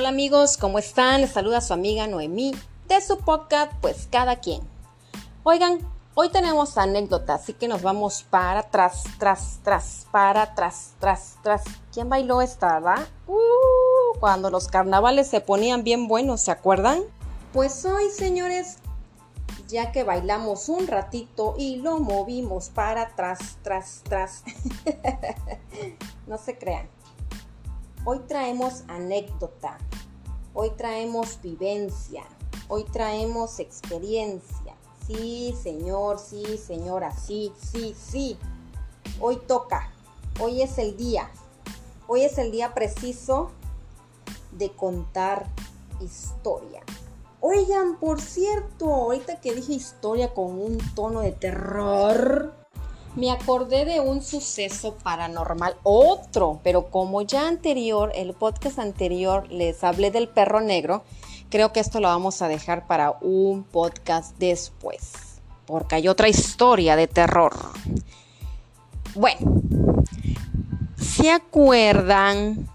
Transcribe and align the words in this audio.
Hola 0.00 0.08
amigos, 0.08 0.56
¿cómo 0.56 0.78
están? 0.78 1.20
Les 1.20 1.30
saluda 1.30 1.60
su 1.60 1.74
amiga 1.74 2.06
Noemí 2.06 2.54
de 2.88 3.02
su 3.02 3.18
podcast 3.18 3.70
Pues 3.82 4.08
Cada 4.10 4.36
Quien. 4.36 4.62
Oigan, 5.42 5.86
hoy 6.14 6.30
tenemos 6.30 6.78
anécdota, 6.78 7.34
así 7.34 7.52
que 7.52 7.68
nos 7.68 7.82
vamos 7.82 8.22
para 8.22 8.60
atrás, 8.60 9.04
tras, 9.18 9.60
tras, 9.62 10.06
para 10.10 10.40
atrás, 10.40 10.94
tras, 11.00 11.36
tras. 11.42 11.64
¿Quién 11.92 12.08
bailó 12.08 12.40
esta, 12.40 12.80
verdad? 12.80 13.06
Uh, 13.26 14.18
cuando 14.20 14.48
los 14.48 14.68
carnavales 14.68 15.28
se 15.28 15.42
ponían 15.42 15.84
bien 15.84 16.08
buenos, 16.08 16.40
¿se 16.40 16.50
acuerdan? 16.50 17.02
Pues 17.52 17.84
hoy, 17.84 18.08
señores, 18.08 18.78
ya 19.68 19.92
que 19.92 20.02
bailamos 20.02 20.70
un 20.70 20.86
ratito 20.86 21.56
y 21.58 21.76
lo 21.76 22.00
movimos 22.00 22.70
para 22.70 23.02
atrás, 23.02 23.58
tras, 23.62 24.00
tras. 24.08 24.44
no 26.26 26.38
se 26.38 26.56
crean. 26.56 26.88
Hoy 28.04 28.20
traemos 28.26 28.84
anécdota, 28.88 29.76
hoy 30.54 30.70
traemos 30.70 31.40
vivencia, 31.42 32.24
hoy 32.68 32.84
traemos 32.84 33.58
experiencia. 33.58 34.74
Sí, 35.06 35.54
señor, 35.60 36.18
sí, 36.18 36.58
señora, 36.58 37.10
sí, 37.10 37.52
sí, 37.60 37.94
sí. 37.98 38.38
Hoy 39.18 39.36
toca, 39.46 39.92
hoy 40.40 40.62
es 40.62 40.78
el 40.78 40.96
día, 40.96 41.30
hoy 42.06 42.22
es 42.22 42.38
el 42.38 42.52
día 42.52 42.74
preciso 42.74 43.50
de 44.52 44.70
contar 44.70 45.46
historia. 46.00 46.82
Oigan, 47.40 47.98
por 47.98 48.20
cierto, 48.20 48.92
ahorita 48.92 49.40
que 49.40 49.54
dije 49.54 49.72
historia 49.72 50.34
con 50.34 50.60
un 50.60 50.78
tono 50.94 51.20
de 51.20 51.32
terror, 51.32 52.54
me 53.16 53.30
acordé 53.30 53.84
de 53.84 54.00
un 54.00 54.22
suceso 54.22 54.94
paranormal, 55.02 55.76
otro, 55.82 56.60
pero 56.62 56.86
como 56.90 57.22
ya 57.22 57.48
anterior, 57.48 58.12
el 58.14 58.34
podcast 58.34 58.78
anterior 58.78 59.50
les 59.50 59.82
hablé 59.82 60.10
del 60.10 60.28
perro 60.28 60.60
negro, 60.60 61.02
creo 61.48 61.72
que 61.72 61.80
esto 61.80 62.00
lo 62.00 62.08
vamos 62.08 62.40
a 62.42 62.48
dejar 62.48 62.86
para 62.86 63.16
un 63.20 63.64
podcast 63.64 64.36
después, 64.38 65.40
porque 65.66 65.96
hay 65.96 66.08
otra 66.08 66.28
historia 66.28 66.94
de 66.94 67.08
terror. 67.08 67.54
Bueno, 69.14 69.62
¿se 70.96 71.30
acuerdan? 71.30 72.68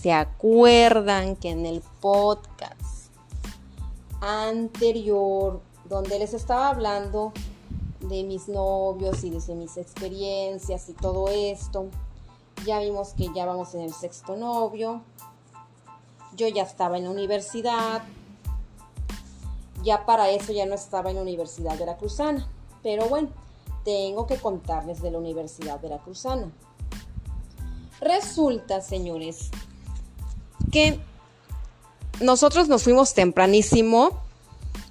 ¿Se 0.00 0.12
acuerdan 0.12 1.34
que 1.34 1.50
en 1.50 1.66
el 1.66 1.82
podcast 2.00 3.10
anterior, 4.20 5.60
donde 5.88 6.20
les 6.20 6.34
estaba 6.34 6.68
hablando 6.68 7.32
de 8.08 8.24
mis 8.24 8.48
novios 8.48 9.24
y 9.24 9.30
de 9.30 9.54
mis 9.54 9.76
experiencias 9.76 10.88
y 10.88 10.92
todo 10.94 11.28
esto. 11.28 11.86
Ya 12.64 12.80
vimos 12.80 13.14
que 13.14 13.28
ya 13.34 13.44
vamos 13.44 13.74
en 13.74 13.82
el 13.82 13.92
sexto 13.92 14.36
novio. 14.36 15.02
Yo 16.36 16.48
ya 16.48 16.62
estaba 16.62 16.98
en 16.98 17.04
la 17.04 17.10
universidad. 17.10 18.02
Ya 19.82 20.04
para 20.04 20.30
eso 20.30 20.52
ya 20.52 20.66
no 20.66 20.74
estaba 20.74 21.10
en 21.10 21.16
la 21.16 21.22
Universidad 21.22 21.78
Veracruzana. 21.78 22.48
Pero 22.82 23.08
bueno, 23.08 23.28
tengo 23.84 24.26
que 24.26 24.36
contarles 24.36 25.00
de 25.00 25.10
la 25.10 25.18
Universidad 25.18 25.80
Veracruzana. 25.80 26.50
Resulta, 28.00 28.80
señores, 28.80 29.50
que 30.72 30.98
nosotros 32.20 32.68
nos 32.68 32.82
fuimos 32.82 33.14
tempranísimo, 33.14 34.10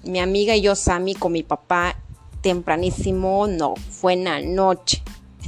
mi 0.02 0.18
amiga 0.18 0.56
y 0.56 0.62
yo, 0.62 0.74
Sammy, 0.74 1.14
con 1.14 1.32
mi 1.32 1.42
papá 1.42 1.96
tempranísimo, 2.40 3.46
no, 3.46 3.74
fue 3.76 4.14
en 4.14 4.24
la 4.24 4.40
noche. 4.40 5.02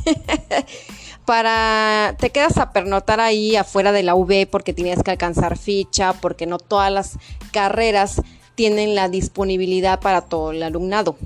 Para, 1.24 2.16
te 2.18 2.30
quedas 2.30 2.56
a 2.56 2.72
pernotar 2.72 3.20
ahí 3.20 3.54
afuera 3.56 3.92
de 3.92 4.02
la 4.02 4.14
UV 4.14 4.48
porque 4.50 4.72
tienes 4.72 5.02
que 5.02 5.10
alcanzar 5.10 5.58
ficha, 5.58 6.14
porque 6.14 6.46
no 6.46 6.58
todas 6.58 6.90
las 6.90 7.18
carreras 7.52 8.22
tienen 8.54 8.94
la 8.94 9.08
disponibilidad 9.08 10.00
para 10.00 10.22
todo 10.22 10.52
el 10.52 10.62
alumnado. 10.62 11.16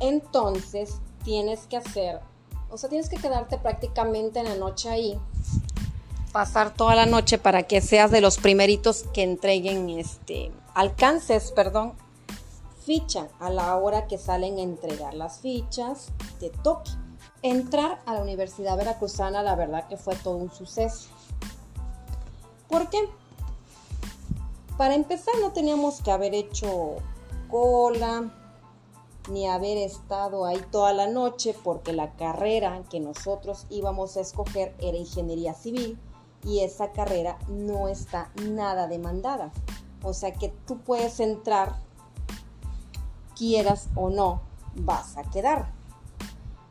Entonces, 0.00 0.96
tienes 1.22 1.60
que 1.66 1.76
hacer, 1.76 2.20
o 2.70 2.78
sea, 2.78 2.88
tienes 2.88 3.10
que 3.10 3.18
quedarte 3.18 3.58
prácticamente 3.58 4.40
en 4.40 4.46
la 4.46 4.56
noche 4.56 4.88
ahí, 4.88 5.18
pasar 6.32 6.72
toda 6.72 6.94
la 6.94 7.06
noche 7.06 7.38
para 7.38 7.64
que 7.64 7.80
seas 7.80 8.10
de 8.10 8.20
los 8.20 8.38
primeritos 8.38 9.04
que 9.12 9.22
entreguen 9.22 9.90
este 9.90 10.50
alcances, 10.74 11.52
perdón, 11.52 11.92
ficha 12.90 13.28
a 13.38 13.50
la 13.50 13.76
hora 13.76 14.08
que 14.08 14.18
salen 14.18 14.58
a 14.58 14.62
entregar 14.62 15.14
las 15.14 15.38
fichas 15.38 16.08
de 16.40 16.50
toque. 16.50 16.90
Entrar 17.40 18.02
a 18.04 18.14
la 18.14 18.22
Universidad 18.22 18.76
Veracruzana, 18.76 19.44
la 19.44 19.54
verdad 19.54 19.86
que 19.86 19.96
fue 19.96 20.16
todo 20.16 20.34
un 20.34 20.50
suceso. 20.50 21.08
¿Por 22.68 22.90
qué? 22.90 22.98
Para 24.76 24.96
empezar, 24.96 25.34
no 25.40 25.52
teníamos 25.52 26.02
que 26.02 26.10
haber 26.10 26.34
hecho 26.34 26.96
cola 27.48 28.28
ni 29.30 29.46
haber 29.46 29.78
estado 29.78 30.44
ahí 30.44 30.60
toda 30.72 30.92
la 30.92 31.06
noche 31.06 31.54
porque 31.62 31.92
la 31.92 32.16
carrera 32.16 32.82
que 32.90 32.98
nosotros 32.98 33.66
íbamos 33.70 34.16
a 34.16 34.22
escoger 34.22 34.74
era 34.80 34.96
ingeniería 34.96 35.54
civil 35.54 35.96
y 36.42 36.64
esa 36.64 36.90
carrera 36.90 37.38
no 37.46 37.86
está 37.86 38.32
nada 38.42 38.88
demandada. 38.88 39.52
O 40.02 40.12
sea 40.12 40.32
que 40.32 40.48
tú 40.66 40.78
puedes 40.78 41.20
entrar 41.20 41.88
quieras 43.40 43.88
o 43.94 44.10
no, 44.10 44.42
vas 44.74 45.16
a 45.16 45.22
quedar. 45.22 45.72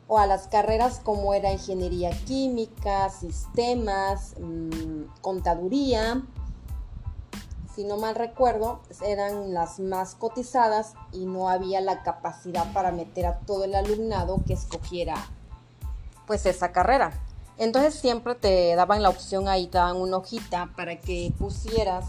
O 0.06 0.18
a 0.18 0.26
las 0.26 0.46
carreras 0.46 1.00
como 1.02 1.34
era 1.34 1.52
ingeniería 1.52 2.10
química, 2.10 3.10
sistemas, 3.10 4.34
mm, 4.40 5.20
contaduría, 5.20 6.22
si 7.74 7.82
no 7.82 7.96
mal 7.96 8.14
recuerdo, 8.14 8.80
eran 9.04 9.52
las 9.52 9.80
más 9.80 10.14
cotizadas 10.14 10.94
y 11.12 11.26
no 11.26 11.48
había 11.48 11.80
la 11.80 12.04
capacidad 12.04 12.72
para 12.72 12.92
meter 12.92 13.26
a 13.26 13.40
todo 13.40 13.64
el 13.64 13.74
alumnado 13.74 14.42
que 14.46 14.52
escogiera 14.52 15.14
pues 16.26 16.46
esa 16.46 16.70
carrera. 16.70 17.12
Entonces 17.58 17.94
siempre 17.94 18.36
te 18.36 18.76
daban 18.76 19.02
la 19.02 19.08
opción 19.08 19.48
ahí, 19.48 19.66
te 19.66 19.78
daban 19.78 19.96
una 19.96 20.18
hojita 20.18 20.70
para 20.76 21.00
que 21.00 21.32
pusieras 21.36 22.04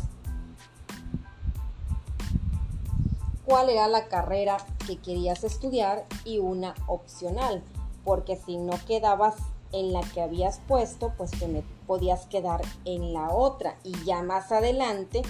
cuál 3.45 3.69
era 3.69 3.87
la 3.87 4.07
carrera 4.07 4.57
que 4.87 4.97
querías 4.97 5.43
estudiar 5.43 6.05
y 6.25 6.39
una 6.39 6.75
opcional, 6.87 7.63
porque 8.03 8.35
si 8.35 8.57
no 8.57 8.73
quedabas 8.87 9.35
en 9.71 9.93
la 9.93 10.01
que 10.01 10.21
habías 10.21 10.59
puesto, 10.67 11.13
pues 11.17 11.31
te 11.31 11.63
podías 11.87 12.25
quedar 12.25 12.61
en 12.85 13.13
la 13.13 13.31
otra 13.31 13.77
y 13.83 13.91
ya 14.03 14.21
más 14.21 14.51
adelante 14.51 15.21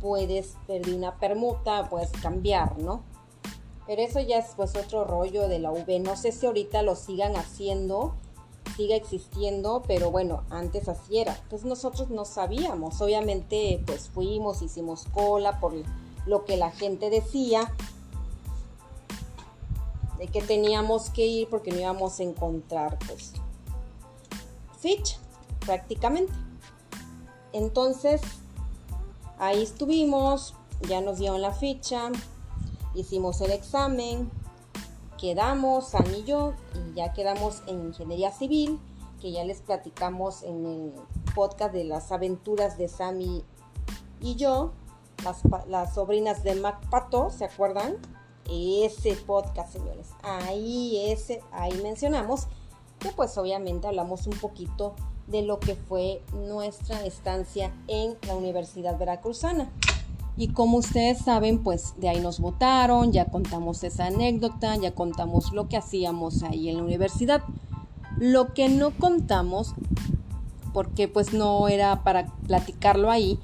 puedes 0.00 0.56
pedir 0.66 0.94
una 0.94 1.16
permuta, 1.16 1.88
puedes 1.90 2.10
cambiar, 2.12 2.78
¿no? 2.78 3.02
Pero 3.86 4.02
eso 4.02 4.20
ya 4.20 4.38
es 4.38 4.52
pues 4.56 4.76
otro 4.76 5.04
rollo 5.04 5.48
de 5.48 5.58
la 5.58 5.72
V. 5.72 5.98
No 6.00 6.16
sé 6.16 6.32
si 6.32 6.46
ahorita 6.46 6.82
lo 6.82 6.94
sigan 6.94 7.36
haciendo, 7.36 8.14
siga 8.76 8.94
existiendo, 8.94 9.82
pero 9.86 10.10
bueno, 10.10 10.44
antes 10.48 10.88
así 10.88 11.18
era. 11.18 11.36
Entonces 11.42 11.66
nosotros 11.66 12.08
no 12.08 12.24
sabíamos. 12.24 13.00
Obviamente 13.00 13.82
pues 13.84 14.08
fuimos, 14.08 14.62
hicimos 14.62 15.06
cola 15.12 15.58
por 15.60 15.74
lo 16.30 16.44
que 16.44 16.56
la 16.56 16.70
gente 16.70 17.10
decía, 17.10 17.74
de 20.16 20.28
que 20.28 20.40
teníamos 20.40 21.10
que 21.10 21.26
ir 21.26 21.48
porque 21.48 21.72
no 21.72 21.80
íbamos 21.80 22.20
a 22.20 22.22
encontrar 22.22 22.98
pues 23.06 23.32
ficha 24.78 25.18
prácticamente. 25.58 26.32
Entonces, 27.52 28.20
ahí 29.38 29.62
estuvimos, 29.62 30.54
ya 30.88 31.00
nos 31.00 31.18
dieron 31.18 31.42
la 31.42 31.52
ficha, 31.52 32.10
hicimos 32.94 33.40
el 33.40 33.50
examen, 33.50 34.30
quedamos, 35.18 35.88
Sam 35.88 36.04
y 36.16 36.22
yo, 36.22 36.52
y 36.74 36.94
ya 36.94 37.12
quedamos 37.12 37.62
en 37.66 37.86
ingeniería 37.86 38.30
civil, 38.30 38.78
que 39.20 39.32
ya 39.32 39.42
les 39.42 39.62
platicamos 39.62 40.44
en 40.44 40.64
el 40.64 40.92
podcast 41.34 41.72
de 41.72 41.84
las 41.84 42.12
aventuras 42.12 42.78
de 42.78 42.86
Sammy 42.86 43.42
y 44.20 44.36
yo 44.36 44.72
las, 45.68 45.94
sobrinas 45.94 46.42
de 46.42 46.54
Mac 46.54 46.88
Pato, 46.90 47.30
¿se 47.30 47.44
acuerdan? 47.44 47.96
Ese 48.50 49.14
podcast, 49.14 49.72
señores. 49.72 50.08
Ahí, 50.22 51.10
ese, 51.10 51.40
ahí 51.52 51.78
mencionamos 51.82 52.46
que 52.98 53.10
pues 53.10 53.36
obviamente 53.38 53.86
hablamos 53.86 54.26
un 54.26 54.38
poquito 54.38 54.94
de 55.26 55.42
lo 55.42 55.60
que 55.60 55.74
fue 55.74 56.22
nuestra 56.32 57.04
estancia 57.04 57.72
en 57.86 58.16
la 58.26 58.34
Universidad 58.34 58.98
Veracruzana. 58.98 59.70
Y 60.36 60.48
como 60.48 60.78
ustedes 60.78 61.18
saben, 61.18 61.62
pues 61.62 61.94
de 61.98 62.08
ahí 62.08 62.20
nos 62.20 62.40
votaron, 62.40 63.12
ya 63.12 63.26
contamos 63.26 63.84
esa 63.84 64.06
anécdota, 64.06 64.76
ya 64.76 64.94
contamos 64.94 65.52
lo 65.52 65.68
que 65.68 65.76
hacíamos 65.76 66.42
ahí 66.42 66.68
en 66.68 66.78
la 66.78 66.82
universidad. 66.82 67.42
Lo 68.18 68.54
que 68.54 68.68
no 68.68 68.90
contamos, 68.90 69.74
porque 70.72 71.08
pues 71.08 71.32
no 71.32 71.68
era 71.68 72.02
para 72.02 72.26
platicarlo 72.46 73.10
ahí, 73.10 73.38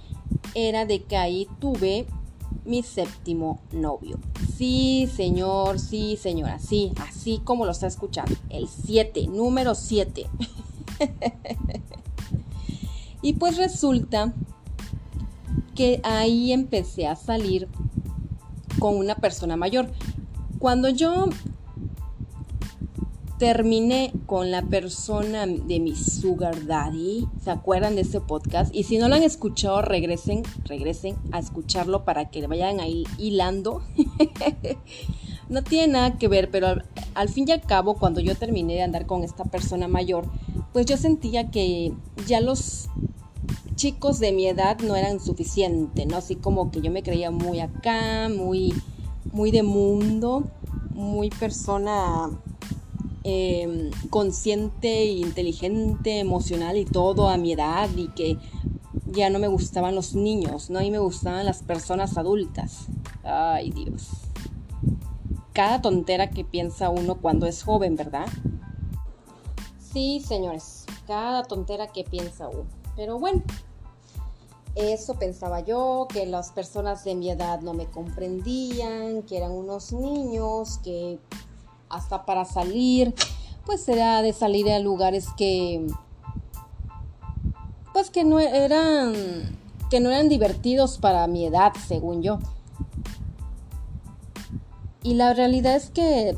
era 0.54 0.86
de 0.86 1.02
que 1.02 1.16
ahí 1.16 1.48
tuve 1.60 2.06
mi 2.64 2.82
séptimo 2.82 3.60
novio. 3.72 4.18
Sí, 4.56 5.08
señor, 5.14 5.78
sí, 5.78 6.16
señora, 6.16 6.58
sí, 6.58 6.92
así 7.00 7.40
como 7.44 7.64
lo 7.64 7.72
está 7.72 7.86
escuchando. 7.86 8.34
El 8.50 8.68
7, 8.68 9.26
número 9.28 9.74
7. 9.74 10.26
y 13.22 13.34
pues 13.34 13.56
resulta 13.56 14.32
que 15.74 16.00
ahí 16.02 16.52
empecé 16.52 17.06
a 17.06 17.16
salir 17.16 17.68
con 18.78 18.96
una 18.96 19.16
persona 19.16 19.56
mayor. 19.56 19.90
Cuando 20.58 20.88
yo 20.88 21.28
terminé 23.38 24.12
con 24.24 24.50
la 24.50 24.62
persona 24.62 25.46
de 25.46 25.80
mi 25.80 25.94
sugar 25.94 26.66
daddy. 26.66 27.26
¿Se 27.42 27.50
acuerdan 27.50 27.94
de 27.94 28.02
ese 28.02 28.20
podcast? 28.20 28.74
Y 28.74 28.84
si 28.84 28.98
no 28.98 29.08
lo 29.08 29.14
han 29.14 29.22
escuchado, 29.22 29.82
regresen, 29.82 30.42
regresen 30.64 31.16
a 31.32 31.38
escucharlo 31.38 32.04
para 32.04 32.30
que 32.30 32.46
vayan 32.46 32.80
ahí 32.80 33.04
hilando. 33.18 33.82
no 35.48 35.62
tiene 35.62 35.92
nada 35.92 36.18
que 36.18 36.28
ver, 36.28 36.50
pero 36.50 36.68
al, 37.14 37.28
fin 37.28 37.46
y 37.48 37.52
al 37.52 37.60
cabo, 37.60 37.94
cuando 37.94 38.20
yo 38.20 38.34
terminé 38.36 38.74
de 38.74 38.82
andar 38.82 39.06
con 39.06 39.22
esta 39.22 39.44
persona 39.44 39.86
mayor, 39.86 40.26
pues 40.72 40.86
yo 40.86 40.96
sentía 40.96 41.50
que 41.50 41.92
ya 42.26 42.40
los 42.40 42.88
chicos 43.74 44.18
de 44.18 44.32
mi 44.32 44.46
edad 44.46 44.78
no 44.80 44.96
eran 44.96 45.20
suficientes, 45.20 46.06
¿no? 46.06 46.16
Así 46.16 46.36
como 46.36 46.70
que 46.70 46.80
yo 46.80 46.90
me 46.90 47.02
creía 47.02 47.30
muy 47.30 47.60
acá, 47.60 48.30
muy, 48.30 48.72
muy 49.32 49.50
de 49.50 49.62
mundo, 49.62 50.44
muy 50.94 51.28
persona 51.28 52.30
Em, 53.28 53.90
consciente, 54.08 55.04
inteligente, 55.06 56.20
emocional 56.20 56.76
y 56.76 56.84
todo 56.84 57.28
a 57.28 57.36
mi 57.36 57.54
edad 57.54 57.90
y 57.96 58.06
que 58.10 58.38
ya 59.06 59.30
no 59.30 59.40
me 59.40 59.48
gustaban 59.48 59.96
los 59.96 60.14
niños, 60.14 60.70
no 60.70 60.80
y 60.80 60.92
me 60.92 61.00
gustaban 61.00 61.44
las 61.44 61.64
personas 61.64 62.16
adultas. 62.18 62.86
Ay 63.24 63.72
Dios. 63.72 64.10
Cada 65.52 65.82
tontera 65.82 66.30
que 66.30 66.44
piensa 66.44 66.88
uno 66.88 67.16
cuando 67.16 67.46
es 67.46 67.64
joven, 67.64 67.96
¿verdad? 67.96 68.28
Sí, 69.80 70.22
señores, 70.24 70.84
cada 71.08 71.42
tontera 71.42 71.88
que 71.88 72.04
piensa 72.04 72.46
uno. 72.46 72.68
Pero 72.94 73.18
bueno, 73.18 73.42
eso 74.76 75.14
pensaba 75.14 75.62
yo, 75.62 76.06
que 76.08 76.26
las 76.26 76.52
personas 76.52 77.02
de 77.02 77.16
mi 77.16 77.30
edad 77.30 77.60
no 77.60 77.74
me 77.74 77.86
comprendían, 77.86 79.24
que 79.24 79.38
eran 79.38 79.50
unos 79.50 79.92
niños, 79.92 80.78
que 80.84 81.18
hasta 81.88 82.24
para 82.24 82.44
salir, 82.44 83.14
pues 83.64 83.82
será 83.82 84.22
de 84.22 84.32
salir 84.32 84.70
a 84.70 84.78
lugares 84.78 85.28
que 85.36 85.86
pues 87.92 88.10
que 88.10 88.24
no 88.24 88.38
eran 88.40 89.14
que 89.90 90.00
no 90.00 90.10
eran 90.10 90.28
divertidos 90.28 90.98
para 90.98 91.26
mi 91.26 91.46
edad, 91.46 91.72
según 91.86 92.22
yo. 92.22 92.38
Y 95.02 95.14
la 95.14 95.32
realidad 95.34 95.76
es 95.76 95.90
que 95.90 96.36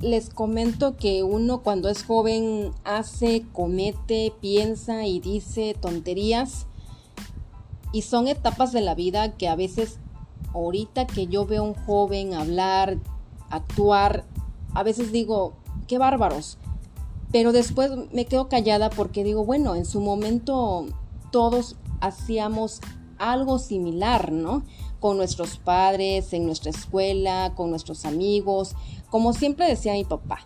les 0.00 0.30
comento 0.30 0.96
que 0.96 1.22
uno 1.22 1.62
cuando 1.62 1.88
es 1.88 2.04
joven 2.04 2.72
hace, 2.84 3.44
comete, 3.52 4.32
piensa 4.40 5.06
y 5.06 5.20
dice 5.20 5.76
tonterías. 5.78 6.66
Y 7.92 8.02
son 8.02 8.28
etapas 8.28 8.72
de 8.72 8.80
la 8.80 8.94
vida 8.94 9.32
que 9.32 9.48
a 9.48 9.56
veces, 9.56 9.98
ahorita 10.52 11.06
que 11.06 11.26
yo 11.26 11.46
veo 11.46 11.62
a 11.62 11.68
un 11.68 11.74
joven 11.74 12.34
hablar, 12.34 12.98
actuar, 13.50 14.24
a 14.74 14.82
veces 14.82 15.12
digo, 15.12 15.54
qué 15.86 15.98
bárbaros. 15.98 16.58
Pero 17.32 17.52
después 17.52 17.90
me 18.12 18.26
quedo 18.26 18.48
callada 18.48 18.90
porque 18.90 19.24
digo, 19.24 19.44
bueno, 19.44 19.74
en 19.74 19.84
su 19.84 20.00
momento 20.00 20.86
todos 21.30 21.76
hacíamos 22.00 22.80
algo 23.18 23.58
similar, 23.58 24.32
¿no? 24.32 24.62
Con 25.00 25.16
nuestros 25.16 25.58
padres, 25.58 26.32
en 26.32 26.46
nuestra 26.46 26.70
escuela, 26.70 27.52
con 27.56 27.70
nuestros 27.70 28.04
amigos, 28.04 28.74
como 29.10 29.32
siempre 29.32 29.66
decía 29.66 29.92
mi 29.94 30.04
papá. 30.04 30.40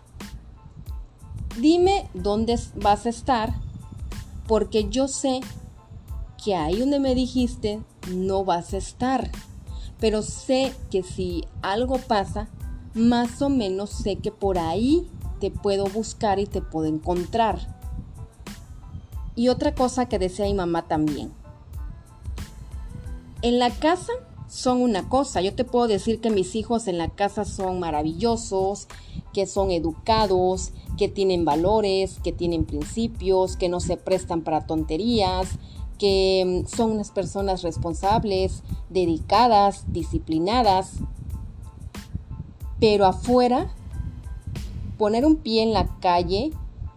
Dime 1.59 2.09
dónde 2.13 2.59
vas 2.75 3.05
a 3.05 3.09
estar, 3.09 3.53
porque 4.47 4.89
yo 4.89 5.07
sé 5.07 5.41
que 6.43 6.55
ahí 6.55 6.79
donde 6.79 6.99
me 6.99 7.15
dijiste 7.15 7.81
no 8.11 8.45
vas 8.45 8.73
a 8.73 8.77
estar. 8.77 9.29
Pero 9.99 10.21
sé 10.21 10.73
que 10.89 11.03
si 11.03 11.43
algo 11.61 11.97
pasa, 11.97 12.47
más 12.93 13.41
o 13.41 13.49
menos 13.49 13.89
sé 13.89 14.17
que 14.17 14.31
por 14.31 14.57
ahí 14.57 15.07
te 15.39 15.51
puedo 15.51 15.85
buscar 15.85 16.39
y 16.39 16.45
te 16.45 16.61
puedo 16.61 16.87
encontrar. 16.87 17.79
Y 19.35 19.47
otra 19.47 19.73
cosa 19.73 20.07
que 20.07 20.19
decía 20.19 20.45
mi 20.45 20.53
mamá 20.53 20.87
también. 20.87 21.31
En 23.41 23.57
la 23.57 23.69
casa 23.69 24.11
son 24.49 24.81
una 24.81 25.07
cosa. 25.07 25.41
Yo 25.41 25.53
te 25.53 25.63
puedo 25.63 25.87
decir 25.87 26.19
que 26.19 26.29
mis 26.29 26.55
hijos 26.55 26.87
en 26.87 26.97
la 26.97 27.09
casa 27.09 27.45
son 27.45 27.79
maravillosos, 27.79 28.87
que 29.33 29.45
son 29.45 29.71
educados, 29.71 30.71
que 30.97 31.07
tienen 31.07 31.45
valores, 31.45 32.19
que 32.21 32.33
tienen 32.33 32.65
principios, 32.65 33.55
que 33.55 33.69
no 33.69 33.79
se 33.79 33.95
prestan 33.95 34.41
para 34.41 34.65
tonterías, 34.65 35.47
que 35.97 36.63
mm, 36.65 36.67
son 36.67 36.91
unas 36.91 37.11
personas 37.11 37.61
responsables, 37.61 38.63
dedicadas, 38.89 39.85
disciplinadas, 39.93 40.93
pero 42.79 43.05
afuera, 43.05 43.73
poner 44.97 45.25
un 45.25 45.37
pie 45.37 45.63
en 45.63 45.73
la 45.73 45.87
calle 45.99 46.51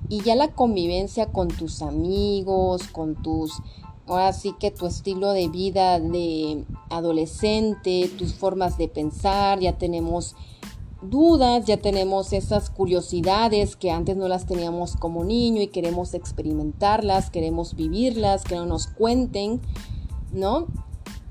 y 0.09 0.23
ya 0.23 0.35
la 0.35 0.49
convivencia 0.49 1.27
con 1.27 1.49
tus 1.49 1.83
amigos, 1.83 2.83
con 2.89 3.15
tus, 3.23 3.63
ahora 4.07 4.33
sí 4.33 4.55
que 4.59 4.71
tu 4.71 4.87
estilo 4.87 5.33
de 5.33 5.49
vida 5.49 6.01
de 6.01 6.65
adolescente, 6.91 8.11
tus 8.19 8.35
formas 8.35 8.77
de 8.79 8.89
pensar, 8.89 9.61
ya 9.61 9.79
tenemos 9.79 10.35
dudas, 11.03 11.65
ya 11.65 11.79
tenemos 11.79 12.33
esas 12.33 12.71
curiosidades 12.71 13.77
que 13.77 13.91
antes 13.91 14.17
no 14.17 14.29
las 14.29 14.47
teníamos 14.47 14.97
como 14.97 15.25
niño 15.25 15.61
y 15.63 15.69
queremos 15.69 16.15
experimentarlas, 16.15 17.31
queremos 17.31 17.75
vivirlas, 17.75 18.45
que 18.45 18.57
no 18.57 18.67
nos 18.67 18.87
cuenten, 18.87 19.61
¿no? 20.33 20.67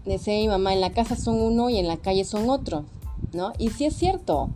Decía 0.06 0.34
mi 0.36 0.48
mamá, 0.48 0.74
en 0.74 0.82
la 0.82 0.92
casa 0.92 1.16
son 1.16 1.40
uno 1.40 1.70
y 1.70 1.78
en 1.78 1.88
la 1.88 1.98
calle 1.98 2.26
son 2.26 2.50
otro. 2.50 2.86
¿No? 3.34 3.54
Y 3.58 3.70
sí 3.70 3.86
es 3.86 3.96
cierto, 3.96 4.50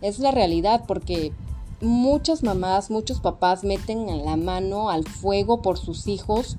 es 0.00 0.18
la 0.18 0.30
realidad 0.30 0.84
porque 0.86 1.32
muchas 1.80 2.42
mamás, 2.42 2.90
muchos 2.90 3.20
papás 3.20 3.64
meten 3.64 4.06
la 4.24 4.36
mano 4.36 4.90
al 4.90 5.04
fuego 5.04 5.62
por 5.62 5.78
sus 5.78 6.08
hijos 6.08 6.58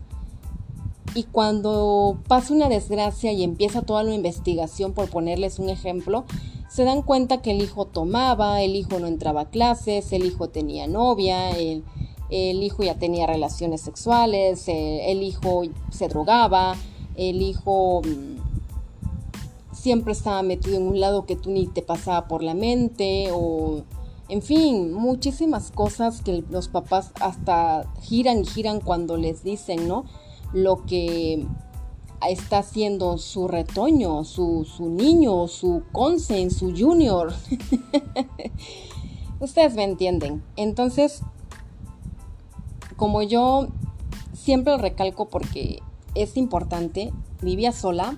y 1.16 1.24
cuando 1.24 2.20
pasa 2.28 2.54
una 2.54 2.70
desgracia 2.70 3.32
y 3.32 3.44
empieza 3.44 3.82
toda 3.82 4.04
la 4.04 4.14
investigación, 4.14 4.94
por 4.94 5.10
ponerles 5.10 5.60
un 5.60 5.70
ejemplo, 5.70 6.26
se 6.70 6.84
dan 6.84 7.02
cuenta 7.02 7.42
que 7.42 7.52
el 7.52 7.62
hijo 7.62 7.86
tomaba, 7.86 8.62
el 8.62 8.76
hijo 8.76 9.00
no 9.00 9.08
entraba 9.08 9.42
a 9.42 9.50
clases, 9.50 10.14
el 10.14 10.26
hijo 10.26 10.50
tenía 10.50 10.88
novia, 10.88 11.50
el, 11.52 11.84
hijo 12.30 12.84
ya 12.84 12.96
tenía 12.96 13.26
relaciones 13.26 13.82
sexuales, 13.82 14.66
el 14.68 15.24
hijo 15.24 15.64
se 15.90 16.08
drogaba, 16.08 16.76
el 17.16 17.42
hijo 17.42 18.02
mm, 18.04 18.49
siempre 19.80 20.12
estaba 20.12 20.44
metido 20.44 20.78
en 20.78 20.88
un 20.88 21.00
lado 21.00 21.26
que 21.26 21.36
tú 21.36 21.52
ni 21.52 21.68
te 21.68 21.82
pasaba 21.82 22.28
por 22.28 22.44
la 22.44 22.54
mente 22.54 23.30
o 23.32 23.84
en 24.28 24.42
fin, 24.42 24.94
muchísimas 24.94 25.72
cosas 25.72 26.22
que 26.22 26.44
los 26.50 26.68
papás 26.68 27.12
hasta 27.20 27.92
giran 28.02 28.42
y 28.42 28.46
giran 28.46 28.80
cuando 28.80 29.18
les 29.18 29.44
dicen, 29.44 29.88
¿no? 29.88 30.06
Lo 30.54 30.86
que 30.86 31.48
está 32.28 32.60
haciendo 32.60 33.18
su 33.18 33.48
retoño, 33.48 34.24
su, 34.26 34.66
su 34.66 34.90
niño, 34.90 35.48
su 35.48 35.84
consen, 35.92 36.52
su 36.52 36.76
junior. 36.78 37.34
Ustedes 39.40 39.74
me 39.76 39.84
entienden. 39.84 40.44
Entonces, 40.58 41.22
como 42.98 43.24
yo 43.24 43.70
siempre 44.34 44.78
recalco 44.78 45.30
porque 45.30 45.82
es 46.14 46.38
importante, 46.38 47.14
vivía 47.42 47.72
sola, 47.72 48.18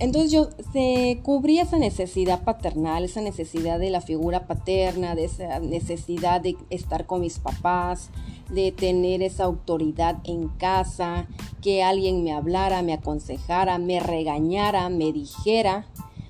entonces 0.00 0.32
yo 0.32 0.48
se 0.72 1.20
cubría 1.22 1.62
esa 1.62 1.78
necesidad 1.78 2.42
paternal, 2.42 3.04
esa 3.04 3.20
necesidad 3.20 3.78
de 3.78 3.90
la 3.90 4.00
figura 4.00 4.46
paterna, 4.46 5.14
de 5.14 5.26
esa 5.26 5.60
necesidad 5.60 6.40
de 6.40 6.56
estar 6.70 7.04
con 7.04 7.20
mis 7.20 7.38
papás, 7.38 8.08
de 8.48 8.72
tener 8.72 9.22
esa 9.22 9.44
autoridad 9.44 10.16
en 10.24 10.48
casa, 10.48 11.26
que 11.60 11.82
alguien 11.82 12.24
me 12.24 12.32
hablara, 12.32 12.80
me 12.80 12.94
aconsejara, 12.94 13.76
me 13.76 14.00
regañara, 14.00 14.88
me 14.88 15.12
dijera, 15.12 15.86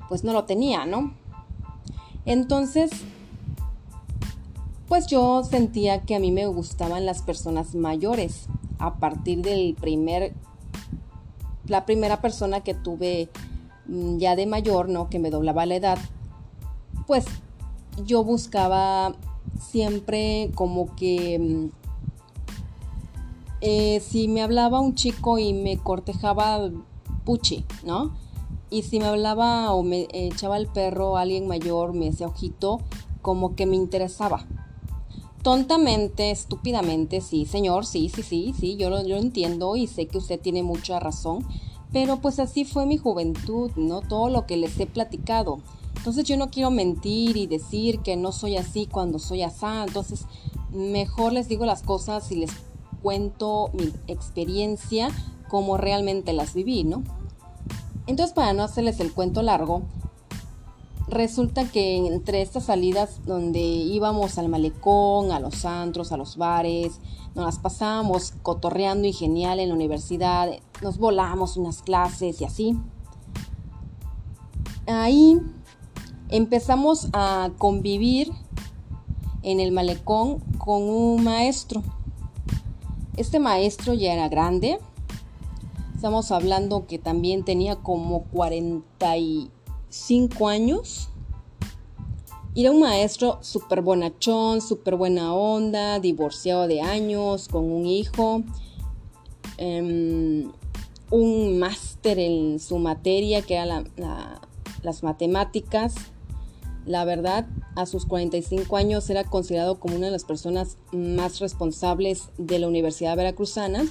pues 0.09 0.25
no 0.25 0.33
lo 0.33 0.45
tenía, 0.45 0.85
¿no? 0.85 1.15
Entonces, 2.27 2.91
pues 4.89 5.07
yo 5.07 5.45
sentía 5.45 6.01
que 6.03 6.17
a 6.17 6.19
mí 6.19 6.33
me 6.33 6.47
gustaban 6.47 7.07
las 7.07 7.23
personas 7.23 7.77
mayores. 7.77 8.47
A 8.81 8.95
partir 8.95 9.43
del 9.43 9.77
primer, 9.81 10.35
la 11.67 11.87
primera 11.87 12.21
persona 12.21 12.63
que 12.63 12.75
tuve 12.75 13.29
ya 14.19 14.37
de 14.37 14.47
mayor, 14.47 14.89
¿no? 14.89 15.09
Que 15.09 15.19
me 15.19 15.31
doblaba 15.31 15.67
la 15.67 15.77
edad, 15.77 15.99
pues 17.07 17.25
yo 18.05 18.25
buscaba 18.25 19.15
siempre 19.61 20.51
como 20.55 20.95
que 20.95 21.39
mm, 21.39 21.81
eh, 23.63 24.01
si 24.01 24.29
me 24.29 24.43
hablaba 24.43 24.81
un 24.81 24.95
chico 24.95 25.39
y 25.39 25.53
me 25.53 25.77
cortejaba 25.77 26.71
puchi, 27.25 27.65
¿no? 27.85 28.17
Y 28.71 28.83
si 28.83 29.01
me 29.01 29.07
hablaba 29.07 29.73
o 29.73 29.83
me 29.83 30.07
echaba 30.13 30.57
el 30.57 30.69
perro 30.69 31.17
alguien 31.17 31.47
mayor, 31.49 31.93
me 31.93 32.09
hacía 32.09 32.29
ojito, 32.29 32.81
como 33.23 33.57
que 33.57 33.67
me 33.67 33.77
interesaba. 33.77 34.47
tontamente, 35.43 36.31
estúpidamente, 36.31 37.23
sí, 37.23 37.47
señor, 37.47 37.87
sí, 37.87 38.11
sí, 38.11 38.23
sí, 38.23 38.55
sí, 38.59 38.77
yo 38.77 38.91
lo, 38.91 39.01
yo 39.03 39.17
lo 39.17 39.23
entiendo 39.23 39.75
y 39.75 39.87
sé 39.87 40.07
que 40.07 40.19
usted 40.19 40.39
tiene 40.39 40.63
mucha 40.63 41.01
razón, 41.01 41.47
pero 41.93 42.21
pues 42.21 42.39
así 42.39 42.65
fue 42.65 42.87
mi 42.87 42.97
juventud, 42.97 43.73
¿no? 43.77 44.01
Todo 44.01 44.29
lo 44.29 44.47
que 44.47 44.57
les 44.57 44.79
he 44.79 44.87
platicado. 44.87 45.59
Entonces 45.97 46.25
yo 46.25 46.37
no 46.37 46.51
quiero 46.51 46.71
mentir 46.71 47.37
y 47.37 47.47
decir 47.47 48.01
que 48.01 48.17
no 48.17 48.33
soy 48.33 48.57
así 48.57 48.87
cuando 48.87 49.19
soy 49.19 49.43
así. 49.43 49.67
Entonces 49.87 50.25
mejor 50.71 51.33
les 51.33 51.49
digo 51.49 51.67
las 51.67 51.83
cosas 51.83 52.31
y 52.33 52.37
les 52.37 52.51
cuento 53.03 53.71
mi 53.73 53.93
experiencia 54.07 55.09
como 55.49 55.77
realmente 55.77 56.33
las 56.33 56.55
viví, 56.55 56.85
¿no? 56.85 57.03
Entonces 58.07 58.35
para 58.35 58.53
no 58.53 58.63
hacerles 58.63 59.01
el 59.01 59.13
cuento 59.13 59.43
largo, 59.43 59.83
resulta 61.09 61.65
que 61.65 61.97
entre 61.97 62.41
estas 62.41 62.65
salidas 62.65 63.21
donde 63.27 63.61
íbamos 63.61 64.39
al 64.39 64.49
malecón, 64.49 65.33
a 65.33 65.41
los 65.41 65.65
antros, 65.65 66.13
a 66.13 66.17
los 66.17 66.37
bares, 66.37 67.01
nos 67.35 67.45
las 67.45 67.59
pasábamos 67.59 68.33
cotorreando 68.43 69.07
y 69.07 69.13
genial 69.13 69.61
en 69.61 69.69
la 69.69 69.75
universidad, 69.75 70.51
nos 70.83 70.99
volamos 70.99 71.57
unas 71.57 71.83
clases 71.83 72.41
y 72.41 72.45
así. 72.45 72.77
Ahí 74.87 75.41
empezamos 76.29 77.09
a 77.13 77.51
convivir 77.59 78.33
en 79.43 79.61
el 79.61 79.73
malecón 79.73 80.41
con 80.59 80.83
un 80.83 81.25
maestro. 81.25 81.83
Este 83.17 83.39
maestro 83.39 83.95
ya 83.95 84.13
era 84.13 84.29
grande. 84.29 84.79
Estamos 85.95 86.33
hablando 86.33 86.87
que 86.87 86.99
también 86.99 87.45
tenía 87.45 87.77
como 87.77 88.23
40 88.25 89.17
y 89.19 89.51
cinco 89.91 90.49
años. 90.49 91.11
Era 92.55 92.73
un 92.73 92.81
maestro 92.81 93.39
súper 93.43 93.81
bonachón, 93.83 94.61
súper 94.61 94.97
buena 94.97 95.35
onda, 95.35 96.01
divorciado 96.01 96.67
de 96.67 96.81
años, 96.81 97.49
con 97.49 97.71
un 97.71 97.87
hijo, 97.87 98.43
em, 99.57 100.51
un 101.11 101.59
máster 101.59 102.19
en 102.19 102.59
su 102.61 102.79
materia 102.79 103.43
que 103.43 103.55
era 103.55 103.85
las 104.83 105.03
matemáticas. 105.03 105.95
La 106.87 107.05
verdad, 107.05 107.47
a 107.77 107.87
sus 107.87 108.07
45 108.07 108.77
años 108.77 109.11
era 109.11 109.25
considerado 109.25 109.79
como 109.79 109.97
una 109.97 110.07
de 110.07 110.13
las 110.13 110.25
personas 110.25 110.79
más 110.93 111.41
responsables 111.41 112.31
de 112.39 112.59
la 112.59 112.69
Universidad 112.69 113.17
Veracruzana 113.17 113.85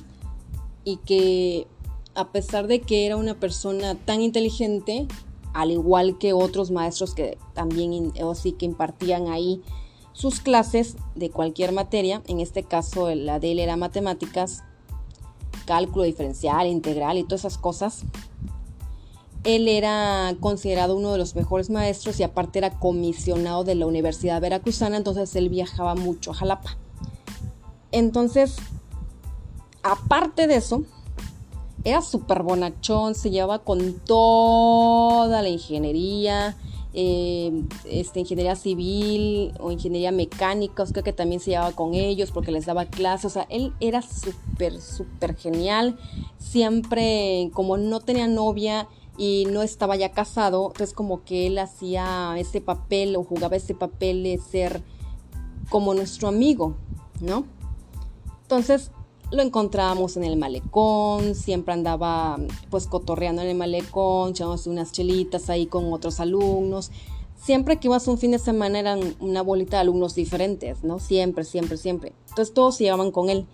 y 0.84 0.98
que 0.98 1.68
a 2.16 2.32
pesar 2.32 2.68
de 2.68 2.82
que 2.82 3.06
era 3.06 3.16
una 3.16 3.40
persona 3.40 3.96
tan 3.96 4.22
inteligente, 4.22 5.08
al 5.54 5.72
igual 5.72 6.18
que 6.18 6.34
otros 6.34 6.72
maestros 6.72 7.14
que 7.14 7.38
también 7.54 8.12
o 8.22 8.36
sí 8.36 8.54
que 8.54 8.66
impartían 8.66 9.28
ahí 9.28 9.62
sus 10.14 10.40
clases 10.40 10.98
de 11.16 11.30
cualquier 11.30 11.72
materia, 11.72 12.22
en 12.28 12.40
este 12.40 12.64
caso 12.64 13.14
la 13.16 13.40
de 13.40 13.54
él 13.54 13.60
era 13.60 13.78
matemáticas, 13.78 14.64
cálculo 15.70 16.04
diferencial, 16.04 16.66
integral 16.66 17.20
y 17.20 17.24
todas 17.24 17.42
esas 17.42 17.60
cosas. 17.60 18.02
Él 19.44 19.68
era 19.68 20.36
considerado 20.40 20.96
uno 20.96 21.12
de 21.12 21.20
los 21.20 21.36
mejores 21.36 21.70
maestros 21.70 22.20
y 22.20 22.24
aparte 22.24 22.58
era 22.58 22.72
comisionado 22.80 23.64
de 23.64 23.76
la 23.76 23.86
Universidad 23.86 24.42
Veracruzana, 24.42 24.98
entonces 24.98 25.36
él 25.36 25.50
viajaba 25.50 25.94
mucho 25.94 26.32
a 26.32 26.34
Jalapa. 26.34 26.76
Entonces, 27.92 28.56
aparte 29.84 30.48
de 30.48 30.56
eso, 30.56 30.82
era 31.84 32.02
súper 32.02 32.42
bonachón, 32.42 33.14
se 33.14 33.30
llevaba 33.30 33.60
con 33.60 33.94
toda 34.00 35.44
la 35.44 35.50
ingeniería, 35.50 36.58
eh, 36.94 37.64
este, 37.86 38.22
ingeniería 38.22 38.56
civil 38.56 39.54
o 39.60 39.72
ingeniería 39.72 40.12
mecánica, 40.12 40.86
creo 40.86 41.04
que 41.04 41.14
también 41.14 41.40
se 41.40 41.52
llevaba 41.52 41.72
con 41.74 41.94
ellos 41.94 42.32
porque 42.32 42.52
les 42.52 42.66
daba 42.66 42.86
clases, 42.86 43.26
o 43.26 43.30
sea, 43.30 43.48
él 43.50 43.74
era 43.80 44.02
súper, 44.02 44.82
súper 44.82 45.36
genial, 45.36 46.00
siempre 46.40 47.52
como 47.54 47.78
no 47.78 48.00
tenía 48.00 48.28
novia 48.28 48.88
y 49.18 49.46
no 49.52 49.62
estaba 49.62 49.98
ya 49.98 50.12
casado, 50.12 50.68
entonces 50.68 50.96
como 50.96 51.24
que 51.24 51.48
él 51.48 51.60
hacía 51.60 52.34
ese 52.38 52.62
papel 52.62 53.16
o 53.16 53.24
jugaba 53.24 53.56
ese 53.56 53.76
papel 53.76 54.24
de 54.24 54.40
ser 54.40 54.82
como 55.70 55.94
nuestro 55.94 56.28
amigo, 56.28 56.76
¿no? 57.20 57.46
Entonces, 58.44 58.92
lo 59.32 59.44
encontrábamos 59.44 60.18
en 60.18 60.24
el 60.24 60.38
malecón, 60.38 61.36
siempre 61.36 61.74
andaba 61.74 62.40
pues 62.70 62.88
cotorreando 62.88 63.42
en 63.42 63.50
el 63.50 63.56
malecón, 63.56 64.32
echándose 64.32 64.70
unas 64.70 64.92
chelitas 64.92 65.50
ahí 65.50 65.68
con 65.68 65.94
otros 65.94 66.20
alumnos. 66.20 66.92
Siempre 67.36 67.80
que 67.80 67.88
ibas 67.88 68.08
un 68.08 68.18
fin 68.18 68.32
de 68.32 68.40
semana 68.40 68.80
eran 68.80 69.16
una 69.20 69.42
bolita 69.42 69.78
de 69.78 69.82
alumnos 69.82 70.16
diferentes, 70.16 70.84
¿no? 70.84 71.00
Siempre, 71.00 71.44
siempre, 71.46 71.78
siempre. 71.78 72.14
Entonces 72.30 72.54
todos 72.54 72.78
se 72.78 72.86
llevaban 72.86 73.12
con 73.12 73.30
él. 73.30 73.46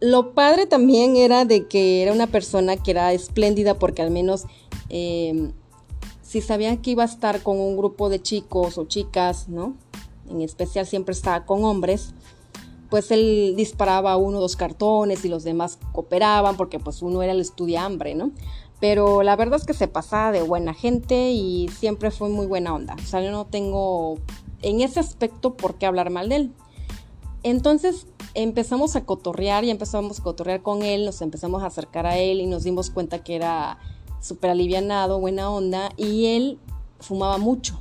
Lo 0.00 0.34
padre 0.34 0.66
también 0.66 1.16
era 1.16 1.44
de 1.44 1.66
que 1.68 2.02
era 2.02 2.12
una 2.12 2.26
persona 2.26 2.76
que 2.76 2.90
era 2.90 3.12
espléndida 3.12 3.78
porque 3.78 4.02
al 4.02 4.10
menos 4.10 4.44
em, 4.88 5.52
si 6.22 6.40
sabía 6.40 6.76
que 6.82 6.90
iba 6.90 7.02
a 7.02 7.06
estar 7.06 7.42
con 7.42 7.60
un 7.60 7.76
grupo 7.76 8.08
de 8.08 8.20
chicos 8.20 8.78
o 8.78 8.86
chicas, 8.86 9.48
¿no? 9.48 9.74
En 10.28 10.40
especial 10.40 10.86
siempre 10.86 11.12
estaba 11.12 11.46
con 11.46 11.64
hombres 11.64 12.14
pues 12.96 13.10
él 13.10 13.52
disparaba 13.58 14.16
uno 14.16 14.38
o 14.38 14.40
dos 14.40 14.56
cartones 14.56 15.22
y 15.26 15.28
los 15.28 15.44
demás 15.44 15.78
cooperaban 15.92 16.56
porque 16.56 16.78
pues 16.78 17.02
uno 17.02 17.22
era 17.22 17.32
el 17.32 17.42
estudiambre, 17.42 18.14
¿no? 18.14 18.30
Pero 18.80 19.22
la 19.22 19.36
verdad 19.36 19.60
es 19.60 19.66
que 19.66 19.74
se 19.74 19.86
pasaba 19.86 20.32
de 20.32 20.40
buena 20.40 20.72
gente 20.72 21.30
y 21.30 21.68
siempre 21.68 22.10
fue 22.10 22.30
muy 22.30 22.46
buena 22.46 22.72
onda. 22.72 22.94
O 22.94 23.06
sea, 23.06 23.20
yo 23.20 23.30
no 23.30 23.44
tengo 23.44 24.16
en 24.62 24.80
ese 24.80 24.98
aspecto 24.98 25.58
por 25.58 25.74
qué 25.74 25.84
hablar 25.84 26.08
mal 26.08 26.30
de 26.30 26.36
él. 26.36 26.52
Entonces 27.42 28.06
empezamos 28.32 28.96
a 28.96 29.04
cotorrear 29.04 29.62
y 29.64 29.68
empezamos 29.68 30.18
a 30.18 30.22
cotorrear 30.22 30.62
con 30.62 30.80
él, 30.80 31.04
nos 31.04 31.20
empezamos 31.20 31.62
a 31.64 31.66
acercar 31.66 32.06
a 32.06 32.16
él 32.16 32.40
y 32.40 32.46
nos 32.46 32.64
dimos 32.64 32.88
cuenta 32.88 33.22
que 33.22 33.36
era 33.36 33.78
súper 34.22 34.48
alivianado, 34.48 35.20
buena 35.20 35.50
onda 35.50 35.90
y 35.98 36.34
él 36.34 36.58
fumaba 37.00 37.36
mucho. 37.36 37.78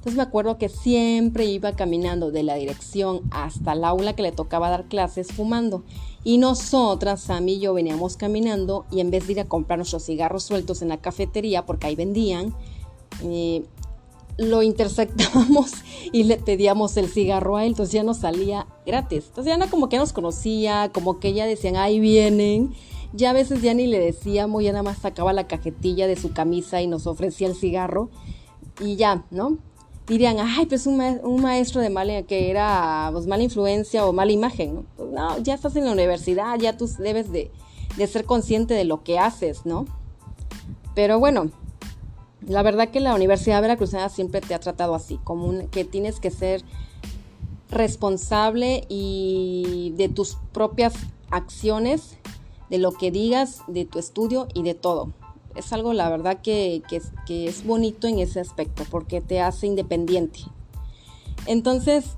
Entonces 0.00 0.16
me 0.16 0.22
acuerdo 0.22 0.56
que 0.56 0.70
siempre 0.70 1.44
iba 1.44 1.72
caminando 1.72 2.30
de 2.30 2.42
la 2.42 2.54
dirección 2.54 3.20
hasta 3.30 3.74
el 3.74 3.84
aula 3.84 4.14
que 4.14 4.22
le 4.22 4.32
tocaba 4.32 4.70
dar 4.70 4.86
clases 4.86 5.30
fumando. 5.30 5.84
Y 6.24 6.38
nosotras, 6.38 7.20
Sammy 7.20 7.56
y 7.56 7.60
yo, 7.60 7.74
veníamos 7.74 8.16
caminando 8.16 8.86
y 8.90 9.00
en 9.00 9.10
vez 9.10 9.26
de 9.26 9.34
ir 9.34 9.40
a 9.40 9.44
comprar 9.44 9.78
nuestros 9.78 10.06
cigarros 10.06 10.44
sueltos 10.44 10.80
en 10.80 10.88
la 10.88 10.96
cafetería, 10.96 11.66
porque 11.66 11.88
ahí 11.88 11.96
vendían, 11.96 12.54
eh, 13.24 13.62
lo 14.38 14.62
interceptábamos 14.62 15.72
y 16.12 16.22
le 16.22 16.38
pedíamos 16.38 16.96
el 16.96 17.06
cigarro 17.06 17.58
a 17.58 17.64
él, 17.64 17.72
entonces 17.72 17.92
ya 17.92 18.02
nos 18.02 18.16
salía 18.16 18.66
gratis. 18.86 19.26
Entonces 19.28 19.52
ya 19.52 19.58
no 19.58 19.68
como 19.68 19.90
que 19.90 19.98
nos 19.98 20.14
conocía, 20.14 20.90
como 20.94 21.20
que 21.20 21.34
ya 21.34 21.44
decían, 21.44 21.76
ahí 21.76 22.00
vienen. 22.00 22.72
Ya 23.12 23.30
a 23.30 23.34
veces 23.34 23.60
ya 23.60 23.74
ni 23.74 23.86
le 23.86 23.98
decíamos, 23.98 24.64
ya 24.64 24.72
nada 24.72 24.82
más 24.82 24.96
sacaba 24.96 25.34
la 25.34 25.46
cajetilla 25.46 26.06
de 26.06 26.16
su 26.16 26.32
camisa 26.32 26.80
y 26.80 26.86
nos 26.86 27.06
ofrecía 27.06 27.48
el 27.48 27.54
cigarro 27.54 28.08
y 28.80 28.96
ya, 28.96 29.26
¿no? 29.30 29.58
Dirían, 30.10 30.38
ay, 30.40 30.66
pues 30.66 30.86
un, 30.86 31.40
maestro 31.40 31.80
de 31.80 31.88
mala, 31.88 32.22
que 32.24 32.50
era 32.50 33.10
pues, 33.12 33.28
mala 33.28 33.44
influencia 33.44 34.04
o 34.04 34.12
mala 34.12 34.32
imagen, 34.32 34.74
¿no? 34.74 34.84
Pues, 34.96 35.08
no, 35.10 35.38
ya 35.38 35.54
estás 35.54 35.76
en 35.76 35.84
la 35.84 35.92
universidad, 35.92 36.58
ya 36.58 36.76
tú 36.76 36.90
debes 36.98 37.30
de, 37.30 37.52
ser 38.08 38.24
consciente 38.24 38.74
de 38.74 38.84
lo 38.84 39.04
que 39.04 39.20
haces, 39.20 39.64
¿no? 39.64 39.86
Pero 40.96 41.20
bueno, 41.20 41.52
la 42.44 42.62
verdad 42.62 42.88
que 42.88 42.98
la 42.98 43.14
Universidad 43.14 43.62
Veracruzana 43.62 44.08
siempre 44.08 44.40
te 44.40 44.52
ha 44.52 44.58
tratado 44.58 44.96
así, 44.96 45.20
como 45.22 45.70
que 45.70 45.84
tienes 45.84 46.18
que 46.18 46.32
ser 46.32 46.64
responsable 47.70 48.84
y 48.88 49.94
de 49.96 50.08
tus 50.08 50.38
propias 50.52 50.94
acciones, 51.30 52.16
de 52.68 52.78
lo 52.78 52.90
que 52.90 53.12
digas, 53.12 53.62
de 53.68 53.84
tu 53.84 54.00
estudio 54.00 54.48
y 54.54 54.64
de 54.64 54.74
todo 54.74 55.12
es 55.54 55.72
algo, 55.72 55.92
la 55.92 56.08
verdad, 56.08 56.40
que, 56.42 56.82
es, 56.88 57.64
bonito 57.64 58.06
en 58.06 58.18
ese 58.18 58.40
aspecto, 58.40 58.84
porque 58.90 59.20
te 59.20 59.40
hace 59.40 59.66
independiente. 59.66 60.40
Entonces, 61.46 62.16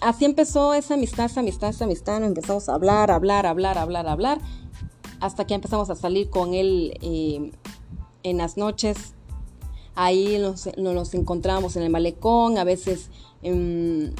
así 0.00 0.24
empezó 0.24 0.74
esa 0.74 0.94
amistad, 0.94 1.26
esa 1.26 1.40
amistad, 1.40 1.70
esa 1.70 1.84
amistad. 1.84 2.22
Empezamos 2.22 2.68
a 2.68 2.74
hablar, 2.74 3.10
hablar, 3.10 3.46
hablar, 3.46 3.78
hablar, 3.78 4.08
hablar. 4.08 4.40
Hasta 5.20 5.46
que 5.46 5.54
empezamos 5.54 5.90
a 5.90 5.94
salir 5.94 6.30
con 6.30 6.54
él 6.54 6.96
eh, 7.02 7.52
en 8.22 8.38
las 8.38 8.56
noches. 8.56 9.14
Ahí 9.94 10.38
nos, 10.38 10.68
nos, 10.76 11.14
encontrábamos 11.14 11.76
en 11.76 11.82
el 11.82 11.90
malecón. 11.90 12.58
A 12.58 12.64
veces 12.64 13.10
em, 13.42 14.12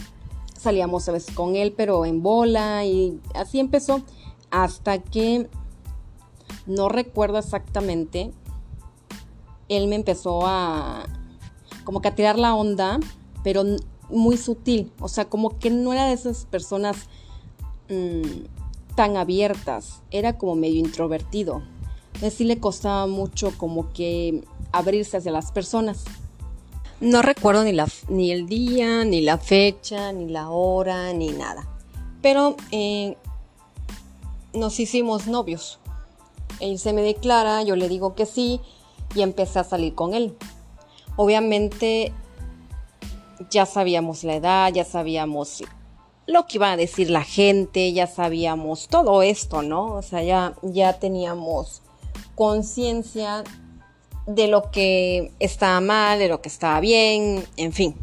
salíamos 0.58 1.08
a 1.08 1.12
veces 1.12 1.34
con 1.34 1.56
él, 1.56 1.72
pero 1.76 2.04
en 2.04 2.22
bola. 2.22 2.84
Y 2.84 3.20
así 3.34 3.58
empezó. 3.58 4.02
Hasta 4.50 4.98
que 4.98 5.48
no 6.66 6.88
recuerdo 6.88 7.38
exactamente, 7.38 8.32
él 9.68 9.88
me 9.88 9.96
empezó 9.96 10.46
a 10.46 11.06
como 11.84 12.00
que 12.00 12.08
a 12.08 12.14
tirar 12.14 12.38
la 12.38 12.54
onda, 12.54 12.98
pero 13.42 13.64
muy 14.08 14.36
sutil, 14.36 14.90
o 15.00 15.08
sea, 15.08 15.26
como 15.26 15.58
que 15.58 15.70
no 15.70 15.92
era 15.92 16.06
de 16.06 16.14
esas 16.14 16.46
personas 16.46 16.96
mm, 17.88 18.94
tan 18.94 19.16
abiertas, 19.16 20.02
era 20.10 20.38
como 20.38 20.54
medio 20.54 20.80
introvertido. 20.80 21.62
Entonces 22.14 22.34
sí 22.34 22.44
le 22.44 22.58
costaba 22.58 23.06
mucho 23.06 23.52
como 23.58 23.92
que 23.92 24.44
abrirse 24.72 25.16
hacia 25.16 25.32
las 25.32 25.52
personas. 25.52 26.04
No 27.00 27.22
recuerdo 27.22 27.64
ni, 27.64 27.72
la, 27.72 27.88
ni 28.08 28.30
el 28.30 28.46
día, 28.46 29.04
ni 29.04 29.20
la 29.20 29.36
fecha, 29.38 30.12
ni 30.12 30.28
la 30.28 30.48
hora, 30.48 31.12
ni 31.12 31.28
nada. 31.28 31.68
Pero 32.22 32.56
eh, 32.70 33.16
nos 34.54 34.78
hicimos 34.80 35.26
novios. 35.26 35.80
Él 36.60 36.78
se 36.78 36.92
me 36.92 37.02
declara, 37.02 37.62
yo 37.62 37.76
le 37.76 37.88
digo 37.88 38.14
que 38.14 38.26
sí 38.26 38.60
y 39.14 39.22
empecé 39.22 39.58
a 39.58 39.64
salir 39.64 39.94
con 39.94 40.14
él. 40.14 40.36
Obviamente 41.16 42.12
ya 43.50 43.66
sabíamos 43.66 44.24
la 44.24 44.34
edad, 44.34 44.72
ya 44.72 44.84
sabíamos 44.84 45.62
lo 46.26 46.46
que 46.46 46.56
iba 46.56 46.72
a 46.72 46.76
decir 46.76 47.10
la 47.10 47.22
gente, 47.22 47.92
ya 47.92 48.06
sabíamos 48.06 48.88
todo 48.88 49.22
esto, 49.22 49.62
¿no? 49.62 49.94
O 49.94 50.02
sea, 50.02 50.22
ya, 50.22 50.54
ya 50.62 50.98
teníamos 50.98 51.82
conciencia 52.34 53.44
de 54.26 54.48
lo 54.48 54.70
que 54.70 55.32
estaba 55.38 55.80
mal, 55.80 56.18
de 56.18 56.28
lo 56.28 56.40
que 56.40 56.48
estaba 56.48 56.80
bien, 56.80 57.44
en 57.56 57.72
fin. 57.72 57.94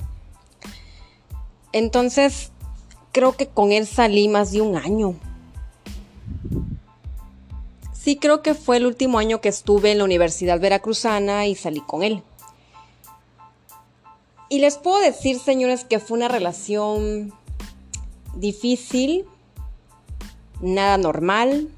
Entonces, 1.74 2.52
creo 3.12 3.36
que 3.36 3.48
con 3.48 3.72
él 3.72 3.88
salí 3.88 4.28
más 4.28 4.52
de 4.52 4.62
un 4.62 4.76
año. 4.76 5.16
Sí, 8.04 8.16
creo 8.16 8.42
que 8.42 8.56
fue 8.56 8.78
el 8.78 8.88
último 8.88 9.20
año 9.20 9.42
que 9.42 9.50
estuve 9.50 9.92
en 9.92 10.00
la 10.00 10.06
Universidad 10.06 10.60
Veracruzana 10.60 11.46
y 11.46 11.54
salí 11.54 11.82
con 11.82 12.02
él. 12.02 12.24
Y 14.50 14.58
les 14.58 14.80
puedo 14.80 15.00
decir, 15.00 15.38
señores, 15.38 15.86
que 15.86 16.00
fue 16.00 16.18
una 16.18 16.28
relación 16.28 17.32
difícil, 18.36 19.26
nada 20.62 20.98
normal. 20.98 21.70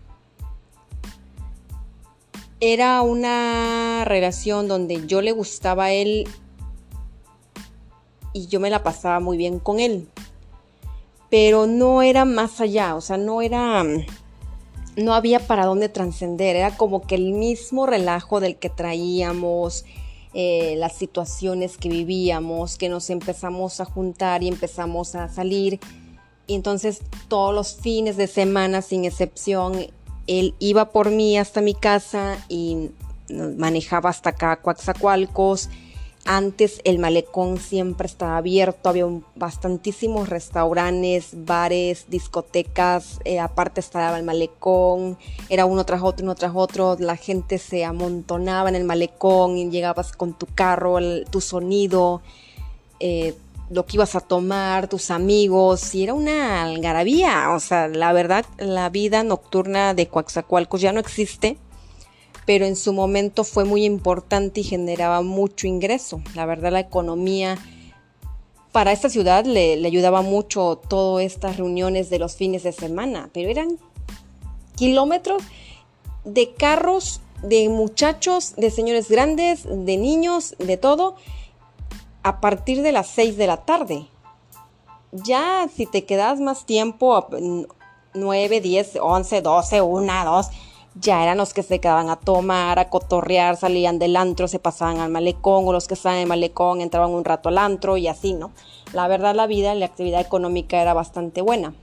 Era 2.61 3.01
una 3.01 4.05
relación 4.05 4.69
donde 4.69 5.05
yo 5.05 5.21
le 5.21 5.33
gustaba 5.33 5.85
a 5.85 5.91
él 5.91 6.25
y 8.31 8.47
yo 8.47 8.61
me 8.61 8.69
la 8.69 8.81
pasaba 8.81 9.19
muy 9.19 9.35
bien 9.35 9.59
con 9.59 9.81
él. 9.81 10.07
Pero 11.29 11.67
no 11.67 12.01
era 12.01 12.23
más 12.23 12.61
allá, 12.61 12.95
o 12.95 13.01
sea, 13.01 13.17
no 13.17 13.41
era 13.41 13.83
no 14.95 15.13
había 15.13 15.39
para 15.39 15.65
dónde 15.65 15.89
trascender, 15.89 16.55
era 16.55 16.77
como 16.77 17.01
que 17.01 17.15
el 17.15 17.33
mismo 17.33 17.85
relajo 17.85 18.39
del 18.39 18.57
que 18.57 18.69
traíamos, 18.69 19.85
eh, 20.33 20.75
las 20.77 20.93
situaciones 20.93 21.77
que 21.77 21.89
vivíamos, 21.89 22.77
que 22.77 22.89
nos 22.89 23.09
empezamos 23.09 23.79
a 23.79 23.85
juntar 23.85 24.43
y 24.43 24.47
empezamos 24.47 25.15
a 25.15 25.29
salir. 25.29 25.79
Y 26.47 26.55
entonces 26.55 27.01
todos 27.27 27.53
los 27.53 27.75
fines 27.75 28.17
de 28.17 28.27
semana, 28.27 28.81
sin 28.81 29.05
excepción, 29.05 29.87
él 30.27 30.55
iba 30.59 30.91
por 30.91 31.11
mí 31.11 31.37
hasta 31.37 31.61
mi 31.61 31.73
casa 31.73 32.37
y 32.49 32.91
manejaba 33.29 34.09
hasta 34.09 34.31
acá 34.31 34.57
Coaxacualcos 34.57 35.69
antes 36.25 36.79
el 36.85 36.99
malecón 36.99 37.57
siempre 37.57 38.07
estaba 38.07 38.37
abierto, 38.37 38.89
había 38.89 39.05
bastantísimos 39.35 40.29
restaurantes, 40.29 41.31
bares, 41.33 42.05
discotecas, 42.07 43.19
eh, 43.25 43.39
aparte 43.39 43.81
estaba 43.81 44.17
el 44.17 44.23
malecón, 44.23 45.17
era 45.49 45.65
uno 45.65 45.85
tras 45.85 46.01
otro, 46.01 46.23
uno 46.23 46.35
tras 46.35 46.53
otro, 46.55 46.95
la 46.99 47.17
gente 47.17 47.57
se 47.57 47.83
amontonaba 47.83 48.69
en 48.69 48.75
el 48.75 48.85
malecón 48.85 49.57
y 49.57 49.69
llegabas 49.69 50.13
con 50.13 50.33
tu 50.33 50.45
carro, 50.45 50.97
tu 51.29 51.41
sonido, 51.41 52.21
eh, 52.99 53.35
lo 53.69 53.85
que 53.85 53.97
ibas 53.97 54.15
a 54.15 54.21
tomar, 54.21 54.87
tus 54.87 55.11
amigos, 55.11 55.93
y 55.95 56.03
era 56.03 56.13
una 56.13 56.63
algarabía, 56.63 57.49
o 57.51 57.59
sea, 57.59 57.87
la 57.87 58.13
verdad, 58.13 58.45
la 58.57 58.89
vida 58.89 59.23
nocturna 59.23 59.93
de 59.93 60.07
Coaxacualcos 60.07 60.79
ya 60.79 60.93
no 60.93 60.99
existe 60.99 61.57
pero 62.45 62.65
en 62.65 62.75
su 62.75 62.93
momento 62.93 63.43
fue 63.43 63.65
muy 63.65 63.85
importante 63.85 64.61
y 64.61 64.63
generaba 64.63 65.21
mucho 65.21 65.67
ingreso. 65.67 66.21
La 66.35 66.45
verdad 66.45 66.71
la 66.71 66.79
economía 66.79 67.57
para 68.73 68.91
esta 68.91 69.09
ciudad 69.09 69.45
le, 69.45 69.85
ayudaba 69.85 70.21
mucho 70.21 70.81
todas 70.89 71.23
estas 71.25 71.57
reuniones 71.57 72.09
de 72.09 72.19
los 72.19 72.35
fines 72.35 72.63
de 72.63 72.71
semana, 72.71 73.29
pero 73.31 73.49
eran 73.49 73.77
kilómetros 74.75 75.43
de 76.25 76.53
carros, 76.53 77.21
de 77.43 77.69
muchachos, 77.69 78.55
de 78.57 78.71
señores 78.71 79.09
grandes, 79.09 79.63
de 79.63 79.97
niños, 79.97 80.55
de 80.57 80.77
todo, 80.77 81.15
a 82.23 82.41
partir 82.41 82.81
de 82.81 82.91
las 82.91 83.07
6 83.07 83.37
de 83.37 83.47
la 83.47 83.57
tarde. 83.57 84.07
Ya 85.11 85.69
si 85.73 85.85
te 85.85 86.05
quedas 86.05 86.39
más 86.39 86.65
tiempo, 86.65 87.27
9, 88.15 88.61
10, 88.61 88.97
11, 88.99 89.41
12, 89.41 89.81
1, 89.81 90.25
2, 90.25 90.47
ya 90.95 91.23
eran 91.23 91.37
los 91.37 91.53
que 91.53 91.63
se 91.63 91.79
quedaban 91.79 92.09
a 92.09 92.17
tomar, 92.17 92.77
a 92.79 92.89
cotorrear, 92.89 93.57
salían 93.57 93.99
del 93.99 94.15
antro, 94.15 94.47
se 94.47 94.59
pasaban 94.59 94.99
al 94.99 95.09
malecón, 95.09 95.67
o 95.67 95.73
los 95.73 95.87
que 95.87 95.95
estaban 95.95 96.17
en 96.17 96.23
el 96.23 96.27
malecón 96.29 96.81
entraban 96.81 97.11
un 97.11 97.25
rato 97.25 97.49
al 97.49 97.57
antro 97.57 97.97
y 97.97 98.07
así, 98.07 98.33
¿no? 98.33 98.51
La 98.93 99.07
verdad, 99.07 99.35
la 99.35 99.47
vida, 99.47 99.73
la 99.73 99.85
actividad 99.85 100.21
económica 100.21 100.81
era 100.81 100.93
bastante 100.93 101.41
buena. 101.41 101.73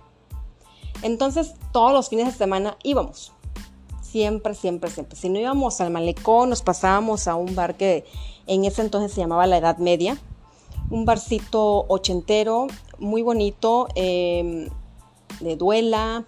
Entonces, 1.03 1.55
todos 1.73 1.93
los 1.93 2.09
fines 2.09 2.27
de 2.27 2.33
semana 2.33 2.77
íbamos. 2.83 3.33
Siempre, 4.03 4.55
siempre, 4.55 4.91
siempre. 4.91 5.17
Si 5.17 5.29
no 5.29 5.39
íbamos 5.39 5.81
al 5.81 5.91
malecón, 5.91 6.51
nos 6.51 6.63
pasábamos 6.63 7.27
a 7.27 7.35
un 7.35 7.55
bar 7.55 7.77
que 7.77 8.05
en 8.47 8.65
ese 8.65 8.83
entonces 8.83 9.13
se 9.13 9.21
llamaba 9.21 9.47
La 9.47 9.59
Edad 9.59 9.79
Media. 9.79 10.19
Un 10.91 11.05
barcito 11.05 11.85
ochentero, 11.89 12.67
muy 12.99 13.23
bonito, 13.23 13.89
eh, 13.95 14.69
de 15.41 15.57
duela, 15.57 16.25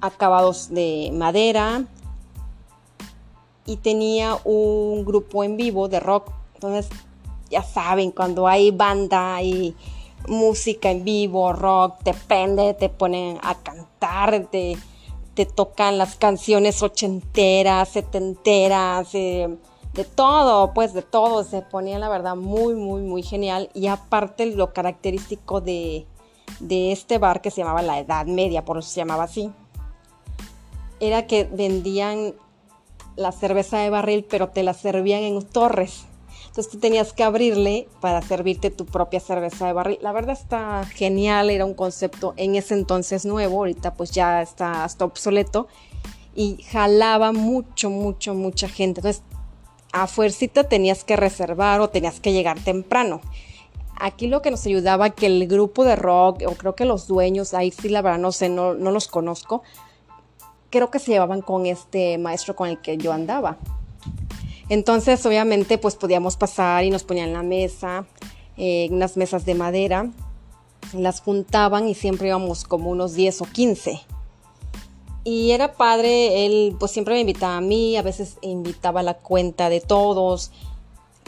acabados 0.00 0.70
de 0.70 1.10
madera 1.12 1.84
y 3.68 3.76
tenía 3.76 4.38
un 4.44 5.04
grupo 5.04 5.44
en 5.44 5.56
vivo 5.58 5.88
de 5.88 6.00
rock. 6.00 6.32
Entonces, 6.54 6.88
ya 7.50 7.62
saben, 7.62 8.10
cuando 8.10 8.48
hay 8.48 8.70
banda 8.70 9.42
y 9.42 9.76
música 10.26 10.90
en 10.90 11.04
vivo, 11.04 11.52
rock, 11.52 12.02
te 12.02 12.14
prende, 12.14 12.74
te 12.74 12.88
ponen 12.88 13.38
a 13.42 13.54
cantar, 13.56 14.46
te, 14.50 14.76
te 15.34 15.44
tocan 15.44 15.98
las 15.98 16.16
canciones 16.16 16.82
ochenteras, 16.82 17.90
setenteras, 17.90 19.14
eh, 19.14 19.54
de 19.92 20.04
todo, 20.04 20.72
pues 20.72 20.94
de 20.94 21.02
todo. 21.02 21.44
Se 21.44 21.60
ponía 21.60 21.98
la 21.98 22.08
verdad 22.08 22.36
muy, 22.36 22.74
muy, 22.74 23.02
muy 23.02 23.22
genial. 23.22 23.68
Y 23.74 23.88
aparte 23.88 24.46
lo 24.46 24.72
característico 24.72 25.60
de, 25.60 26.06
de 26.60 26.92
este 26.92 27.18
bar 27.18 27.42
que 27.42 27.50
se 27.50 27.60
llamaba 27.60 27.82
La 27.82 27.98
Edad 27.98 28.24
Media, 28.24 28.64
por 28.64 28.78
eso 28.78 28.88
se 28.88 29.00
llamaba 29.00 29.24
así 29.24 29.52
era 31.00 31.26
que 31.26 31.44
vendían 31.44 32.34
la 33.16 33.32
cerveza 33.32 33.78
de 33.78 33.90
barril, 33.90 34.24
pero 34.28 34.48
te 34.48 34.62
la 34.62 34.74
servían 34.74 35.22
en 35.22 35.42
torres. 35.42 36.04
Entonces 36.46 36.72
tú 36.72 36.78
tenías 36.78 37.12
que 37.12 37.24
abrirle 37.24 37.88
para 38.00 38.22
servirte 38.22 38.70
tu 38.70 38.86
propia 38.86 39.20
cerveza 39.20 39.66
de 39.66 39.72
barril. 39.72 39.98
La 40.00 40.12
verdad 40.12 40.36
está 40.40 40.84
genial, 40.84 41.50
era 41.50 41.64
un 41.64 41.74
concepto 41.74 42.34
en 42.36 42.54
ese 42.54 42.74
entonces 42.74 43.24
nuevo, 43.24 43.58
ahorita 43.58 43.94
pues 43.94 44.10
ya 44.10 44.42
está 44.42 44.84
hasta 44.84 45.04
obsoleto 45.04 45.68
y 46.34 46.62
jalaba 46.70 47.32
mucho, 47.32 47.90
mucho, 47.90 48.34
mucha 48.34 48.68
gente. 48.68 49.00
Entonces 49.00 49.22
a 49.92 50.06
fuercita 50.06 50.64
tenías 50.64 51.04
que 51.04 51.16
reservar 51.16 51.80
o 51.80 51.90
tenías 51.90 52.20
que 52.20 52.32
llegar 52.32 52.58
temprano. 52.60 53.20
Aquí 54.00 54.28
lo 54.28 54.42
que 54.42 54.50
nos 54.50 54.64
ayudaba 54.64 55.10
que 55.10 55.26
el 55.26 55.48
grupo 55.48 55.84
de 55.84 55.96
rock, 55.96 56.42
o 56.46 56.52
creo 56.52 56.74
que 56.76 56.84
los 56.84 57.08
dueños, 57.08 57.52
ahí 57.52 57.72
sí 57.72 57.88
la 57.88 58.02
verdad 58.02 58.18
no 58.18 58.32
sé, 58.32 58.48
no, 58.48 58.74
no 58.74 58.92
los 58.92 59.08
conozco, 59.08 59.62
creo 60.70 60.90
que 60.90 60.98
se 60.98 61.12
llevaban 61.12 61.40
con 61.40 61.66
este 61.66 62.18
maestro 62.18 62.56
con 62.56 62.68
el 62.68 62.80
que 62.80 62.96
yo 62.96 63.12
andaba. 63.12 63.58
Entonces, 64.68 65.24
obviamente, 65.24 65.78
pues 65.78 65.96
podíamos 65.96 66.36
pasar 66.36 66.84
y 66.84 66.90
nos 66.90 67.04
ponían 67.04 67.32
la 67.32 67.42
mesa, 67.42 68.06
eh, 68.56 68.88
unas 68.90 69.16
mesas 69.16 69.46
de 69.46 69.54
madera, 69.54 70.10
las 70.92 71.20
juntaban 71.20 71.88
y 71.88 71.94
siempre 71.94 72.28
íbamos 72.28 72.64
como 72.64 72.90
unos 72.90 73.14
10 73.14 73.42
o 73.42 73.44
15. 73.46 74.00
Y 75.24 75.50
era 75.50 75.74
padre, 75.74 76.46
él 76.46 76.76
pues 76.78 76.92
siempre 76.92 77.14
me 77.14 77.20
invitaba 77.20 77.56
a 77.56 77.60
mí, 77.60 77.96
a 77.96 78.02
veces 78.02 78.38
invitaba 78.40 79.00
a 79.00 79.02
la 79.02 79.14
cuenta 79.14 79.68
de 79.68 79.80
todos, 79.80 80.52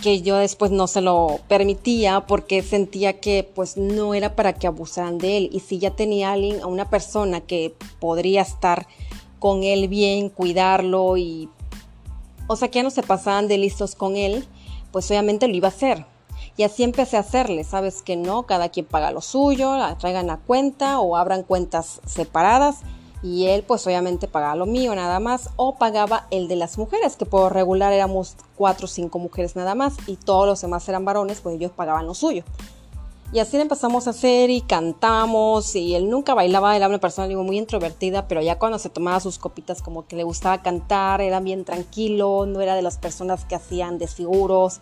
que 0.01 0.23
yo 0.23 0.37
después 0.37 0.71
no 0.71 0.87
se 0.87 1.03
lo 1.03 1.41
permitía 1.49 2.27
porque 2.27 2.63
sentía 2.63 3.21
que 3.21 3.49
pues 3.55 3.77
no 3.77 4.15
era 4.15 4.35
para 4.35 4.55
que 4.55 4.67
abusaran 4.67 5.19
de 5.19 5.37
él. 5.37 5.51
Y 5.53 5.61
si 5.61 5.79
ya 5.79 5.91
tenía 5.91 6.31
a 6.31 6.33
alguien, 6.33 6.61
a 6.61 6.67
una 6.67 6.89
persona 6.89 7.41
que 7.41 7.75
podría 7.99 8.43
estar 8.43 8.87
con 9.41 9.65
él 9.65 9.89
bien, 9.89 10.29
cuidarlo 10.29 11.17
y... 11.17 11.49
O 12.47 12.55
sea, 12.55 12.69
que 12.69 12.79
ya 12.79 12.83
no 12.85 12.91
se 12.91 13.03
pasaban 13.03 13.49
de 13.49 13.59
listos 13.59 13.97
con 13.97 14.17
él, 14.17 14.47
pues 14.93 15.11
obviamente 15.11 15.49
lo 15.49 15.55
iba 15.57 15.69
a 15.69 15.71
hacer. 15.71 16.07
Y 16.57 16.63
así 16.63 16.83
empecé 16.83 17.17
a 17.17 17.21
hacerle, 17.21 17.65
sabes 17.65 18.03
que 18.03 18.17
no, 18.17 18.45
cada 18.45 18.69
quien 18.69 18.87
paga 18.87 19.11
lo 19.11 19.21
suyo, 19.21 19.77
la 19.77 19.97
traigan 19.99 20.31
a 20.31 20.39
cuenta 20.39 21.01
o 21.01 21.17
abran 21.17 21.43
cuentas 21.43 22.01
separadas 22.07 22.79
y 23.23 23.47
él 23.47 23.63
pues 23.63 23.87
obviamente 23.87 24.29
pagaba 24.29 24.57
lo 24.57 24.67
mío 24.67 24.95
nada 24.95 25.21
más 25.21 25.51
o 25.57 25.77
pagaba 25.77 26.27
el 26.31 26.49
de 26.49 26.57
las 26.57 26.79
mujeres, 26.79 27.17
que 27.17 27.27
por 27.27 27.53
regular 27.53 27.93
éramos 27.93 28.37
cuatro 28.57 28.87
o 28.87 28.89
cinco 28.89 29.19
mujeres 29.19 29.57
nada 29.57 29.75
más 29.75 29.97
y 30.07 30.17
todos 30.17 30.47
los 30.47 30.61
demás 30.61 30.89
eran 30.89 31.05
varones, 31.05 31.41
pues 31.41 31.57
ellos 31.57 31.73
pagaban 31.75 32.07
lo 32.07 32.15
suyo. 32.15 32.45
Y 33.33 33.39
así 33.39 33.57
empezamos 33.59 34.09
a 34.09 34.11
hacer 34.11 34.51
y 34.51 34.61
cantamos 34.61 35.77
y 35.77 35.95
él 35.95 36.11
nunca 36.11 36.35
bailaba, 36.35 36.75
era 36.75 36.89
una 36.89 36.99
persona 36.99 37.29
digo, 37.29 37.45
muy 37.45 37.59
introvertida, 37.59 38.27
pero 38.27 38.43
ya 38.43 38.59
cuando 38.59 38.81
se 38.81 38.91
tomaba 38.91 39.21
sus 39.21 39.39
copitas 39.39 39.83
como 39.83 40.05
que 40.09 40.17
le 40.17 40.25
gustaba 40.25 40.63
cantar, 40.63 41.21
era 41.21 41.39
bien 41.39 41.65
tranquilo, 41.65 42.45
no 42.47 42.61
era 42.61 42.75
de 42.75 42.83
las 42.83 42.99
personas 42.99 43.45
que 43.45 43.55
hacían 43.55 43.99
desfiguros, 43.99 44.81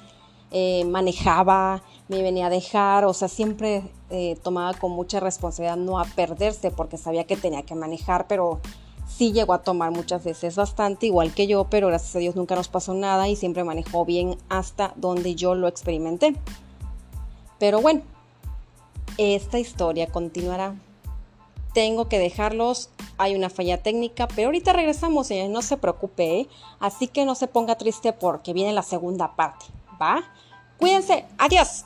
eh, 0.51 0.87
manejaba, 0.87 1.83
me 2.09 2.23
venía 2.23 2.47
a 2.47 2.51
dejar, 2.51 3.05
o 3.05 3.13
sea, 3.13 3.29
siempre 3.29 3.83
eh, 4.09 4.39
tomaba 4.43 4.73
con 4.73 4.93
mucha 4.93 5.21
responsabilidad 5.21 5.77
no 5.77 6.01
a 6.01 6.07
perderse 6.07 6.71
porque 6.71 6.97
sabía 6.97 7.25
que 7.25 7.37
tenía 7.37 7.65
que 7.65 7.75
manejar, 7.75 8.27
pero 8.29 8.61
sí 9.07 9.33
llegó 9.33 9.53
a 9.53 9.63
tomar 9.63 9.91
muchas 9.91 10.25
veces 10.25 10.57
bastante, 10.57 11.05
igual 11.05 11.35
que 11.35 11.47
yo, 11.47 11.65
pero 11.65 11.89
gracias 11.89 12.17
a 12.17 12.19
Dios 12.19 12.35
nunca 12.35 12.55
nos 12.55 12.69
pasó 12.69 12.95
nada 12.95 13.29
y 13.29 13.37
siempre 13.37 13.63
manejó 13.63 14.07
bien 14.07 14.39
hasta 14.49 14.95
donde 14.97 15.35
yo 15.35 15.55
lo 15.55 15.69
experimenté. 15.69 16.35
Pero 17.59 17.83
bueno, 17.83 18.01
esta 19.17 19.59
historia 19.59 20.09
continuará. 20.09 20.75
Tengo 21.75 22.09
que 22.09 22.19
dejarlos, 22.19 22.91
hay 23.19 23.35
una 23.35 23.51
falla 23.51 23.83
técnica, 23.83 24.29
pero 24.29 24.49
ahorita 24.49 24.73
regresamos, 24.73 25.31
no 25.49 25.63
se 25.63 25.77
preocupe, 25.77 26.41
¿eh? 26.41 26.49
así 26.81 27.09
que 27.09 27.25
no 27.25 27.35
se 27.35 27.47
ponga 27.47 27.77
triste 27.77 28.13
porque 28.13 28.53
viene 28.53 28.73
la 28.73 28.83
segunda 28.83 29.37
parte, 29.37 29.67
¿va? 30.01 30.23
Cuídense, 30.79 31.25
adiós. 31.37 31.85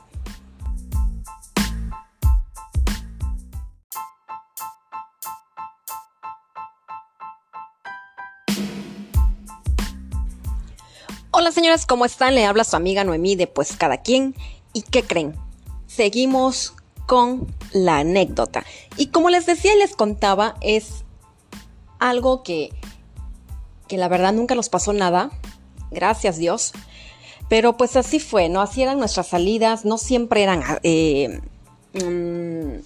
Hola 11.35 11.51
señoras, 11.51 11.87
¿cómo 11.87 12.05
están? 12.05 12.35
Le 12.35 12.45
habla 12.45 12.63
su 12.63 12.77
amiga 12.77 13.05
Noemí 13.05 13.37
de 13.37 13.47
Pues 13.47 13.75
Cada 13.75 13.97
Quien. 13.97 14.35
¿Y 14.75 14.83
qué 14.83 15.03
creen? 15.03 15.35
Seguimos 15.87 16.75
con 17.13 17.47
la 17.73 17.99
anécdota. 17.99 18.65
Y 18.97 19.09
como 19.09 19.29
les 19.29 19.45
decía 19.45 19.75
y 19.75 19.79
les 19.79 19.95
contaba, 19.95 20.55
es 20.63 21.05
algo 21.99 22.43
que, 22.43 22.71
que 23.87 23.99
la 23.99 24.09
verdad 24.09 24.33
nunca 24.33 24.55
nos 24.55 24.71
pasó 24.71 24.95
nada. 24.95 25.31
Gracias 25.91 26.39
Dios. 26.39 26.73
Pero 27.51 27.77
pues 27.77 27.97
así 27.97 28.19
fue, 28.19 28.49
¿no? 28.49 28.63
Así 28.63 28.81
eran 28.81 28.99
nuestras 28.99 29.27
salidas. 29.27 29.85
No 29.85 29.99
siempre 29.99 30.43
eran 30.43 30.63
eh, 30.85 31.43
mm, 32.03 32.81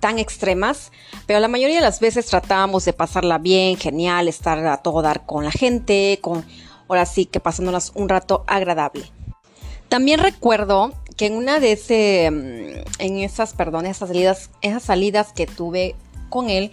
tan 0.00 0.18
extremas. 0.18 0.90
Pero 1.26 1.38
la 1.38 1.48
mayoría 1.48 1.76
de 1.76 1.82
las 1.82 2.00
veces 2.00 2.24
tratábamos 2.24 2.86
de 2.86 2.94
pasarla 2.94 3.36
bien, 3.36 3.76
genial, 3.76 4.28
estar 4.28 4.66
a 4.66 4.78
todo 4.78 5.02
dar 5.02 5.26
con 5.26 5.44
la 5.44 5.52
gente, 5.52 6.20
con 6.22 6.42
ahora 6.88 7.04
sí 7.04 7.26
que 7.26 7.38
pasándonos 7.38 7.92
un 7.94 8.08
rato 8.08 8.44
agradable. 8.46 9.12
También 9.90 10.20
recuerdo 10.20 10.94
que 11.18 11.26
en 11.26 11.34
una 11.34 11.60
de 11.60 11.72
ese, 11.72 12.30
mm, 12.30 13.02
en 13.02 13.18
esas, 13.18 13.52
perdón, 13.52 13.84
esas 13.84 14.08
salidas, 14.08 14.50
esas 14.62 14.84
salidas 14.84 15.34
que 15.34 15.46
tuve 15.46 15.94
con 16.30 16.48
él, 16.48 16.70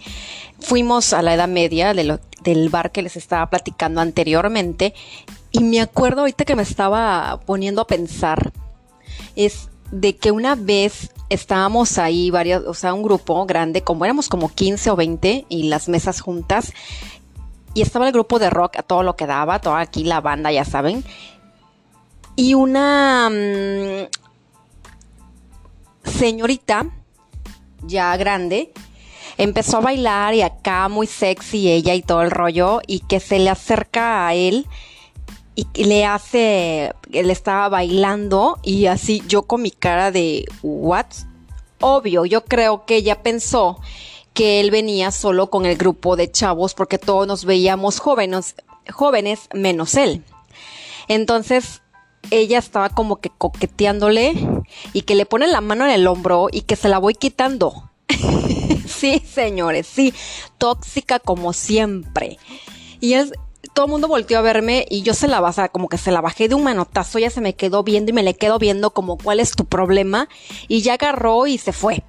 fuimos 0.60 1.12
a 1.12 1.20
la 1.20 1.34
Edad 1.34 1.48
Media 1.48 1.92
del 1.92 2.68
bar 2.70 2.92
que 2.92 3.02
les 3.02 3.16
estaba 3.16 3.50
platicando 3.50 4.00
anteriormente 4.00 4.94
y 5.50 5.60
me 5.60 5.80
acuerdo 5.80 6.20
ahorita 6.20 6.44
que 6.44 6.56
me 6.56 6.62
estaba 6.62 7.40
poniendo 7.44 7.82
a 7.82 7.86
pensar 7.86 8.52
es 9.34 9.68
de 9.90 10.16
que 10.16 10.30
una 10.30 10.54
vez 10.54 11.10
estábamos 11.28 11.98
ahí 11.98 12.30
varios, 12.30 12.64
o 12.66 12.74
sea, 12.74 12.94
un 12.94 13.02
grupo 13.02 13.44
grande, 13.46 13.82
como 13.82 14.04
éramos 14.04 14.28
como 14.28 14.52
15 14.52 14.90
o 14.90 14.96
20 14.96 15.46
y 15.48 15.64
las 15.64 15.88
mesas 15.88 16.20
juntas 16.20 16.72
y 17.74 17.82
estaba 17.82 18.06
el 18.06 18.12
grupo 18.12 18.38
de 18.38 18.50
rock 18.50 18.78
a 18.78 18.82
todo 18.82 19.02
lo 19.02 19.16
que 19.16 19.26
daba, 19.26 19.60
toda 19.60 19.80
aquí 19.80 20.04
la 20.04 20.20
banda, 20.20 20.52
ya 20.52 20.64
saben. 20.64 21.04
Y 22.34 22.54
una 22.54 23.30
mm, 23.30 24.25
señorita, 26.06 26.86
ya 27.82 28.16
grande, 28.16 28.72
empezó 29.38 29.78
a 29.78 29.80
bailar 29.80 30.34
y 30.34 30.42
acá 30.42 30.88
muy 30.88 31.06
sexy 31.06 31.70
ella 31.70 31.94
y 31.94 32.02
todo 32.02 32.22
el 32.22 32.30
rollo, 32.30 32.80
y 32.86 33.00
que 33.00 33.20
se 33.20 33.38
le 33.38 33.50
acerca 33.50 34.26
a 34.26 34.34
él 34.34 34.66
y 35.56 35.84
le 35.84 36.04
hace, 36.04 36.92
él 37.12 37.30
estaba 37.30 37.70
bailando 37.70 38.58
y 38.62 38.86
así 38.86 39.22
yo 39.26 39.42
con 39.42 39.62
mi 39.62 39.70
cara 39.70 40.10
de, 40.10 40.44
¿what? 40.62 41.06
Obvio, 41.80 42.26
yo 42.26 42.44
creo 42.44 42.84
que 42.84 42.96
ella 42.96 43.22
pensó 43.22 43.80
que 44.34 44.60
él 44.60 44.70
venía 44.70 45.10
solo 45.10 45.48
con 45.48 45.64
el 45.64 45.78
grupo 45.78 46.14
de 46.14 46.30
chavos 46.30 46.74
porque 46.74 46.98
todos 46.98 47.26
nos 47.26 47.46
veíamos 47.46 48.00
jóvenes, 48.00 48.54
jóvenes 48.92 49.48
menos 49.54 49.94
él. 49.94 50.22
Entonces 51.08 51.80
ella 52.30 52.58
estaba 52.58 52.88
como 52.88 53.16
que 53.16 53.30
coqueteándole 53.30 54.34
y 54.92 55.02
que 55.02 55.14
le 55.14 55.26
pone 55.26 55.46
la 55.46 55.60
mano 55.60 55.84
en 55.84 55.90
el 55.90 56.06
hombro 56.06 56.48
y 56.50 56.62
que 56.62 56.76
se 56.76 56.88
la 56.88 56.98
voy 56.98 57.14
quitando. 57.14 57.90
sí, 58.86 59.22
señores, 59.26 59.86
sí, 59.86 60.14
tóxica 60.58 61.18
como 61.18 61.52
siempre. 61.52 62.38
Y 63.00 63.14
es, 63.14 63.32
todo 63.74 63.86
el 63.86 63.92
mundo 63.92 64.08
volteó 64.08 64.38
a 64.38 64.42
verme 64.42 64.86
y 64.88 65.02
yo 65.02 65.14
se 65.14 65.28
la 65.28 65.40
bajé, 65.40 65.68
como 65.70 65.88
que 65.88 65.98
se 65.98 66.10
la 66.10 66.20
bajé 66.20 66.48
de 66.48 66.54
un 66.54 66.64
manotazo, 66.64 67.18
ella 67.18 67.30
se 67.30 67.40
me 67.40 67.54
quedó 67.54 67.82
viendo 67.82 68.10
y 68.10 68.14
me 68.14 68.22
le 68.22 68.34
quedo 68.34 68.58
viendo 68.58 68.90
como 68.90 69.18
cuál 69.18 69.40
es 69.40 69.52
tu 69.52 69.64
problema 69.64 70.28
y 70.68 70.82
ya 70.82 70.94
agarró 70.94 71.46
y 71.46 71.58
se 71.58 71.72
fue. 71.72 72.02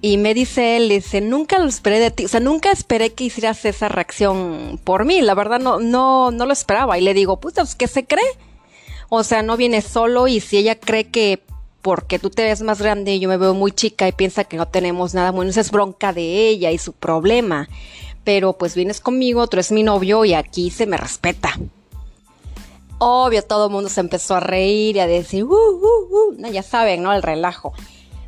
Y 0.00 0.18
me 0.18 0.34
dice 0.34 0.76
él, 0.76 0.90
dice, 0.90 1.22
nunca 1.22 1.58
lo 1.58 1.66
esperé 1.66 1.98
de 1.98 2.10
ti, 2.10 2.26
o 2.26 2.28
sea, 2.28 2.40
nunca 2.40 2.70
esperé 2.70 3.14
que 3.14 3.24
hicieras 3.24 3.64
esa 3.64 3.88
reacción 3.88 4.78
por 4.84 5.06
mí, 5.06 5.22
la 5.22 5.34
verdad 5.34 5.60
no, 5.60 5.80
no, 5.80 6.30
no 6.30 6.44
lo 6.44 6.52
esperaba. 6.52 6.98
Y 6.98 7.00
le 7.00 7.14
digo, 7.14 7.40
pues, 7.40 7.74
¿qué 7.74 7.86
se 7.86 8.04
cree? 8.04 8.22
O 9.16 9.22
sea, 9.22 9.42
no 9.42 9.56
viene 9.56 9.80
solo 9.80 10.28
y 10.28 10.40
si 10.40 10.58
ella 10.58 10.78
cree 10.78 11.10
que 11.10 11.42
porque 11.82 12.18
tú 12.18 12.30
te 12.30 12.44
ves 12.44 12.62
más 12.62 12.80
grande 12.80 13.14
y 13.14 13.20
yo 13.20 13.28
me 13.28 13.36
veo 13.36 13.52
muy 13.52 13.70
chica 13.70 14.08
y 14.08 14.12
piensa 14.12 14.44
que 14.44 14.56
no 14.56 14.66
tenemos 14.66 15.12
nada 15.12 15.30
bueno, 15.30 15.50
esa 15.50 15.60
es 15.60 15.70
bronca 15.70 16.12
de 16.12 16.48
ella 16.48 16.70
y 16.70 16.78
su 16.78 16.92
problema. 16.92 17.68
Pero 18.24 18.54
pues 18.54 18.74
vienes 18.74 19.00
conmigo, 19.00 19.46
tú 19.46 19.56
eres 19.56 19.70
mi 19.70 19.82
novio 19.82 20.24
y 20.24 20.32
aquí 20.32 20.70
se 20.70 20.86
me 20.86 20.96
respeta. 20.96 21.58
Obvio, 22.98 23.44
todo 23.44 23.66
el 23.66 23.72
mundo 23.72 23.90
se 23.90 24.00
empezó 24.00 24.34
a 24.36 24.40
reír 24.40 24.96
y 24.96 25.00
a 25.00 25.06
decir, 25.06 25.44
uh, 25.44 25.48
uh, 25.52 26.36
uh, 26.38 26.50
ya 26.50 26.62
saben, 26.62 27.02
¿no? 27.02 27.12
El 27.12 27.22
relajo. 27.22 27.74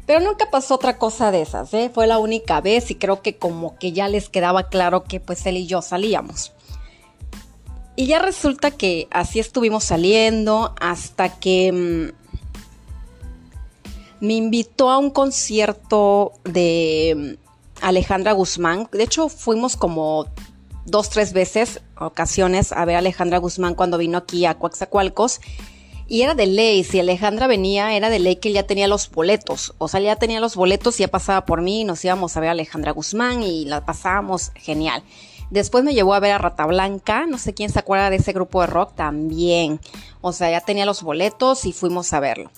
Pero 0.05 0.21
nunca 0.21 0.51
pasó 0.51 0.75
otra 0.75 0.99
cosa 0.99 1.31
de 1.31 1.43
esas, 1.43 1.73
¿eh? 1.73 1.91
Fue 1.93 2.07
la 2.07 2.19
única 2.19 2.61
vez 2.61 2.91
y 2.91 2.95
creo 2.95 3.23
que 3.23 3.37
como 3.37 3.79
que 3.79 3.93
ya 3.93 4.09
les 4.09 4.29
quedaba 4.29 4.69
claro 4.69 5.03
que 5.05 5.19
pues 5.19 5.47
él 5.47 5.57
y 5.57 5.67
yo 5.67 5.83
salíamos. 5.83 6.53
Y 7.97 8.07
ya 8.07 8.19
resulta 8.19 8.71
que 8.71 9.09
así 9.11 9.41
estuvimos 9.41 9.85
saliendo 9.85 10.75
hasta 10.79 11.31
que 11.31 11.73
mm, 11.73 12.27
me 14.21 14.35
invitó 14.35 14.91
a 14.91 14.99
un 14.99 15.11
concierto 15.11 16.33
de 16.45 17.39
mm, 17.39 17.85
Alejandra 17.85 18.33
Guzmán. 18.33 18.87
De 18.93 19.03
hecho, 19.03 19.31
fuimos 19.31 19.77
como 19.77 20.27
dos, 20.85 21.09
tres 21.09 21.33
veces, 21.33 21.81
ocasiones, 21.99 22.73
a 22.73 22.85
ver 22.85 22.97
a 22.97 22.99
Alejandra 22.99 23.39
Guzmán 23.39 23.75
cuando 23.75 23.97
vino 23.97 24.19
aquí 24.19 24.45
a 24.45 24.55
Coaxacualcos. 24.55 25.41
Y 26.09 26.23
era 26.23 26.35
de 26.35 26.47
ley, 26.47 26.85
si 26.85 27.01
Alejandra 27.01 27.49
venía, 27.49 27.97
era 27.97 28.11
de 28.11 28.21
ley 28.21 28.37
que 28.37 28.53
ya 28.53 28.65
tenía 28.65 28.87
los 28.87 29.11
boletos. 29.11 29.75
O 29.79 29.89
sea, 29.89 30.01
ya 30.01 30.17
tenía 30.17 30.39
los 30.39 30.55
boletos 30.55 30.99
ya 30.99 31.09
pasaba 31.09 31.45
por 31.47 31.63
mí 31.63 31.81
y 31.81 31.85
nos 31.85 32.05
íbamos 32.05 32.37
a 32.37 32.41
ver 32.41 32.51
a 32.51 32.53
Alejandra 32.53 32.93
Guzmán 32.93 33.43
y 33.43 33.65
la 33.65 33.85
pasábamos 33.85 34.53
genial. 34.55 35.03
Después 35.51 35.85
me 35.85 35.95
llevó 35.95 36.15
a 36.15 36.21
ver 36.21 36.33
a 36.33 36.39
Rata 36.39 36.67
Blanca, 36.67 37.27
no 37.27 37.39
sé 37.39 37.55
quién 37.55 37.71
se 37.71 37.79
acuerda 37.79 38.11
de 38.11 38.17
ese 38.17 38.33
grupo 38.33 38.61
de 38.61 38.67
rock 38.67 38.95
también. 38.95 39.81
O 40.21 40.33
sea, 40.33 40.51
ya 40.51 40.61
tenía 40.61 40.87
los 40.87 41.03
boletos 41.03 41.65
y 41.67 41.73
fuimos 41.73 42.13
a 42.13 42.21
verlo. 42.21 42.51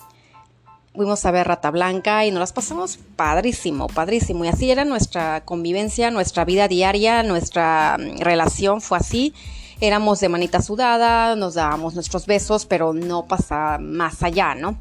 Fuimos 0.95 1.23
a 1.25 1.31
ver 1.31 1.47
Rata 1.47 1.69
Blanca 1.69 2.25
y 2.25 2.31
nos 2.31 2.39
las 2.39 2.53
pasamos 2.53 2.97
padrísimo, 3.15 3.87
padrísimo. 3.87 4.43
Y 4.43 4.47
así 4.47 4.71
era 4.71 4.85
nuestra 4.85 5.45
convivencia, 5.45 6.09
nuestra 6.09 6.45
vida 6.45 6.67
diaria, 6.67 7.23
nuestra 7.23 7.97
mm, 7.99 8.19
relación 8.19 8.81
fue 8.81 8.97
así 8.97 9.33
éramos 9.81 10.19
de 10.19 10.29
manita 10.29 10.61
sudada, 10.61 11.35
nos 11.35 11.53
dábamos 11.53 11.93
nuestros 11.95 12.25
besos, 12.25 12.65
pero 12.65 12.93
no 12.93 13.25
pasaba 13.25 13.77
más 13.77 14.23
allá, 14.23 14.55
¿no? 14.55 14.77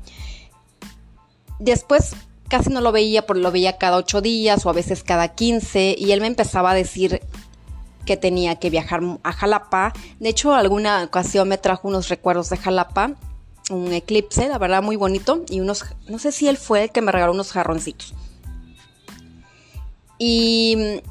Después 1.59 2.15
casi 2.49 2.71
no 2.71 2.81
lo 2.81 2.93
veía, 2.93 3.27
porque 3.27 3.43
lo 3.43 3.53
veía 3.53 3.79
cada 3.79 3.99
ocho 3.99 4.21
días 4.21 4.65
o 4.65 4.71
a 4.71 4.73
veces 4.73 5.03
cada 5.03 5.29
quince, 5.29 5.95
y 5.97 6.13
él 6.13 6.21
me 6.21 6.27
empezaba 6.27 6.73
a 6.73 6.75
decir 6.75 7.21
que 8.09 8.17
tenía 8.17 8.57
que 8.57 8.71
viajar 8.71 9.03
a 9.23 9.33
Jalapa. 9.35 9.93
De 10.19 10.31
hecho, 10.31 10.55
alguna 10.55 11.05
ocasión 11.05 11.47
me 11.47 11.59
trajo 11.59 11.89
unos 11.89 12.09
recuerdos 12.09 12.49
de 12.49 12.57
Jalapa, 12.57 13.13
un 13.69 13.93
eclipse, 13.93 14.49
la 14.49 14.57
verdad 14.57 14.83
muy 14.83 14.97
bonito, 14.97 15.45
y 15.51 15.61
unos, 15.61 15.85
no 16.09 16.19
sé 16.19 16.33
si 16.33 16.49
él 16.49 16.57
fue 16.57 16.85
el 16.85 16.91
que 16.91 17.03
me 17.03 17.13
regaló 17.13 17.35
unos 17.35 17.53
jarroncitos. 17.53 18.15
Y 20.17 21.03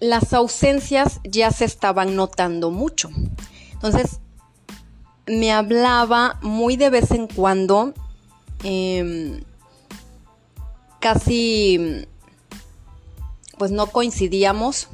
las 0.00 0.32
ausencias 0.32 1.20
ya 1.22 1.52
se 1.52 1.64
estaban 1.64 2.16
notando 2.16 2.72
mucho. 2.72 3.08
Entonces, 3.72 4.18
me 5.28 5.52
hablaba 5.52 6.40
muy 6.42 6.76
de 6.76 6.90
vez 6.90 7.12
en 7.12 7.28
cuando, 7.28 7.94
em, 8.64 9.40
casi, 10.98 12.08
pues 13.56 13.70
no 13.70 13.86
coincidíamos 13.86 14.88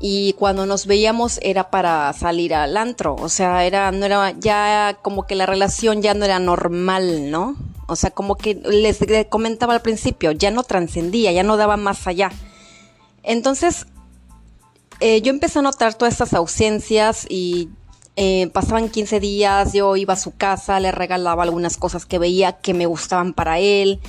y 0.00 0.32
cuando 0.32 0.64
nos 0.64 0.86
veíamos 0.86 1.38
era 1.42 1.70
para 1.70 2.10
salir 2.14 2.54
al 2.54 2.78
antro, 2.78 3.14
o 3.16 3.28
sea, 3.28 3.64
era, 3.66 3.92
no 3.92 4.06
era, 4.06 4.32
ya 4.38 4.98
como 5.02 5.26
que 5.26 5.34
la 5.34 5.44
relación 5.44 6.00
ya 6.00 6.14
no 6.14 6.24
era 6.24 6.38
normal, 6.38 7.30
¿no? 7.30 7.56
O 7.86 7.96
sea, 7.96 8.10
como 8.10 8.36
que 8.36 8.54
les 8.54 8.98
comentaba 9.28 9.74
al 9.74 9.82
principio, 9.82 10.32
ya 10.32 10.50
no 10.50 10.62
trascendía, 10.62 11.32
ya 11.32 11.42
no 11.42 11.58
daba 11.58 11.76
más 11.76 12.06
allá. 12.06 12.30
Entonces, 13.22 13.86
eh, 15.00 15.20
yo 15.20 15.30
empecé 15.30 15.58
a 15.58 15.62
notar 15.62 15.94
todas 15.94 16.14
estas 16.14 16.32
ausencias 16.32 17.26
y 17.28 17.68
eh, 18.16 18.48
pasaban 18.52 18.88
15 18.88 19.20
días, 19.20 19.72
yo 19.74 19.96
iba 19.96 20.14
a 20.14 20.16
su 20.16 20.34
casa, 20.34 20.80
le 20.80 20.92
regalaba 20.92 21.42
algunas 21.42 21.76
cosas 21.76 22.06
que 22.06 22.18
veía 22.18 22.52
que 22.52 22.72
me 22.72 22.86
gustaban 22.86 23.34
para 23.34 23.58
él. 23.58 24.00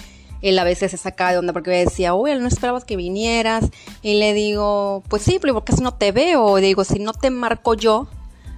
Él 0.42 0.58
a 0.60 0.64
veces 0.64 0.92
se 0.92 0.98
sacaba 0.98 1.32
de 1.32 1.38
onda 1.38 1.54
porque 1.54 1.70
me 1.70 1.78
decía, 1.78 2.14
uy, 2.14 2.34
no 2.40 2.48
esperabas 2.48 2.86
que 2.86 2.96
vinieras. 2.96 3.70
Y 4.02 4.20
le 4.20 4.34
digo, 4.34 5.04
pues 5.08 5.22
sí, 5.22 5.38
pero 5.40 5.54
¿por 5.54 5.64
qué 5.64 5.74
no 5.82 5.94
te 5.94 6.12
veo? 6.12 6.56
Digo, 6.58 6.84
si 6.84 7.00
no 7.00 7.14
te 7.14 7.30
marco 7.30 7.74
yo, 7.74 8.08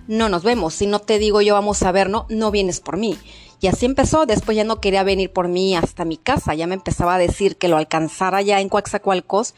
no 0.07 0.29
nos 0.29 0.43
vemos. 0.43 0.73
Si 0.73 0.87
no 0.87 0.99
te 0.99 1.19
digo 1.19 1.41
yo 1.41 1.53
vamos 1.53 1.83
a 1.83 1.91
ver, 1.91 2.09
no, 2.09 2.25
no 2.29 2.51
vienes 2.51 2.79
por 2.79 2.97
mí. 2.97 3.17
Y 3.63 3.67
así 3.67 3.85
empezó, 3.85 4.25
después 4.25 4.57
ya 4.57 4.65
no 4.65 4.81
quería 4.81 5.03
venir 5.03 5.31
por 5.31 5.47
mí 5.47 5.73
hasta 5.73 6.03
mi 6.03 6.17
casa, 6.17 6.53
ya 6.53 6.67
me 6.67 6.73
empezaba 6.75 7.15
a 7.15 7.17
decir 7.17 7.55
que 7.55 7.69
lo 7.69 7.77
alcanzara 7.77 8.41
ya 8.41 8.59
en 8.59 8.67
Coaxacualcos 8.67 9.55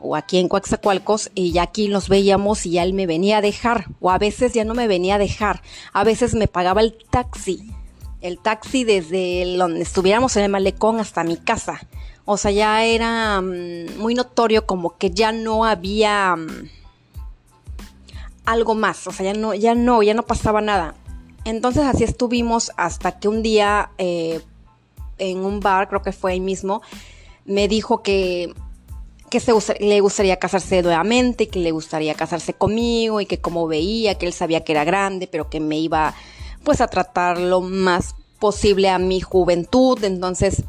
o 0.00 0.16
aquí 0.16 0.38
en 0.38 0.48
Coaxacualcos 0.48 1.30
y 1.34 1.52
ya 1.52 1.64
aquí 1.64 1.88
los 1.88 2.08
veíamos 2.08 2.64
y 2.64 2.70
ya 2.70 2.82
él 2.82 2.94
me 2.94 3.06
venía 3.06 3.36
a 3.36 3.40
dejar 3.42 3.88
o 4.00 4.10
a 4.10 4.16
veces 4.16 4.54
ya 4.54 4.64
no 4.64 4.72
me 4.72 4.88
venía 4.88 5.16
a 5.16 5.18
dejar, 5.18 5.60
a 5.92 6.02
veces 6.02 6.34
me 6.34 6.48
pagaba 6.48 6.80
el 6.80 6.96
taxi, 7.10 7.70
el 8.22 8.38
taxi 8.38 8.84
desde 8.84 9.56
donde 9.56 9.82
estuviéramos 9.82 10.36
en 10.36 10.44
el 10.44 10.50
malecón 10.50 11.00
hasta 11.00 11.24
mi 11.24 11.36
casa. 11.36 11.80
O 12.24 12.36
sea, 12.36 12.52
ya 12.52 12.84
era 12.84 13.40
mm, 13.40 13.98
muy 13.98 14.14
notorio 14.14 14.64
como 14.64 14.96
que 14.96 15.10
ya 15.10 15.32
no 15.32 15.64
había 15.64 16.36
mm, 16.36 16.68
algo 18.44 18.74
más, 18.74 19.06
o 19.06 19.12
sea, 19.12 19.32
ya 19.32 19.38
no, 19.38 19.54
ya 19.54 19.74
no, 19.74 20.02
ya 20.02 20.14
no 20.14 20.22
pasaba 20.22 20.60
nada. 20.60 20.94
Entonces 21.44 21.82
así 21.84 22.04
estuvimos 22.04 22.70
hasta 22.76 23.18
que 23.18 23.28
un 23.28 23.42
día 23.42 23.90
eh, 23.98 24.40
en 25.18 25.38
un 25.38 25.60
bar, 25.60 25.88
creo 25.88 26.02
que 26.02 26.12
fue 26.12 26.32
ahí 26.32 26.40
mismo, 26.40 26.82
me 27.44 27.66
dijo 27.66 28.02
que, 28.02 28.54
que 29.30 29.40
se, 29.40 29.52
le 29.80 30.00
gustaría 30.00 30.36
casarse 30.38 30.82
nuevamente, 30.82 31.48
que 31.48 31.58
le 31.58 31.72
gustaría 31.72 32.14
casarse 32.14 32.54
conmigo 32.54 33.20
y 33.20 33.26
que 33.26 33.38
como 33.38 33.66
veía, 33.66 34.16
que 34.16 34.26
él 34.26 34.32
sabía 34.32 34.62
que 34.62 34.72
era 34.72 34.84
grande, 34.84 35.26
pero 35.26 35.50
que 35.50 35.58
me 35.58 35.78
iba 35.78 36.14
pues 36.64 36.80
a 36.80 36.88
tratar 36.88 37.38
lo 37.38 37.60
más 37.60 38.14
posible 38.38 38.88
a 38.88 38.98
mi 38.98 39.20
juventud. 39.20 40.02
Entonces 40.02 40.64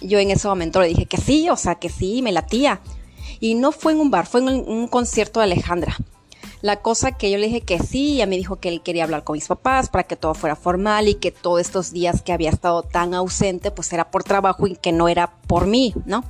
yo 0.00 0.18
en 0.18 0.30
ese 0.30 0.48
momento 0.48 0.80
le 0.80 0.88
dije 0.88 1.06
que 1.06 1.18
sí, 1.18 1.48
o 1.50 1.56
sea, 1.56 1.76
que 1.76 1.88
sí, 1.88 2.22
me 2.22 2.32
latía. 2.32 2.80
Y 3.40 3.54
no 3.54 3.72
fue 3.72 3.92
en 3.92 4.00
un 4.00 4.10
bar, 4.10 4.26
fue 4.26 4.40
en 4.40 4.48
un 4.48 4.88
concierto 4.88 5.40
de 5.40 5.44
Alejandra. 5.44 5.96
La 6.62 6.76
cosa 6.80 7.12
que 7.12 7.30
yo 7.30 7.38
le 7.38 7.46
dije 7.46 7.60
que 7.60 7.78
sí, 7.78 8.14
ella 8.14 8.26
me 8.26 8.36
dijo 8.36 8.56
que 8.56 8.68
él 8.68 8.80
quería 8.80 9.04
hablar 9.04 9.24
con 9.24 9.34
mis 9.34 9.46
papás 9.46 9.88
para 9.88 10.04
que 10.04 10.16
todo 10.16 10.34
fuera 10.34 10.56
formal 10.56 11.06
y 11.06 11.14
que 11.14 11.30
todos 11.30 11.60
estos 11.60 11.92
días 11.92 12.22
que 12.22 12.32
había 12.32 12.50
estado 12.50 12.82
tan 12.82 13.14
ausente, 13.14 13.70
pues 13.70 13.92
era 13.92 14.10
por 14.10 14.24
trabajo 14.24 14.66
y 14.66 14.74
que 14.74 14.90
no 14.92 15.08
era 15.08 15.32
por 15.46 15.66
mí, 15.66 15.94
¿no? 16.06 16.24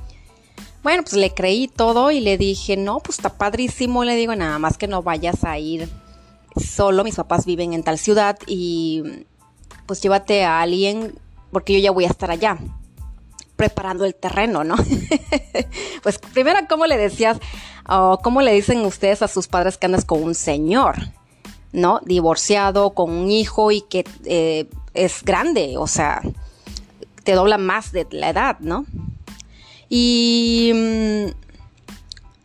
Bueno, 0.83 1.03
pues 1.03 1.13
le 1.13 1.33
creí 1.33 1.67
todo 1.67 2.11
y 2.11 2.19
le 2.19 2.37
dije, 2.37 2.77
no, 2.77 2.99
pues 2.99 3.17
está 3.17 3.37
padrísimo, 3.37 4.03
le 4.03 4.15
digo, 4.15 4.35
nada 4.35 4.59
más 4.59 4.77
que 4.77 4.87
no 4.87 5.01
vayas 5.01 5.43
a 5.43 5.57
ir 5.57 5.89
solo, 6.59 7.03
mis 7.03 7.15
papás 7.15 7.45
viven 7.45 7.73
en 7.73 7.83
tal 7.83 7.97
ciudad 7.97 8.37
y 8.47 9.25
pues 9.85 10.01
llévate 10.01 10.43
a 10.43 10.61
alguien 10.61 11.17
porque 11.51 11.73
yo 11.73 11.79
ya 11.79 11.91
voy 11.91 12.05
a 12.05 12.09
estar 12.09 12.31
allá 12.31 12.57
preparando 13.55 14.05
el 14.05 14.15
terreno, 14.15 14.63
¿no? 14.63 14.75
pues 16.03 16.19
primero, 16.19 16.59
¿cómo 16.69 16.85
le 16.85 16.97
decías 16.97 17.39
o 17.89 18.19
cómo 18.21 18.41
le 18.41 18.53
dicen 18.53 18.85
ustedes 18.85 19.21
a 19.21 19.27
sus 19.27 19.47
padres 19.47 19.77
que 19.77 19.87
andas 19.87 20.05
con 20.05 20.21
un 20.23 20.35
señor, 20.35 20.95
¿no? 21.71 21.99
Divorciado, 22.05 22.91
con 22.91 23.11
un 23.11 23.31
hijo 23.31 23.71
y 23.71 23.81
que 23.81 24.05
eh, 24.25 24.69
es 24.93 25.23
grande, 25.23 25.75
o 25.77 25.87
sea, 25.87 26.21
te 27.23 27.33
dobla 27.33 27.57
más 27.57 27.91
de 27.91 28.07
la 28.11 28.29
edad, 28.29 28.59
¿no? 28.59 28.85
Y 29.89 30.71
mm, 30.73 31.46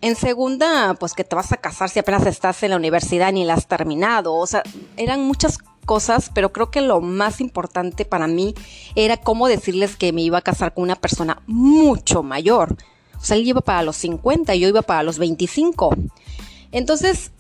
en 0.03 0.17
segunda, 0.17 0.95
pues 0.95 1.15
que 1.15 1.25
te 1.25 1.37
vas 1.37 1.53
a 1.53 1.57
casar 1.57 1.89
si 1.89 2.01
apenas 2.01 2.27
estás 2.27 2.63
en 2.65 2.71
la 2.71 2.77
universidad 2.77 3.33
ni 3.33 3.45
la 3.45 3.55
has 3.55 3.69
terminado, 3.69 4.35
o 4.35 4.47
sea, 4.47 4.65
eran 4.97 5.23
muchas 5.23 5.59
cosas, 5.87 6.31
pero 6.35 6.53
creo 6.53 6.71
que 6.71 6.81
lo 6.81 7.01
más 7.01 7.41
importante 7.41 8.05
para 8.05 8.27
mí 8.27 8.55
era 8.97 9.17
cómo 9.17 9.47
decirles 9.47 9.97
que 9.97 10.13
me 10.13 10.23
iba 10.23 10.39
a 10.39 10.43
casar 10.43 10.75
con 10.75 10.83
una 10.83 10.97
persona 10.97 11.41
mucho 11.47 12.25
mayor. 12.25 12.77
O 13.17 13.25
sea, 13.25 13.37
él 13.37 13.47
iba 13.47 13.61
para 13.61 13.85
los 13.85 13.97
50 13.97 14.55
y 14.57 14.61
yo 14.61 14.69
iba 14.69 14.83
para 14.83 15.05
los 15.05 15.19
25. 15.19 15.95
Entonces, 16.73 17.31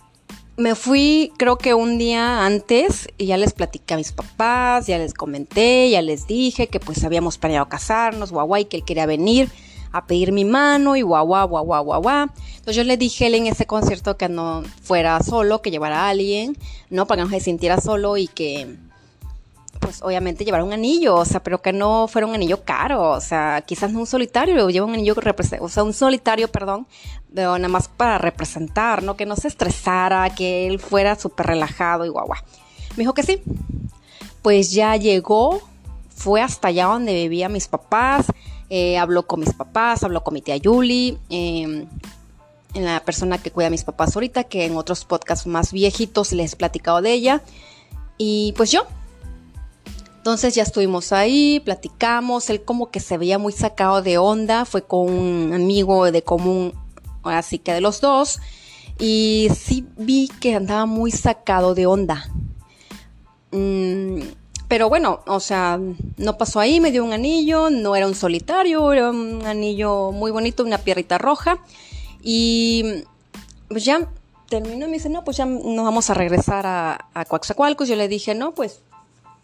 me 0.56 0.76
fui 0.76 1.32
creo 1.38 1.58
que 1.58 1.74
un 1.74 1.98
día 1.98 2.46
antes 2.46 3.08
y 3.18 3.26
ya 3.26 3.36
les 3.38 3.54
platicé 3.54 3.94
a 3.94 3.96
mis 3.96 4.12
papás, 4.12 4.86
ya 4.86 4.98
les 4.98 5.14
comenté, 5.14 5.90
ya 5.90 6.02
les 6.02 6.28
dije 6.28 6.68
que 6.68 6.78
pues 6.78 7.02
habíamos 7.02 7.38
planeado 7.38 7.68
casarnos, 7.68 8.30
guau, 8.30 8.56
y 8.56 8.66
que 8.66 8.76
él 8.76 8.84
quería 8.84 9.06
venir 9.06 9.50
a 9.92 10.06
pedir 10.06 10.32
mi 10.32 10.44
mano 10.44 10.96
y 10.96 11.02
guau, 11.02 11.26
guau, 11.26 11.48
guau, 11.48 11.64
guau, 11.64 12.02
guau. 12.02 12.28
Entonces 12.48 12.76
yo 12.76 12.84
le 12.84 12.96
dije 12.96 13.26
él 13.26 13.34
en 13.34 13.46
ese 13.46 13.66
concierto 13.66 14.16
que 14.16 14.28
no 14.28 14.62
fuera 14.82 15.20
solo, 15.20 15.62
que 15.62 15.70
llevara 15.70 16.06
a 16.06 16.08
alguien, 16.10 16.56
¿no? 16.90 17.06
Para 17.06 17.22
que 17.22 17.28
no 17.28 17.30
se 17.30 17.40
sintiera 17.40 17.80
solo 17.80 18.16
y 18.16 18.28
que, 18.28 18.76
pues 19.80 20.00
obviamente 20.02 20.44
llevara 20.44 20.64
un 20.64 20.72
anillo, 20.72 21.16
o 21.16 21.24
sea, 21.24 21.42
pero 21.42 21.60
que 21.60 21.72
no 21.72 22.06
fuera 22.08 22.26
un 22.26 22.34
anillo 22.34 22.64
caro, 22.64 23.10
o 23.10 23.20
sea, 23.20 23.62
quizás 23.66 23.92
no 23.92 24.00
un 24.00 24.06
solitario, 24.06 24.70
lleva 24.70 24.86
un 24.86 24.94
anillo 24.94 25.14
que 25.14 25.58
o 25.60 25.68
sea, 25.68 25.82
un 25.82 25.92
solitario, 25.92 26.48
perdón, 26.48 26.86
pero 27.34 27.58
nada 27.58 27.68
más 27.68 27.88
para 27.88 28.16
representar, 28.18 29.02
¿no? 29.02 29.16
Que 29.16 29.26
no 29.26 29.36
se 29.36 29.48
estresara, 29.48 30.30
que 30.34 30.68
él 30.68 30.78
fuera 30.78 31.16
súper 31.16 31.46
relajado 31.46 32.06
y 32.06 32.08
guau, 32.08 32.26
guau. 32.26 32.40
Me 32.96 33.02
dijo 33.02 33.12
que 33.12 33.22
sí. 33.22 33.42
Pues 34.42 34.72
ya 34.72 34.96
llegó, 34.96 35.62
fue 36.14 36.42
hasta 36.42 36.68
allá 36.68 36.86
donde 36.86 37.14
vivían 37.14 37.52
mis 37.52 37.68
papás, 37.68 38.26
eh, 38.74 38.96
habló 38.96 39.26
con 39.26 39.40
mis 39.40 39.52
papás, 39.52 40.02
habló 40.02 40.24
con 40.24 40.32
mi 40.32 40.40
tía 40.40 40.56
Yuli, 40.56 41.18
eh, 41.28 41.84
la 42.74 43.04
persona 43.04 43.36
que 43.36 43.50
cuida 43.50 43.66
a 43.66 43.70
mis 43.70 43.84
papás 43.84 44.16
ahorita, 44.16 44.44
que 44.44 44.64
en 44.64 44.78
otros 44.78 45.04
podcasts 45.04 45.46
más 45.46 45.74
viejitos 45.74 46.32
les 46.32 46.54
he 46.54 46.56
platicado 46.56 47.02
de 47.02 47.12
ella. 47.12 47.42
Y 48.16 48.54
pues 48.56 48.70
yo. 48.70 48.86
Entonces 50.16 50.54
ya 50.54 50.62
estuvimos 50.62 51.12
ahí, 51.12 51.60
platicamos, 51.60 52.48
él 52.48 52.62
como 52.62 52.90
que 52.90 53.00
se 53.00 53.18
veía 53.18 53.38
muy 53.38 53.52
sacado 53.52 54.00
de 54.00 54.16
onda, 54.16 54.64
fue 54.64 54.80
con 54.80 55.10
un 55.10 55.52
amigo 55.52 56.10
de 56.10 56.22
común, 56.22 56.72
así 57.24 57.58
que 57.58 57.74
de 57.74 57.82
los 57.82 58.00
dos, 58.00 58.40
y 58.98 59.48
sí 59.54 59.86
vi 59.98 60.28
que 60.40 60.54
andaba 60.54 60.86
muy 60.86 61.10
sacado 61.10 61.74
de 61.74 61.84
onda. 61.84 62.26
Mm, 63.50 64.20
pero 64.72 64.88
bueno, 64.88 65.20
o 65.26 65.38
sea, 65.38 65.78
no 66.16 66.38
pasó 66.38 66.58
ahí, 66.58 66.80
me 66.80 66.90
dio 66.90 67.04
un 67.04 67.12
anillo, 67.12 67.68
no 67.68 67.94
era 67.94 68.06
un 68.06 68.14
solitario, 68.14 68.90
era 68.90 69.10
un 69.10 69.44
anillo 69.44 70.12
muy 70.12 70.30
bonito, 70.30 70.64
una 70.64 70.78
pierrita 70.78 71.18
roja. 71.18 71.58
Y 72.22 73.04
pues 73.68 73.84
ya 73.84 74.08
terminó 74.48 74.86
me 74.86 74.94
dice, 74.94 75.10
no, 75.10 75.24
pues 75.24 75.36
ya 75.36 75.44
nos 75.44 75.84
vamos 75.84 76.08
a 76.08 76.14
regresar 76.14 76.64
a, 76.66 77.08
a 77.12 77.26
Coaxacualcos. 77.26 77.86
Yo 77.86 77.96
le 77.96 78.08
dije, 78.08 78.34
no, 78.34 78.54
pues 78.54 78.80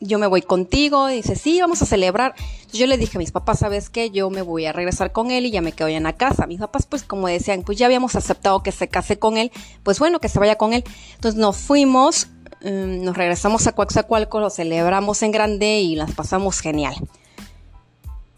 yo 0.01 0.19
me 0.19 0.27
voy 0.27 0.43
contigo. 0.43 1.11
Y 1.11 1.17
dice, 1.17 1.37
sí, 1.37 1.61
vamos 1.61 1.83
a 1.83 1.87
celebrar. 1.87 2.35
Yo 2.73 2.87
le 2.87 2.97
dije 2.97 3.19
a 3.19 3.21
mis 3.21 3.33
papás, 3.33 3.59
¿sabes 3.59 3.91
qué? 3.91 4.11
Yo 4.11 4.31
me 4.31 4.43
voy 4.43 4.67
a 4.67 4.73
regresar 4.73 5.13
con 5.13 5.31
él 5.31 5.47
y 5.47 5.51
ya 5.51 5.61
me 5.61 5.73
quedo 5.73 5.89
en 5.89 6.05
la 6.05 6.15
casa. 6.15 6.47
Mis 6.47 6.61
papás, 6.61 6.87
pues 6.87 7.03
como 7.03 7.29
decían, 7.29 7.63
pues 7.65 7.79
ya 7.79 7.87
habíamos 7.87 8.15
aceptado 8.15 8.63
que 8.63 8.73
se 8.73 8.89
case 8.89 9.19
con 9.19 9.37
él, 9.37 9.51
pues 9.83 9.99
bueno, 9.99 10.21
que 10.21 10.29
se 10.29 10.39
vaya 10.39 10.57
con 10.57 10.73
él. 10.73 10.85
Entonces 11.17 11.39
nos 11.39 11.57
fuimos 11.57 12.29
Em, 12.61 13.03
nos 13.05 13.17
regresamos 13.17 13.67
a 13.67 13.73
Coaxacualco, 13.73 14.41
lo 14.41 14.51
celebramos 14.51 15.23
en 15.23 15.33
grande 15.33 15.81
y 15.81 15.95
las 15.95 16.13
pasamos 16.13 16.61
genial. 16.61 16.95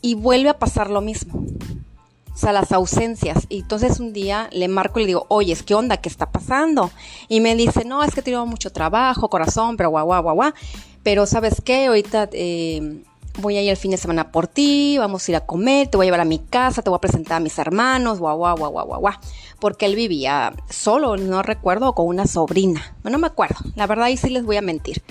Y 0.02 0.14
vuelve 0.14 0.50
a 0.50 0.58
pasar 0.58 0.90
lo 0.90 1.00
mismo. 1.00 1.44
O 2.32 2.36
sea, 2.36 2.52
las 2.52 2.72
ausencias. 2.72 3.46
Y 3.48 3.60
entonces 3.60 4.00
un 4.00 4.12
día 4.12 4.48
le 4.52 4.68
marco 4.68 4.98
y 4.98 5.02
le 5.02 5.08
digo, 5.08 5.26
oye, 5.28 5.56
¿qué 5.66 5.74
onda? 5.74 5.98
¿Qué 5.98 6.08
está 6.08 6.30
pasando? 6.30 6.90
Y 7.28 7.40
me 7.40 7.54
dice, 7.54 7.84
no, 7.84 8.02
es 8.02 8.14
que 8.14 8.20
he 8.20 8.22
tenido 8.22 8.46
mucho 8.46 8.72
trabajo, 8.72 9.28
corazón, 9.28 9.76
pero 9.76 9.90
guau, 9.90 10.06
guau, 10.06 10.22
guau, 10.22 10.34
guau. 10.34 10.52
Pero 11.02 11.26
¿sabes 11.26 11.60
qué? 11.64 11.86
Ahorita 11.86 12.28
eh, 12.32 13.02
voy 13.40 13.56
a 13.56 13.62
ir 13.62 13.70
el 13.70 13.76
fin 13.76 13.90
de 13.90 13.96
semana 13.96 14.30
por 14.30 14.46
ti, 14.46 14.96
vamos 14.98 15.26
a 15.26 15.30
ir 15.32 15.36
a 15.36 15.40
comer, 15.46 15.88
te 15.88 15.96
voy 15.96 16.04
a 16.04 16.08
llevar 16.08 16.20
a 16.20 16.24
mi 16.24 16.38
casa, 16.38 16.82
te 16.82 16.90
voy 16.90 16.98
a 16.98 17.00
presentar 17.00 17.38
a 17.38 17.40
mis 17.40 17.58
hermanos, 17.58 18.18
guau, 18.18 18.36
guau, 18.36 18.56
guau, 18.56 18.70
guau, 18.72 19.00
guau. 19.00 19.14
Porque 19.58 19.86
él 19.86 19.96
vivía 19.96 20.52
solo, 20.68 21.16
no 21.16 21.42
recuerdo, 21.42 21.94
con 21.94 22.06
una 22.06 22.26
sobrina. 22.26 22.96
No 23.02 23.18
me 23.18 23.26
acuerdo, 23.26 23.56
la 23.74 23.86
verdad 23.86 24.06
ahí 24.06 24.16
sí 24.16 24.30
les 24.30 24.44
voy 24.44 24.56
a 24.56 24.62
mentir. 24.62 25.02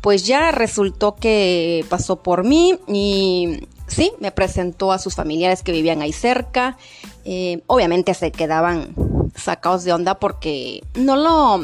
Pues 0.00 0.26
ya 0.26 0.50
resultó 0.50 1.14
que 1.14 1.84
pasó 1.88 2.22
por 2.22 2.42
mí 2.42 2.78
y 2.88 3.68
sí, 3.86 4.12
me 4.18 4.32
presentó 4.32 4.90
a 4.90 4.98
sus 4.98 5.14
familiares 5.14 5.62
que 5.62 5.72
vivían 5.72 6.02
ahí 6.02 6.12
cerca. 6.12 6.76
Eh, 7.24 7.62
obviamente 7.68 8.14
se 8.14 8.32
quedaban 8.32 8.94
sacados 9.36 9.84
de 9.84 9.92
onda 9.92 10.18
porque 10.18 10.82
no 10.94 11.16
lo, 11.16 11.60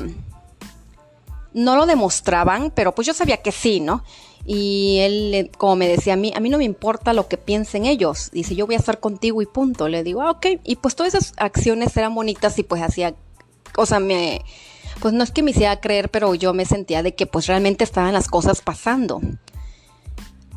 no 1.53 1.77
lo 1.77 1.87
demostraban, 1.87 2.71
pero 2.75 2.95
pues 2.95 3.07
yo 3.07 3.15
sabía 3.15 3.39
que 3.39 3.53
sí, 3.53 3.81
¿no? 3.81 4.05
Y 4.51 5.01
él, 5.01 5.51
como 5.59 5.77
me 5.77 5.89
decía 5.89 6.15
a 6.15 6.17
mí, 6.17 6.33
a 6.35 6.41
mí 6.41 6.49
no 6.49 6.57
me 6.57 6.65
importa 6.65 7.13
lo 7.13 7.29
que 7.29 7.37
piensen 7.37 7.85
ellos. 7.85 8.31
Dice, 8.33 8.57
yo 8.57 8.65
voy 8.65 8.77
a 8.77 8.79
estar 8.79 8.99
contigo 8.99 9.43
y 9.43 9.47
punto. 9.47 9.89
Le 9.89 10.03
digo, 10.03 10.23
ah, 10.23 10.31
ok. 10.31 10.47
Y 10.65 10.77
pues 10.77 10.97
todas 10.97 11.13
esas 11.13 11.35
acciones 11.37 11.95
eran 11.99 12.15
bonitas 12.15 12.59
y 12.59 12.63
pues 12.63 12.81
hacía, 12.81 13.15
o 13.77 13.85
sea, 13.85 14.01
me, 14.01 14.41
pues 15.01 15.13
no 15.13 15.23
es 15.23 15.33
que 15.33 15.43
me 15.43 15.51
hiciera 15.51 15.83
creer, 15.83 16.11
pero 16.11 16.35
yo 16.35 16.55
me 16.55 16.65
sentía 16.65 17.03
de 17.03 17.15
que 17.15 17.27
pues 17.27 17.47
realmente 17.47 17.85
estaban 17.85 18.15
las 18.15 18.29
cosas 18.29 18.63
pasando. 18.63 19.21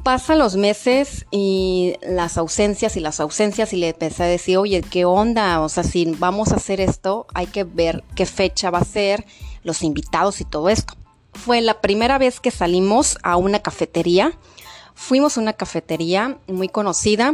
Pasan 0.06 0.40
los 0.40 0.56
meses 0.56 1.26
y 1.30 1.96
las 2.02 2.38
ausencias 2.38 2.96
y 2.96 3.02
las 3.02 3.20
ausencias 3.20 3.74
y 3.74 3.76
le 3.76 3.90
empecé 3.90 4.24
a 4.24 4.28
decir, 4.28 4.58
oye, 4.58 4.84
¿qué 4.90 5.04
onda? 5.04 5.60
O 5.60 5.68
sea, 5.68 5.84
si 5.84 6.06
vamos 6.06 6.54
a 6.54 6.56
hacer 6.56 6.80
esto, 6.80 7.28
hay 7.34 7.48
que 7.48 7.66
ver 7.66 8.06
qué 8.16 8.26
fecha 8.26 8.72
va 8.72 8.80
a 8.80 8.86
ser, 8.86 9.26
los 9.64 9.84
invitados 9.84 10.40
y 10.40 10.46
todo 10.46 10.70
esto. 10.70 10.94
Fue 11.34 11.62
la 11.62 11.82
primera 11.82 12.18
vez 12.18 12.40
que 12.40 12.52
salimos 12.52 13.18
a 13.24 13.38
una 13.38 13.60
cafetería. 13.60 14.34
Fuimos 14.94 15.38
a 15.38 15.42
una 15.42 15.54
cafetería 15.54 16.38
muy 16.48 16.70
conocida. 16.70 17.34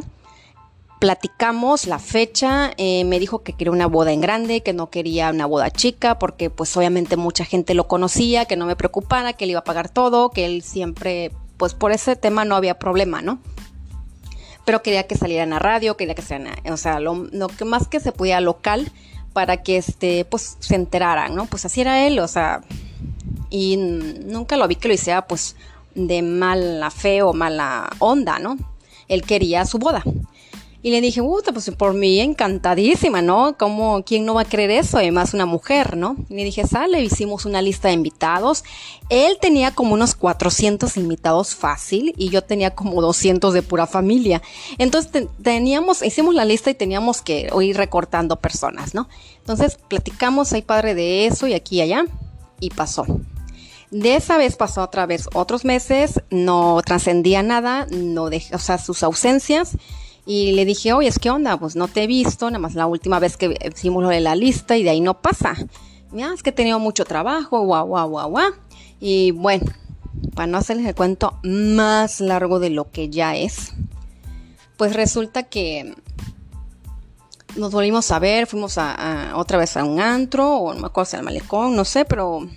Platicamos 0.99 1.85
la 1.85 1.99
fecha, 1.99 2.71
eh, 2.77 3.03
me 3.03 3.19
dijo 3.19 3.43
que 3.43 3.53
quería 3.53 3.71
una 3.71 3.85
boda 3.85 4.11
en 4.11 4.21
grande, 4.21 4.61
que 4.61 4.73
no 4.73 4.89
quería 4.89 5.29
una 5.29 5.45
boda 5.45 5.69
chica, 5.69 6.17
porque 6.17 6.49
pues 6.49 6.75
obviamente 6.75 7.17
mucha 7.17 7.45
gente 7.45 7.75
lo 7.75 7.87
conocía, 7.87 8.45
que 8.45 8.55
no 8.55 8.65
me 8.65 8.75
preocupara, 8.75 9.33
que 9.33 9.43
él 9.43 9.51
iba 9.51 9.59
a 9.59 9.63
pagar 9.63 9.89
todo, 9.89 10.31
que 10.31 10.45
él 10.45 10.63
siempre, 10.63 11.31
pues 11.57 11.75
por 11.75 11.91
ese 11.91 12.15
tema 12.15 12.45
no 12.45 12.55
había 12.55 12.79
problema, 12.79 13.21
¿no? 13.21 13.39
Pero 14.65 14.81
quería 14.81 15.05
que 15.05 15.15
saliera 15.15 15.43
en 15.43 15.51
la 15.51 15.59
radio, 15.59 15.97
quería 15.97 16.15
que 16.15 16.23
sea, 16.23 16.41
o 16.71 16.77
sea, 16.77 16.99
lo, 16.99 17.27
lo 17.31 17.47
que 17.47 17.63
más 17.63 17.87
que 17.87 17.99
se 17.99 18.11
pudiera 18.11 18.41
local 18.41 18.91
para 19.33 19.57
que 19.57 19.77
este, 19.77 20.25
pues 20.25 20.57
se 20.59 20.73
enteraran, 20.73 21.35
¿no? 21.35 21.45
Pues 21.45 21.63
así 21.63 21.81
era 21.81 22.07
él, 22.07 22.17
o 22.17 22.27
sea, 22.27 22.61
y 23.49 23.77
nunca 23.77 24.57
lo 24.57 24.67
vi 24.67 24.75
que 24.75 24.87
lo 24.87 24.93
hiciera 24.93 25.27
pues 25.27 25.55
de 25.95 26.21
mala 26.21 26.91
fe 26.91 27.21
o 27.21 27.33
mala 27.33 27.89
onda, 27.99 28.39
¿no? 28.39 28.57
Él 29.07 29.23
quería 29.23 29.65
su 29.65 29.79
boda. 29.79 30.03
Y 30.83 30.91
le 30.91 31.01
dije, 31.01 31.21
puta, 31.21 31.51
pues 31.51 31.69
por 31.71 31.95
mí 31.95 32.19
encantadísima, 32.19 33.21
¿no? 33.21 33.57
¿Cómo, 33.57 34.03
quién 34.05 34.25
no 34.25 34.35
va 34.35 34.41
a 34.41 34.45
creer 34.45 34.69
eso? 34.71 34.97
Además, 34.97 35.33
una 35.33 35.47
mujer, 35.47 35.97
¿no? 35.97 36.15
Y 36.29 36.35
le 36.35 36.43
dije, 36.43 36.67
sale, 36.67 37.01
hicimos 37.01 37.45
una 37.45 37.63
lista 37.63 37.87
de 37.87 37.95
invitados. 37.95 38.63
Él 39.09 39.37
tenía 39.41 39.71
como 39.71 39.95
unos 39.95 40.13
400 40.13 40.95
invitados 40.95 41.55
fácil 41.55 42.13
y 42.15 42.29
yo 42.29 42.43
tenía 42.43 42.75
como 42.75 43.01
200 43.01 43.53
de 43.53 43.63
pura 43.63 43.87
familia. 43.87 44.41
Entonces 44.77 45.27
teníamos, 45.41 46.03
hicimos 46.03 46.35
la 46.35 46.45
lista 46.45 46.69
y 46.69 46.75
teníamos 46.75 47.21
que 47.21 47.49
ir 47.61 47.75
recortando 47.75 48.35
personas, 48.35 48.93
¿no? 48.93 49.09
Entonces 49.39 49.79
platicamos 49.87 50.53
ahí 50.53 50.61
padre 50.61 50.93
de 50.93 51.25
eso 51.25 51.47
y 51.47 51.53
aquí 51.53 51.77
y 51.77 51.81
allá 51.81 52.05
y 52.59 52.69
pasó. 52.69 53.05
De 53.91 54.15
esa 54.15 54.37
vez 54.37 54.57
pasó 54.57 54.83
otra 54.83 55.05
vez 55.05 55.29
otros 55.33 55.63
meses, 55.63 56.21
no 56.29 56.81
trascendía 56.85 57.41
nada, 57.41 57.87
no 57.89 58.29
dejé, 58.29 58.53
o 58.55 58.59
sea, 58.59 58.77
sus 58.77 59.01
ausencias. 59.03 59.77
Y 60.25 60.51
le 60.51 60.65
dije, 60.65 60.91
oye, 60.91 61.07
es 61.07 61.19
que 61.19 61.29
onda, 61.29 61.57
pues 61.57 61.77
no 61.77 61.87
te 61.87 62.03
he 62.03 62.07
visto, 62.07 62.49
nada 62.49 62.59
más 62.59 62.75
la 62.75 62.85
última 62.85 63.17
vez 63.19 63.37
que 63.37 63.57
hicimos 63.73 64.03
lo 64.03 64.09
de 64.09 64.19
la 64.19 64.35
lista 64.35 64.75
y 64.75 64.83
de 64.83 64.89
ahí 64.89 64.99
no 64.99 65.21
pasa. 65.21 65.55
Mira, 66.11 66.33
es 66.33 66.43
que 66.43 66.49
he 66.49 66.53
tenido 66.53 66.79
mucho 66.79 67.05
trabajo, 67.05 67.61
guau, 67.61 67.87
guau, 67.87 68.09
guau, 68.09 68.29
guau. 68.29 68.51
Y 68.99 69.31
bueno, 69.31 69.71
para 70.35 70.47
no 70.47 70.57
hacerles 70.57 70.85
el 70.85 70.95
cuento 70.95 71.39
más 71.43 72.19
largo 72.19 72.59
de 72.59 72.71
lo 72.71 72.91
que 72.91 73.09
ya 73.09 73.37
es, 73.37 73.73
pues 74.75 74.93
resulta 74.93 75.43
que 75.43 75.95
nos 77.55 77.71
volvimos 77.71 78.11
a 78.11 78.19
ver, 78.19 78.47
fuimos 78.47 78.77
a, 78.77 79.33
otra 79.35 79.57
vez 79.57 79.77
a 79.77 79.83
un 79.83 79.99
antro, 79.99 80.57
o 80.57 80.73
no 80.73 80.81
me 80.81 80.87
acuerdo 80.87 81.11
si 81.11 81.17
al 81.17 81.23
malecón, 81.23 81.75
no 81.75 81.85
sé, 81.85 82.05
pero 82.05 82.47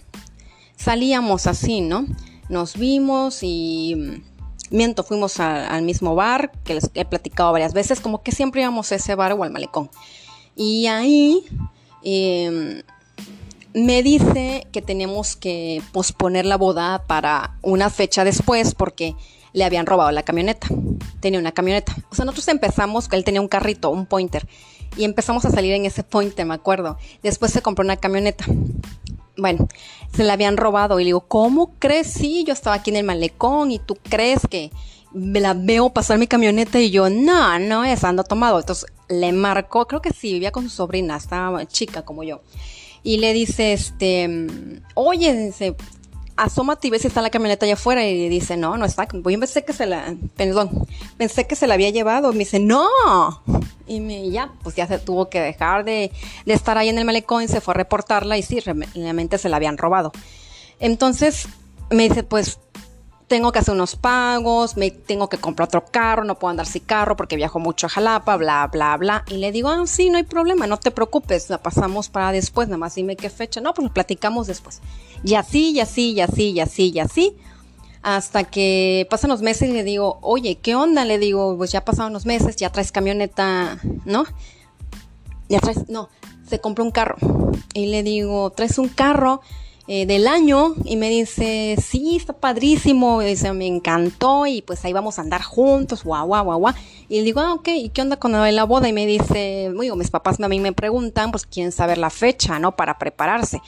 salíamos 0.80 1.46
así, 1.46 1.80
¿no? 1.80 2.06
Nos 2.48 2.76
vimos 2.76 3.42
y 3.42 4.22
miento, 4.70 5.04
fuimos 5.04 5.38
al 5.38 5.82
mismo 5.82 6.14
bar 6.14 6.52
que 6.64 6.74
les 6.74 6.90
he 6.94 7.04
platicado 7.04 7.52
varias 7.52 7.74
veces, 7.74 8.00
como 8.00 8.22
que 8.22 8.32
siempre 8.32 8.62
íbamos 8.62 8.90
a 8.90 8.94
ese 8.96 9.14
bar 9.14 9.32
o 9.32 9.42
al 9.42 9.50
malecón. 9.50 9.90
Y 10.56 10.86
ahí 10.86 11.44
em, 12.02 12.82
me 13.74 14.02
dice 14.02 14.66
que 14.72 14.82
teníamos 14.82 15.36
que 15.36 15.82
posponer 15.92 16.46
la 16.46 16.56
boda 16.56 17.04
para 17.06 17.56
una 17.62 17.90
fecha 17.90 18.24
después 18.24 18.74
porque 18.74 19.14
le 19.52 19.64
habían 19.64 19.86
robado 19.86 20.10
la 20.12 20.22
camioneta. 20.22 20.68
Tenía 21.20 21.40
una 21.40 21.52
camioneta. 21.52 21.94
O 22.10 22.14
sea, 22.14 22.24
nosotros 22.24 22.48
empezamos, 22.48 23.08
él 23.12 23.24
tenía 23.24 23.40
un 23.40 23.48
carrito, 23.48 23.90
un 23.90 24.06
pointer, 24.06 24.48
y 24.96 25.04
empezamos 25.04 25.44
a 25.44 25.50
salir 25.50 25.72
en 25.74 25.84
ese 25.84 26.04
pointer, 26.04 26.46
me 26.46 26.54
acuerdo. 26.54 26.96
Después 27.22 27.52
se 27.52 27.62
compró 27.62 27.84
una 27.84 27.96
camioneta. 27.96 28.44
Bueno, 29.36 29.68
se 30.12 30.24
la 30.24 30.34
habían 30.34 30.56
robado 30.56 30.98
y 30.98 31.04
le 31.04 31.08
digo, 31.08 31.20
¿cómo 31.20 31.74
crees? 31.78 32.08
Sí, 32.08 32.44
yo 32.44 32.52
estaba 32.52 32.76
aquí 32.76 32.90
en 32.90 32.96
el 32.96 33.04
malecón 33.04 33.70
y 33.70 33.78
tú 33.78 33.96
crees 34.08 34.40
que 34.48 34.70
me 35.12 35.40
la 35.40 35.54
veo 35.54 35.90
pasar 35.90 36.18
mi 36.18 36.26
camioneta 36.26 36.80
y 36.80 36.90
yo, 36.90 37.10
no, 37.10 37.58
no 37.58 37.84
es, 37.84 38.04
ando 38.04 38.24
tomado. 38.24 38.58
Entonces 38.58 38.86
le 39.08 39.32
marcó, 39.32 39.86
creo 39.86 40.02
que 40.02 40.12
sí, 40.12 40.32
vivía 40.32 40.52
con 40.52 40.64
su 40.64 40.70
sobrina, 40.70 41.16
estaba 41.16 41.66
chica 41.66 42.02
como 42.02 42.22
yo. 42.22 42.42
Y 43.02 43.18
le 43.18 43.32
dice, 43.32 43.72
este, 43.72 44.28
oye, 44.94 45.34
dice, 45.46 45.74
asómate 46.40 46.88
y 46.88 46.90
ves 46.90 47.02
si 47.02 47.08
está 47.08 47.20
la 47.20 47.30
camioneta 47.30 47.66
allá 47.66 47.74
afuera 47.74 48.04
y 48.06 48.28
dice, 48.28 48.56
no, 48.56 48.76
no 48.76 48.86
está. 48.86 49.06
Yo 49.12 49.22
pensé 49.22 49.64
que 49.64 49.72
se 49.72 49.86
la, 49.86 50.14
perdón, 50.36 50.86
pensé 51.18 51.46
que 51.46 51.54
se 51.54 51.66
la 51.66 51.74
había 51.74 51.90
llevado. 51.90 52.32
Me 52.32 52.40
dice, 52.40 52.58
no. 52.58 52.88
Y 53.86 54.00
me, 54.00 54.30
ya, 54.30 54.52
pues 54.62 54.74
ya 54.74 54.86
se 54.86 54.98
tuvo 54.98 55.28
que 55.28 55.40
dejar 55.40 55.84
de, 55.84 56.10
de 56.46 56.52
estar 56.54 56.78
ahí 56.78 56.88
en 56.88 56.98
el 56.98 57.04
malecón, 57.04 57.46
se 57.48 57.60
fue 57.60 57.72
a 57.72 57.76
reportarla 57.76 58.38
y 58.38 58.42
sí, 58.42 58.60
realmente 58.60 59.36
se 59.36 59.48
la 59.48 59.56
habían 59.56 59.76
robado. 59.76 60.12
Entonces 60.78 61.46
me 61.90 62.08
dice, 62.08 62.22
pues 62.22 62.58
tengo 63.30 63.52
que 63.52 63.60
hacer 63.60 63.74
unos 63.74 63.94
pagos, 63.94 64.76
me 64.76 64.90
tengo 64.90 65.28
que 65.28 65.38
comprar 65.38 65.68
otro 65.68 65.84
carro, 65.84 66.24
no 66.24 66.36
puedo 66.36 66.50
andar 66.50 66.66
sin 66.66 66.82
carro 66.82 67.14
porque 67.14 67.36
viajo 67.36 67.60
mucho 67.60 67.86
a 67.86 67.88
Jalapa, 67.88 68.36
bla, 68.36 68.66
bla, 68.66 68.96
bla. 68.96 69.24
Y 69.28 69.34
le 69.36 69.52
digo, 69.52 69.68
ah, 69.68 69.84
sí, 69.86 70.10
no 70.10 70.16
hay 70.16 70.24
problema, 70.24 70.66
no 70.66 70.78
te 70.78 70.90
preocupes, 70.90 71.48
la 71.48 71.58
pasamos 71.58 72.08
para 72.08 72.32
después, 72.32 72.66
nada 72.66 72.78
más 72.78 72.96
dime 72.96 73.14
qué 73.14 73.30
fecha. 73.30 73.60
No, 73.60 73.72
pues 73.72 73.86
lo 73.86 73.94
platicamos 73.94 74.48
después. 74.48 74.80
Y 75.22 75.34
así, 75.34 75.70
y 75.70 75.78
así, 75.78 76.10
y 76.10 76.20
así, 76.20 76.50
y 76.50 76.58
así, 76.58 76.90
y 76.92 76.98
así. 76.98 77.36
Hasta 78.02 78.42
que 78.42 79.06
pasan 79.08 79.30
los 79.30 79.42
meses 79.42 79.68
y 79.68 79.74
le 79.74 79.84
digo, 79.84 80.18
oye, 80.22 80.56
¿qué 80.56 80.74
onda? 80.74 81.04
Le 81.04 81.20
digo, 81.20 81.56
pues 81.56 81.70
ya 81.70 81.84
pasaron 81.84 82.12
los 82.12 82.26
meses, 82.26 82.56
ya 82.56 82.72
traes 82.72 82.90
camioneta, 82.90 83.78
¿no? 84.06 84.24
Ya 85.48 85.60
traes, 85.60 85.88
no, 85.88 86.08
se 86.48 86.60
compró 86.60 86.82
un 86.82 86.90
carro. 86.90 87.14
Y 87.74 87.86
le 87.86 88.02
digo, 88.02 88.50
traes 88.50 88.76
un 88.76 88.88
carro 88.88 89.40
eh, 89.92 90.06
del 90.06 90.28
año 90.28 90.76
y 90.84 90.96
me 90.96 91.08
dice, 91.08 91.74
sí, 91.84 92.14
está 92.14 92.32
padrísimo, 92.32 93.22
y 93.22 93.24
dice, 93.24 93.52
me 93.52 93.66
encantó 93.66 94.46
y 94.46 94.62
pues 94.62 94.84
ahí 94.84 94.92
vamos 94.92 95.18
a 95.18 95.22
andar 95.22 95.42
juntos, 95.42 96.04
guau, 96.04 96.28
guau, 96.28 96.44
guau, 96.44 96.60
guau. 96.60 96.74
Y 97.08 97.16
le 97.16 97.24
digo, 97.24 97.40
ah, 97.40 97.54
ok, 97.54 97.66
¿y 97.74 97.88
qué 97.88 98.00
onda 98.00 98.16
con 98.16 98.30
la 98.30 98.62
boda? 98.62 98.88
Y 98.88 98.92
me 98.92 99.04
dice, 99.04 99.72
digo, 99.80 99.96
mis 99.96 100.12
papás 100.12 100.40
a 100.40 100.46
mí 100.46 100.60
me 100.60 100.72
preguntan, 100.72 101.32
pues 101.32 101.44
quieren 101.44 101.72
saber 101.72 101.98
la 101.98 102.10
fecha, 102.10 102.60
¿no? 102.60 102.76
Para 102.76 102.98
prepararse. 102.98 103.60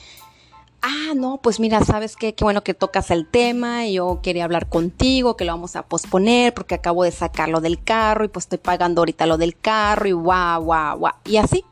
Ah, 0.81 1.11
no, 1.13 1.41
pues 1.43 1.59
mira, 1.59 1.83
sabes 1.83 2.15
qué, 2.15 2.33
qué 2.33 2.45
bueno 2.45 2.63
que 2.63 2.73
tocas 2.73 3.11
el 3.11 3.27
tema, 3.27 3.85
y 3.85 3.95
yo 3.95 4.21
quería 4.23 4.45
hablar 4.45 4.69
contigo, 4.69 5.35
que 5.35 5.43
lo 5.43 5.51
vamos 5.51 5.75
a 5.75 5.83
posponer 5.83 6.53
porque 6.53 6.75
acabo 6.75 7.03
de 7.03 7.11
sacarlo 7.11 7.59
del 7.59 7.83
carro 7.83 8.23
y 8.23 8.29
pues 8.29 8.45
estoy 8.45 8.59
pagando 8.59 9.01
ahorita 9.01 9.25
lo 9.25 9.37
del 9.37 9.57
carro 9.57 10.07
y 10.07 10.13
guau, 10.13 10.63
guau, 10.63 10.99
guau. 10.99 11.13
Y 11.25 11.35
así, 11.35 11.65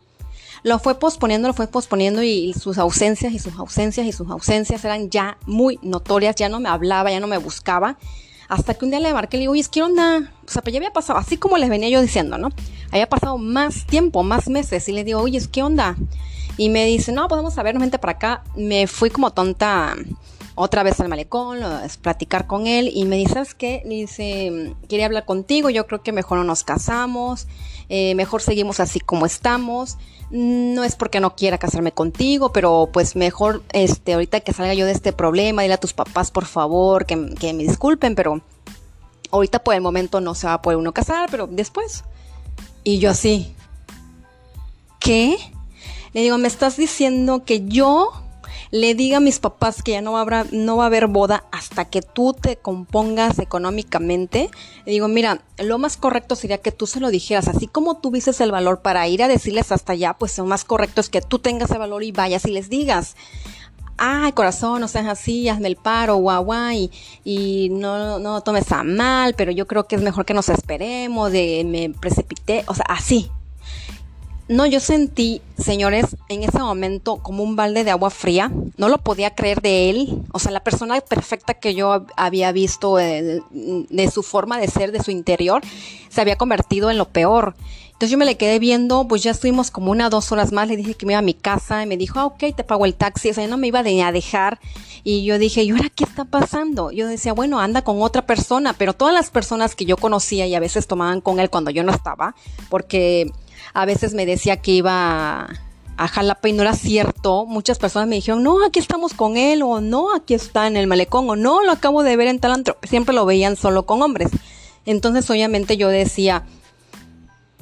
lo 0.63 0.80
fue 0.80 1.00
posponiendo, 1.00 1.47
lo 1.47 1.54
fue 1.54 1.67
posponiendo 1.67 2.24
y, 2.24 2.54
sus 2.54 2.78
ausencias 2.78 3.34
y 3.34 3.39
sus 3.39 3.58
ausencias 3.58 4.06
y 4.06 4.12
sus 4.12 4.30
ausencias 4.30 4.84
eran 4.86 5.10
ya 5.10 5.38
muy 5.45 5.80
notorias, 5.82 6.36
ya 6.36 6.50
no 6.50 6.60
me 6.60 6.69
hablaba, 6.69 7.12
ya 7.12 7.19
no 7.19 7.28
me 7.28 7.38
buscaba. 7.38 7.97
Hasta 8.47 8.74
que 8.74 8.84
un 8.84 8.91
día 8.91 9.00
le 9.00 9.13
marqué 9.13 9.38
y 9.38 9.39
le 9.39 9.41
digo, 9.43 9.54
oye, 9.54 9.65
¿qué 9.71 9.82
onda? 9.82 10.32
O 10.45 10.52
sea, 10.52 10.62
pues 10.62 10.74
ya 10.74 10.80
había 10.80 10.91
pasado, 10.91 11.17
así 11.17 11.38
como 11.38 11.58
les 11.58 11.69
venía 11.69 11.89
yo 11.89 12.02
diciendo, 12.02 12.38
¿no? 12.38 12.50
Había 12.91 13.08
pasado 13.08 13.38
más 13.38 13.86
tiempo, 13.86 14.24
más 14.24 14.50
meses. 14.50 14.89
Y 14.89 14.91
le 14.91 15.06
digo, 15.06 15.21
oye, 15.21 15.39
¿qué 15.50 15.63
onda? 15.63 15.95
Y 16.58 16.69
me 16.69 16.86
dice, 16.86 17.13
no, 17.13 17.30
podemos 17.30 17.54
saber, 17.54 17.74
no 17.74 17.80
vente 17.80 17.97
para 17.97 18.13
acá. 18.13 18.43
Me 18.58 18.88
fui 18.88 19.10
como 19.10 19.32
tonta 19.32 19.95
otra 20.56 20.84
vez 20.84 21.00
al 21.00 21.08
malecón, 21.08 21.60
platicar 22.02 22.45
con 22.45 22.67
él 22.67 22.91
y 22.93 23.06
me 23.06 23.15
dice, 23.15 23.34
¿sabes 23.34 23.56
qué? 23.56 23.84
dice, 23.86 24.76
quería 24.89 25.06
hablar 25.06 25.26
contigo, 25.26 25.69
yo 25.69 25.88
creo 25.88 26.04
que 26.04 26.12
mejor 26.12 26.38
no 26.38 26.43
nos 26.43 26.63
casamos, 26.63 27.47
eh, 27.89 28.15
mejor 28.15 28.41
seguimos 28.41 28.80
así 28.80 29.00
como 29.00 29.26
estamos. 29.26 29.97
No 30.32 30.84
es 30.84 30.96
porque 30.96 31.20
no 31.20 31.36
quiera 31.36 31.58
casarme 31.58 31.91
contigo, 31.91 32.54
pero 32.54 32.89
pues 32.91 33.15
mejor 33.15 33.62
este, 33.74 34.13
ahorita 34.13 34.39
que 34.39 34.54
salga 34.54 34.74
yo 34.74 34.86
de 34.86 34.94
este 34.94 35.12
problema, 35.12 35.62
dile 35.62 35.74
a 35.74 35.80
tus 35.80 35.94
papás 35.94 36.32
por 36.32 36.46
favor 36.46 37.06
que, 37.06 37.36
que 37.36 37.54
me 37.54 37.63
disculpen, 37.63 38.15
pero 38.15 38.41
ahorita 39.32 39.63
por 39.63 39.76
el 39.76 39.82
momento 39.82 40.22
no 40.22 40.34
se 40.34 40.48
va 40.48 40.54
a 40.54 40.62
poder 40.62 40.78
uno 40.78 40.94
casar, 40.94 41.30
pero 41.30 41.48
después. 41.48 42.04
Y 42.84 43.00
yo 43.00 43.12
así, 43.12 43.54
¿qué? 45.00 45.38
Le 46.13 46.22
digo, 46.22 46.38
me 46.38 46.48
estás 46.48 46.78
diciendo 46.78 47.44
que 47.46 47.67
yo 47.67 48.21
le 48.72 48.96
diga 48.96 49.18
a 49.18 49.20
mis 49.20 49.40
papás 49.40 49.84
que 49.84 49.92
ya 49.92 50.02
no, 50.02 50.18
habrá, 50.18 50.46
no 50.52 50.78
va 50.78 50.86
a 50.86 50.88
haber 50.88 51.08
boda 51.08 51.44
hasta 51.52 51.86
que 51.86 52.02
tú 52.02 52.34
te 52.34 52.56
compongas 52.56 53.40
económicamente. 53.40 54.50
Le 54.86 54.92
digo, 54.94 55.08
mira, 55.08 55.42
lo 55.58 55.78
más 55.78 55.98
correcto 55.98 56.36
sería 56.36 56.60
que 56.60 56.72
tú 56.72 56.88
se 56.88 57.02
lo 57.02 57.10
dijeras, 57.10 57.48
así 57.48 57.67
como 57.67 57.98
tuvieses 57.98 58.40
el 58.42 58.52
valor 58.52 58.82
para 58.82 59.08
ir 59.08 59.24
a 59.24 59.28
decirles 59.28 59.72
hasta 59.72 59.94
allá, 59.94 60.15
pues 60.17 60.38
lo 60.38 60.46
más 60.46 60.63
correcto 60.63 61.02
es 61.02 61.10
que 61.10 61.22
tú 61.22 61.40
tengas 61.40 61.72
el 61.72 61.80
valor 61.80 62.04
y 62.04 62.12
vayas 62.12 62.46
y 62.46 62.52
les 62.52 62.69
digas 62.69 63.15
ay, 64.04 64.32
corazón, 64.32 64.82
no 64.82 64.88
seas 64.88 65.06
así, 65.06 65.48
hazme 65.48 65.67
el 65.67 65.76
paro, 65.76 66.15
guau, 66.15 66.72
y, 66.72 66.90
y 67.24 67.69
no, 67.69 68.17
no 68.17 68.42
tomes 68.42 68.72
a 68.72 68.84
mal, 68.84 69.36
pero 69.36 69.52
yo 69.52 69.67
creo 69.67 69.86
que 69.86 69.96
es 69.96 70.02
mejor 70.02 70.26
que 70.26 70.34
nos 70.34 70.50
esperemos, 70.50 71.32
de 71.32 71.63
me 71.67 71.92
precipité, 71.92 72.63
o 72.65 72.74
sea, 72.74 72.86
así. 72.90 73.30
No, 74.52 74.65
yo 74.65 74.81
sentí, 74.81 75.41
señores, 75.58 76.17
en 76.27 76.43
ese 76.43 76.60
momento 76.60 77.23
como 77.23 77.41
un 77.41 77.56
balde 77.56 77.85
de 77.85 77.91
agua 77.91 78.10
fría. 78.10 78.52
No 78.75 78.89
lo 78.89 78.97
podía 78.97 79.33
creer 79.33 79.62
de 79.62 79.89
él. 79.89 80.23
O 80.33 80.39
sea, 80.39 80.52
la 80.52 80.62
persona 80.62 80.99
perfecta 80.99 81.54
que 81.54 81.73
yo 81.73 82.06
había 82.17 82.52
visto 82.52 82.97
de, 82.97 83.41
su 84.13 84.23
forma 84.23 84.60
de 84.60 84.67
ser, 84.67 84.91
de 84.91 85.02
su 85.02 85.10
interior, 85.10 85.62
se 86.10 86.19
había 86.19 86.35
convertido 86.35 86.91
en 86.91 86.97
lo 86.97 87.08
peor. 87.08 87.56
Entonces 87.93 88.10
yo 88.10 88.17
me 88.17 88.25
le 88.25 88.35
quedé 88.35 88.60
viendo, 88.60 89.08
pues 89.08 89.23
ya 89.23 89.31
estuvimos 89.31 89.71
como 89.71 89.89
una 89.89 90.10
dos 90.10 90.33
horas 90.33 90.52
más. 90.52 90.67
Le 90.67 90.75
dije 90.75 90.95
que 90.95 91.06
me 91.06 91.13
iba 91.13 91.19
a 91.19 91.21
mi 91.21 91.33
casa 91.33 91.81
y 91.83 91.85
me 91.85 91.95
dijo, 91.95 92.19
ah, 92.19 92.25
ok, 92.25 92.54
te 92.54 92.65
pago 92.65 92.85
el 92.85 92.95
taxi. 92.95 93.29
O 93.29 93.33
sea, 93.33 93.47
no 93.47 93.56
me 93.56 93.67
iba 93.67 93.79
a 93.79 94.12
dejar. 94.12 94.60
Y 95.06 95.23
yo 95.23 95.39
dije, 95.39 95.63
¿y 95.63 95.71
ahora 95.71 95.87
qué 95.95 96.04
está 96.04 96.25
pasando? 96.25 96.91
Yo 96.91 97.08
decía, 97.08 97.31
bueno, 97.31 97.62
anda 97.62 97.83
con 97.83 98.02
otra 98.02 98.25
persona. 98.25 98.73
Pero 98.73 98.91
todas 98.91 99.13
las 99.13 99.29
personas 99.29 99.75
que 99.75 99.85
yo 99.85 99.95
conocía 99.95 100.45
y 100.45 100.56
a 100.56 100.60
veces 100.60 100.87
tomaban 100.87 101.21
con 101.21 101.39
él 101.39 101.49
cuando 101.49 101.71
yo 101.71 101.85
no 101.85 101.93
estaba, 101.93 102.35
porque 102.69 103.31
a 103.74 103.86
veces 103.86 104.13
me 104.13 104.26
decía 104.26 104.58
que 104.58 104.72
iba 104.72 105.50
a 105.98 106.08
Jalapa 106.08 106.50
y 106.50 106.54
no 106.54 106.63
era 106.63 106.74
cierto. 106.74 107.46
Muchas 107.46 107.78
personas 107.78 108.08
me 108.08 108.15
dijeron, 108.15 108.44
no, 108.44 108.65
aquí 108.65 108.80
estamos 108.80 109.13
con 109.13 109.38
él, 109.38 109.62
o 109.62 109.82
no, 109.82 110.13
aquí 110.15 110.34
está 110.34 110.67
en 110.67 110.78
el 110.78 110.88
malecón, 110.88 111.30
o 111.30 111.36
no, 111.36 111.63
lo 111.63 111.72
acabo 111.72 112.04
de 112.04 112.15
ver 112.15 112.28
en 112.28 112.40
tal 112.40 112.63
Siempre 112.84 113.13
lo 113.13 113.26
veían 113.26 113.56
solo 113.56 113.86
con 113.86 114.02
hombres. 114.02 114.32
Entonces, 114.86 115.30
obviamente, 115.30 115.78
yo 115.78 115.90
decía, 115.90 116.44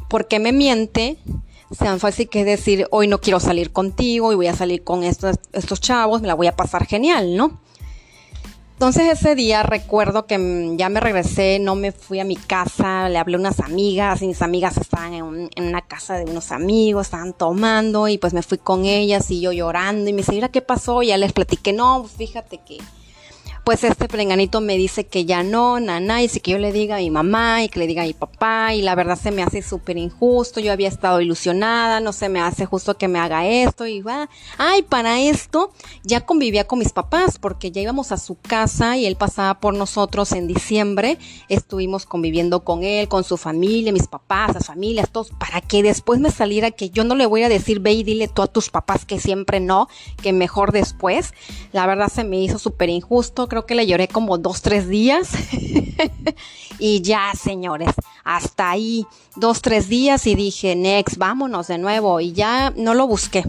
¿por 0.07 0.28
qué 0.28 0.39
me 0.39 0.51
miente? 0.51 1.18
Sean 1.78 1.99
fácil 1.99 2.30
que 2.30 2.45
decir, 2.45 2.88
hoy 2.91 3.07
no 3.07 3.20
quiero 3.20 3.39
salir 3.39 3.72
contigo 3.72 4.32
y 4.32 4.36
voy 4.36 4.47
a 4.47 4.55
salir 4.55 4.84
con 4.84 5.03
estos, 5.03 5.38
estos 5.53 5.82
chavos, 5.82 6.22
me 6.22 6.28
la 6.28 6.34
voy 6.34 6.47
a 6.47 6.55
pasar 6.55 6.86
genial, 6.86 7.36
¿no? 7.36 7.60
Entonces 8.80 9.09
ese 9.11 9.36
día 9.36 9.61
recuerdo 9.61 10.25
que 10.25 10.38
mm, 10.38 10.77
ya 10.77 10.88
me 10.88 11.01
regresé, 11.01 11.59
no 11.59 11.75
me 11.75 11.91
fui 11.91 12.21
a 12.21 12.23
mi 12.23 12.38
casa, 12.38 13.09
le 13.09 13.17
hablé 13.17 13.36
a 13.36 13.39
unas 13.39 13.59
amigas 13.59 14.21
y 14.21 14.27
mis 14.27 14.41
amigas 14.41 14.77
estaban 14.77 15.13
en, 15.13 15.51
una 15.57 15.82
casa 15.82 16.15
de 16.15 16.23
unos 16.23 16.53
amigos, 16.53 17.07
estaban 17.07 17.34
tomando 17.34 18.07
y 18.07 18.17
pues 18.17 18.34
me 18.34 18.41
fui 18.41 18.57
con 18.57 18.86
ellas 18.86 19.32
y 19.32 19.41
yo 19.41 19.51
llorando 19.51 20.09
y 20.09 20.13
me 20.13 20.19
dice, 20.19 20.32
mira 20.32 20.47
qué 20.47 20.61
pasó, 20.61 21.03
y 21.03 21.07
ya 21.07 21.17
les 21.17 21.34
platiqué, 21.34 21.73
no, 21.73 22.03
pues 22.03 22.13
fíjate 22.13 22.59
que 22.65 22.77
pues 23.70 23.84
este 23.84 24.07
prenganito 24.07 24.61
me 24.61 24.78
dice 24.78 25.05
que 25.05 25.26
ya 25.26 25.43
no, 25.43 25.80
nana, 25.80 26.24
y 26.24 26.28
si 26.28 26.39
que 26.39 26.49
yo 26.49 26.57
le 26.57 26.72
diga 26.72 26.95
a 26.95 26.97
mi 27.01 27.11
mamá 27.11 27.63
y 27.63 27.70
que 27.70 27.78
le 27.78 27.86
diga 27.86 28.01
a 28.01 28.07
mi 28.07 28.13
papá, 28.13 28.74
y 28.74 28.82
la 28.82 28.95
verdad 28.95 29.15
se 29.15 29.30
me 29.30 29.43
hace 29.43 29.61
súper 29.61 29.95
injusto, 29.99 30.59
yo 30.59 30.72
había 30.72 30.88
estado 30.88 31.22
ilusionada, 31.22 31.99
no 31.99 32.11
se 32.11 32.30
me 32.30 32.41
hace 32.41 32.65
justo 32.65 32.97
que 32.97 33.07
me 33.07 33.20
haga 33.20 33.45
esto, 33.45 33.86
y 33.86 34.01
va, 34.01 34.28
ay, 34.57 34.82
para 34.82 35.22
esto 35.22 35.72
ya 36.03 36.22
convivía 36.22 36.65
con 36.65 36.80
mis 36.80 36.93
papás, 36.93 37.38
porque 37.38 37.70
ya 37.70 37.80
íbamos 37.80 38.11
a 38.11 38.17
su 38.17 38.39
casa 38.39 38.97
y 38.97 39.05
él 39.05 39.15
pasaba 39.17 39.59
por 39.59 39.76
nosotros 39.76 40.32
en 40.32 40.47
diciembre, 40.47 41.20
estuvimos 41.47 42.07
conviviendo 42.07 42.63
con 42.63 42.82
él, 42.82 43.07
con 43.07 43.24
su 43.24 43.38
familia, 43.38 43.93
mis 43.93 44.07
papás, 44.07 44.55
las 44.55 44.65
familias, 44.65 45.11
todos, 45.11 45.30
para 45.39 45.61
que 45.61 45.84
después 45.84 46.20
me 46.20 46.32
saliera 46.32 46.72
que 46.72 46.89
yo 46.89 47.03
no 47.03 47.13
le 47.13 47.28
voy 47.28 47.43
a 47.43 47.49
decir, 47.49 47.82
ve 47.82 47.91
y 47.91 48.03
dile 48.03 48.28
tú 48.28 48.41
a 48.41 48.47
tus 48.47 48.72
papás 48.72 49.05
que 49.05 49.20
siempre 49.20 49.59
no, 49.59 49.89
que 50.24 50.34
mejor 50.34 50.72
después, 50.72 51.36
la 51.72 51.86
verdad 51.86 52.11
se 52.11 52.24
me 52.24 52.41
hizo 52.41 52.57
súper 52.57 52.89
injusto, 52.89 53.47
creo 53.47 53.59
que 53.66 53.76
le 53.76 53.88
lloré 53.88 54.07
como 54.07 54.38
dos, 54.38 54.62
tres 54.62 54.88
días. 54.88 55.32
y 56.80 57.01
ya, 57.01 57.32
señores, 57.39 57.89
hasta 58.24 58.70
ahí, 58.70 59.05
dos, 59.36 59.62
tres 59.62 59.89
días 59.89 60.28
y 60.28 60.36
dije, 60.36 60.76
next, 60.76 61.18
vámonos 61.18 61.68
de 61.68 61.78
nuevo. 61.78 62.20
Y 62.20 62.34
ya 62.34 62.74
no 62.76 62.93
lo 62.93 63.07
busqué. 63.07 63.43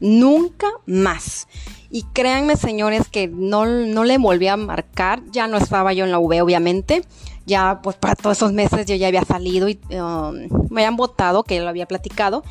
Nunca 0.00 0.68
más. 0.86 1.48
Y 1.90 2.04
créanme, 2.12 2.56
señores, 2.56 3.08
que 3.08 3.28
no, 3.28 3.66
no 3.66 4.04
le 4.04 4.18
volví 4.18 4.48
a 4.48 4.56
marcar. 4.56 5.22
Ya 5.30 5.46
no 5.46 5.58
estaba 5.58 5.92
yo 5.92 6.04
en 6.04 6.10
la 6.10 6.18
V, 6.18 6.42
obviamente. 6.42 7.04
Ya, 7.44 7.80
pues 7.82 7.96
para 7.96 8.14
todos 8.14 8.38
esos 8.38 8.52
meses 8.52 8.86
yo 8.86 8.94
ya 8.94 9.08
había 9.08 9.24
salido 9.24 9.68
y 9.68 9.78
um, 9.90 10.68
me 10.70 10.82
habían 10.82 10.96
votado, 10.96 11.42
que 11.42 11.60
lo 11.60 11.68
había 11.68 11.86
platicado. 11.86 12.44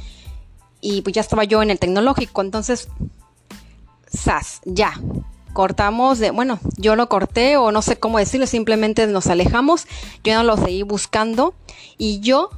Y 0.82 1.02
pues 1.02 1.14
ya 1.14 1.22
estaba 1.22 1.44
yo 1.44 1.62
en 1.62 1.72
el 1.72 1.80
tecnológico. 1.80 2.42
Entonces, 2.42 2.90
sas, 4.08 4.62
ya 4.66 4.94
cortamos 5.54 6.20
de, 6.20 6.32
bueno, 6.32 6.60
yo 6.78 6.96
lo 6.96 7.10
corté 7.10 7.58
o 7.58 7.72
no 7.72 7.82
sé 7.82 7.98
cómo 7.98 8.18
decirlo, 8.18 8.48
simplemente 8.48 9.08
nos 9.08 9.28
alejamos, 9.28 9.88
yo 10.24 10.34
no 10.36 10.44
lo 10.44 10.58
seguí 10.58 10.84
buscando 10.84 11.54
y 11.98 12.20
yo 12.20 12.50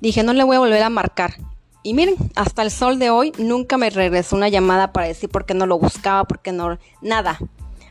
dije, 0.00 0.22
no 0.22 0.32
le 0.32 0.44
voy 0.44 0.56
a 0.56 0.60
volver 0.60 0.82
a 0.82 0.90
marcar. 0.90 1.34
Y 1.82 1.94
miren, 1.94 2.16
hasta 2.34 2.62
el 2.62 2.70
sol 2.70 2.98
de 2.98 3.10
hoy 3.10 3.32
nunca 3.38 3.78
me 3.78 3.88
regresó 3.88 4.36
una 4.36 4.48
llamada 4.48 4.92
para 4.92 5.06
decir 5.06 5.30
por 5.30 5.46
qué 5.46 5.54
no 5.54 5.66
lo 5.66 5.78
buscaba, 5.78 6.24
por 6.24 6.40
qué 6.40 6.52
no, 6.52 6.78
nada. 7.00 7.38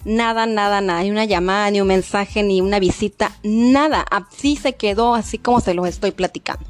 Nada, 0.06 0.46
nada, 0.46 0.80
nada, 0.80 1.02
ni 1.04 1.12
una 1.12 1.26
llamada, 1.26 1.70
ni 1.72 1.82
un 1.82 1.88
mensaje, 1.88 2.42
ni 2.44 2.62
una 2.62 2.80
visita, 2.80 3.32
nada. 3.44 4.06
Así 4.10 4.56
se 4.56 4.74
quedó, 4.74 5.16
así 5.16 5.38
como 5.38 5.60
se 5.60 5.74
los 5.74 5.88
estoy 5.88 6.12
platicando. 6.12 6.66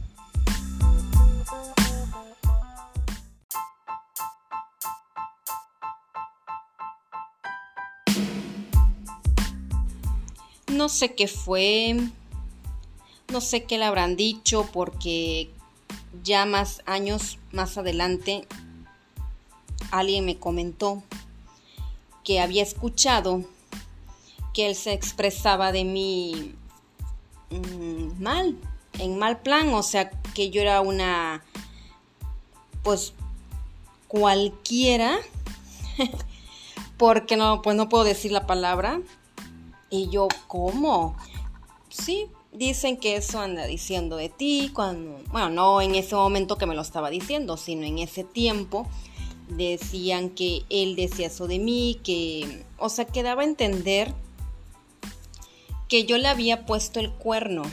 No 10.72 10.89
sé 10.89 11.15
qué 11.15 11.28
fue, 11.28 11.97
no 13.32 13.41
sé 13.41 13.63
qué 13.63 13.78
le 13.78 13.86
habrán 13.86 14.15
dicho 14.15 14.70
porque 14.72 15.49
ya 16.24 16.45
más 16.45 16.82
años 16.86 17.38
más 17.51 17.78
adelante 17.78 18.47
alguien 19.91 20.26
me 20.26 20.38
comentó 20.38 21.03
que 22.24 22.39
había 22.39 22.63
escuchado 22.63 23.43
que 24.53 24.67
él 24.67 24.76
se 24.76 24.93
expresaba 24.93 25.72
de 25.72 25.84
mí 25.84 26.55
mm, 27.49 28.22
mal, 28.22 28.57
en 28.99 29.17
mal 29.17 29.39
plan, 29.39 29.74
o 29.74 29.84
sea, 29.84 30.09
que 30.34 30.49
yo 30.49 30.61
era 30.61 30.82
una, 30.82 31.43
pues, 32.84 33.13
cualquiera, 34.07 35.17
porque 36.97 37.38
no, 37.38 37.61
pues 37.61 37.76
no 37.76 37.89
puedo 37.89 38.03
decir 38.03 38.32
la 38.32 38.47
palabra, 38.47 39.01
y 39.89 40.09
yo, 40.09 40.27
¿cómo? 40.47 41.15
Sí, 41.89 42.27
dicen 42.51 42.97
que 42.97 43.15
eso 43.15 43.39
anda 43.39 43.65
diciendo 43.65 44.15
de 44.15 44.29
ti, 44.29 44.71
cuando, 44.73 45.19
bueno, 45.31 45.49
no 45.49 45.81
en 45.81 45.95
ese 45.95 46.15
momento 46.15 46.57
que 46.57 46.65
me 46.65 46.75
lo 46.75 46.81
estaba 46.81 47.09
diciendo, 47.09 47.57
sino 47.57 47.85
en 47.85 47.99
ese 47.99 48.23
tiempo 48.23 48.87
decían 49.49 50.29
que 50.29 50.63
él 50.69 50.95
decía 50.95 51.27
eso 51.27 51.47
de 51.47 51.59
mí, 51.59 51.99
que, 52.03 52.63
o 52.77 52.89
sea, 52.89 53.05
que 53.05 53.23
daba 53.23 53.41
a 53.41 53.45
entender 53.45 54.13
que 55.87 56.05
yo 56.05 56.17
le 56.17 56.27
había 56.27 56.65
puesto 56.65 56.99
el 56.99 57.11
cuerno, 57.11 57.63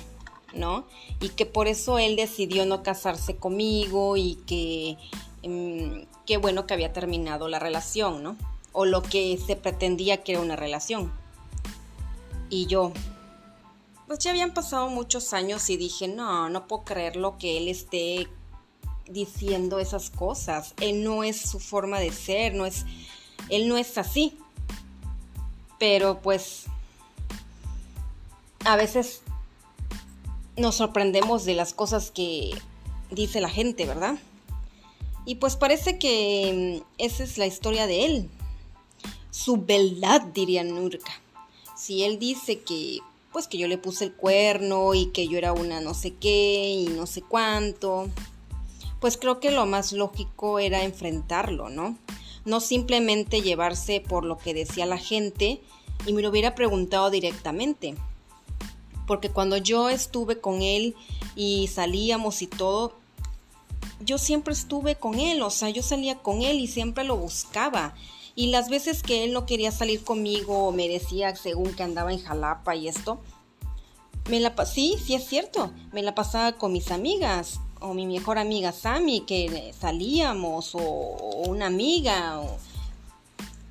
¿no? 0.54 0.86
Y 1.20 1.30
que 1.30 1.44
por 1.44 1.68
eso 1.68 1.98
él 1.98 2.16
decidió 2.16 2.64
no 2.64 2.82
casarse 2.82 3.36
conmigo 3.36 4.16
y 4.16 4.36
que, 4.46 4.96
em, 5.42 6.06
qué 6.26 6.38
bueno 6.38 6.66
que 6.66 6.74
había 6.74 6.92
terminado 6.92 7.48
la 7.48 7.58
relación, 7.58 8.22
¿no? 8.22 8.36
O 8.72 8.86
lo 8.86 9.02
que 9.02 9.38
se 9.38 9.54
pretendía 9.54 10.22
que 10.22 10.32
era 10.32 10.40
una 10.40 10.56
relación. 10.56 11.12
Y 12.48 12.66
yo, 12.66 12.92
pues 14.06 14.20
ya 14.20 14.30
habían 14.30 14.54
pasado 14.54 14.88
muchos 14.88 15.32
años 15.32 15.68
y 15.68 15.76
dije, 15.76 16.08
no, 16.08 16.48
no 16.48 16.66
puedo 16.66 16.84
creer 16.84 17.16
lo 17.16 17.38
que 17.38 17.58
él 17.58 17.68
esté 17.68 18.28
diciendo 19.08 19.78
esas 19.78 20.10
cosas. 20.10 20.74
Él 20.80 21.02
no 21.02 21.24
es 21.24 21.40
su 21.40 21.58
forma 21.58 21.98
de 21.98 22.12
ser, 22.12 22.54
no 22.54 22.66
es, 22.66 22.84
él 23.48 23.68
no 23.68 23.76
es 23.76 23.98
así. 23.98 24.38
Pero 25.78 26.20
pues 26.22 26.64
a 28.64 28.76
veces 28.76 29.22
nos 30.56 30.76
sorprendemos 30.76 31.44
de 31.44 31.54
las 31.54 31.74
cosas 31.74 32.10
que 32.10 32.52
dice 33.10 33.40
la 33.40 33.50
gente, 33.50 33.86
¿verdad? 33.86 34.16
Y 35.26 35.36
pues 35.36 35.56
parece 35.56 35.98
que 35.98 36.80
mm, 36.80 36.84
esa 36.98 37.24
es 37.24 37.38
la 37.38 37.46
historia 37.46 37.88
de 37.88 38.04
él. 38.04 38.30
Su 39.32 39.56
beldad, 39.58 40.22
diría 40.22 40.62
Nurka 40.62 41.12
si 41.86 42.02
él 42.02 42.18
dice 42.18 42.58
que 42.58 42.98
pues 43.30 43.46
que 43.46 43.58
yo 43.58 43.68
le 43.68 43.78
puse 43.78 44.06
el 44.06 44.12
cuerno 44.12 44.94
y 44.94 45.06
que 45.06 45.28
yo 45.28 45.38
era 45.38 45.52
una 45.52 45.80
no 45.80 45.94
sé 45.94 46.14
qué 46.14 46.68
y 46.68 46.88
no 46.88 47.06
sé 47.06 47.22
cuánto, 47.22 48.08
pues 48.98 49.16
creo 49.16 49.38
que 49.38 49.52
lo 49.52 49.66
más 49.66 49.92
lógico 49.92 50.58
era 50.58 50.82
enfrentarlo, 50.82 51.68
¿no? 51.68 51.96
No 52.44 52.58
simplemente 52.58 53.40
llevarse 53.40 54.00
por 54.00 54.24
lo 54.24 54.36
que 54.36 54.52
decía 54.52 54.84
la 54.84 54.98
gente 54.98 55.60
y 56.06 56.12
me 56.12 56.22
lo 56.22 56.30
hubiera 56.30 56.56
preguntado 56.56 57.08
directamente. 57.08 57.94
Porque 59.06 59.30
cuando 59.30 59.56
yo 59.56 59.88
estuve 59.88 60.40
con 60.40 60.62
él 60.62 60.96
y 61.36 61.68
salíamos 61.68 62.42
y 62.42 62.48
todo, 62.48 62.94
yo 64.00 64.18
siempre 64.18 64.54
estuve 64.54 64.96
con 64.96 65.20
él, 65.20 65.40
o 65.40 65.50
sea, 65.50 65.70
yo 65.70 65.84
salía 65.84 66.18
con 66.18 66.42
él 66.42 66.58
y 66.58 66.66
siempre 66.66 67.04
lo 67.04 67.16
buscaba. 67.16 67.94
Y 68.36 68.48
las 68.48 68.68
veces 68.68 69.02
que 69.02 69.24
él 69.24 69.32
no 69.32 69.46
quería 69.46 69.72
salir 69.72 70.04
conmigo 70.04 70.68
o 70.68 70.72
me 70.72 70.88
decía 70.88 71.34
según 71.34 71.74
que 71.74 71.82
andaba 71.82 72.12
en 72.12 72.22
Jalapa 72.22 72.76
y 72.76 72.86
esto, 72.86 73.18
me 74.28 74.40
la 74.40 74.54
sí, 74.66 74.96
sí 75.02 75.14
es 75.14 75.26
cierto, 75.26 75.72
me 75.90 76.02
la 76.02 76.14
pasaba 76.14 76.52
con 76.52 76.72
mis 76.72 76.90
amigas 76.90 77.60
o 77.80 77.94
mi 77.94 78.06
mejor 78.06 78.38
amiga 78.38 78.72
Sammy 78.72 79.22
que 79.22 79.72
salíamos 79.78 80.74
o, 80.74 80.80
una 81.46 81.66
amiga 81.66 82.40
o 82.40 82.58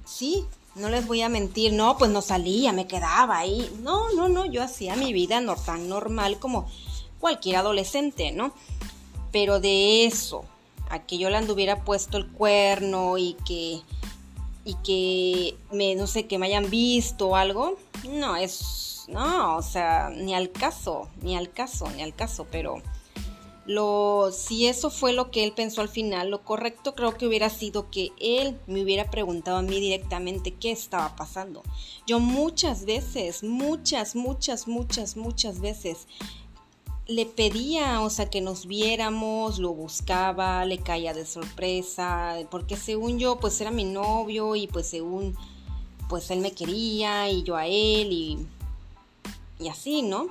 sí, 0.03 0.45
no 0.73 0.89
les 0.89 1.05
voy 1.05 1.21
a 1.21 1.29
mentir, 1.29 1.73
no, 1.73 1.97
pues 1.97 2.09
no 2.09 2.21
salía, 2.21 2.73
me 2.73 2.87
quedaba 2.87 3.37
ahí. 3.37 3.69
No, 3.81 4.11
no, 4.13 4.29
no, 4.29 4.45
yo 4.45 4.63
hacía 4.63 4.95
mi 4.95 5.13
vida 5.13 5.41
no 5.41 5.55
tan 5.55 5.87
normal 5.87 6.39
como 6.39 6.67
cualquier 7.19 7.57
adolescente, 7.57 8.31
¿no? 8.31 8.53
Pero 9.31 9.59
de 9.59 10.05
eso 10.05 10.43
a 10.89 10.99
que 11.05 11.17
yo 11.17 11.29
le 11.29 11.37
anduviera 11.37 11.83
puesto 11.83 12.17
el 12.17 12.27
cuerno 12.27 13.17
y 13.17 13.35
que 13.45 13.81
y 14.65 14.73
que 14.83 15.55
me 15.71 15.95
no 15.95 16.07
sé 16.07 16.25
que 16.25 16.37
me 16.37 16.47
hayan 16.47 16.69
visto 16.69 17.29
o 17.29 17.35
algo 17.35 17.77
no 18.09 18.35
es 18.35 19.05
no 19.07 19.55
o 19.57 19.61
sea 19.61 20.09
ni 20.09 20.33
al 20.33 20.51
caso 20.51 21.07
ni 21.21 21.37
al 21.37 21.51
caso 21.51 21.87
ni 21.95 22.01
al 22.01 22.13
caso 22.13 22.47
pero 22.51 22.81
lo, 23.65 24.29
si 24.31 24.67
eso 24.67 24.91
fue 24.91 25.11
lo 25.11 25.31
que 25.31 25.43
él 25.43 25.51
pensó 25.51 25.81
al 25.81 25.89
final, 25.89 26.29
lo 26.29 26.43
correcto 26.43 26.93
creo 26.93 27.17
que 27.17 27.25
hubiera 27.25 27.49
sido 27.49 27.89
que 27.89 28.11
él 28.19 28.59
me 28.67 28.83
hubiera 28.83 29.09
preguntado 29.09 29.57
a 29.57 29.63
mí 29.63 29.79
directamente 29.79 30.53
qué 30.53 30.71
estaba 30.71 31.15
pasando. 31.15 31.63
Yo 32.05 32.19
muchas 32.19 32.85
veces, 32.85 33.43
muchas, 33.43 34.15
muchas, 34.15 34.67
muchas, 34.67 35.17
muchas 35.17 35.61
veces 35.61 36.07
le 37.07 37.25
pedía, 37.25 38.01
o 38.01 38.09
sea, 38.09 38.29
que 38.29 38.41
nos 38.41 38.65
viéramos, 38.65 39.59
lo 39.59 39.73
buscaba, 39.73 40.65
le 40.65 40.79
caía 40.79 41.13
de 41.13 41.25
sorpresa, 41.25 42.35
porque 42.49 42.77
según 42.77 43.19
yo, 43.19 43.39
pues 43.39 43.59
era 43.61 43.69
mi 43.71 43.83
novio 43.83 44.55
y 44.55 44.67
pues 44.67 44.87
según, 44.87 45.35
pues 46.09 46.31
él 46.31 46.39
me 46.39 46.53
quería 46.53 47.29
y 47.29 47.43
yo 47.43 47.55
a 47.55 47.67
él 47.67 48.11
y, 48.11 48.47
y 49.59 49.69
así, 49.69 50.01
¿no? 50.01 50.27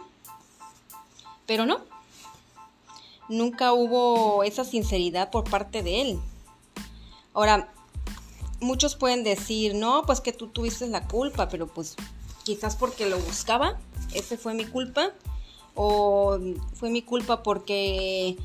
Pero 1.47 1.65
no, 1.65 1.81
nunca 3.29 3.73
hubo 3.73 4.43
esa 4.43 4.65
sinceridad 4.65 5.31
por 5.31 5.49
parte 5.49 5.83
de 5.83 6.01
él. 6.01 6.21
Ahora, 7.35 7.73
muchos 8.61 8.97
pueden 8.97 9.23
decir, 9.23 9.77
no, 9.77 10.03
pues 10.07 10.21
que 10.21 10.33
tú 10.33 10.49
tuviste 10.49 10.89
la 10.89 11.07
culpa, 11.07 11.49
pero 11.49 11.69
pues 11.69 11.95
quizás 12.43 12.75
porque 12.75 13.09
lo 13.09 13.19
buscaba, 13.21 13.79
ese 14.13 14.37
fue 14.37 14.55
mi 14.55 14.65
culpa, 14.65 15.13
o 15.75 16.39
fue 16.75 16.91
mi 16.91 17.03
culpa 17.03 17.43
porque 17.43 18.37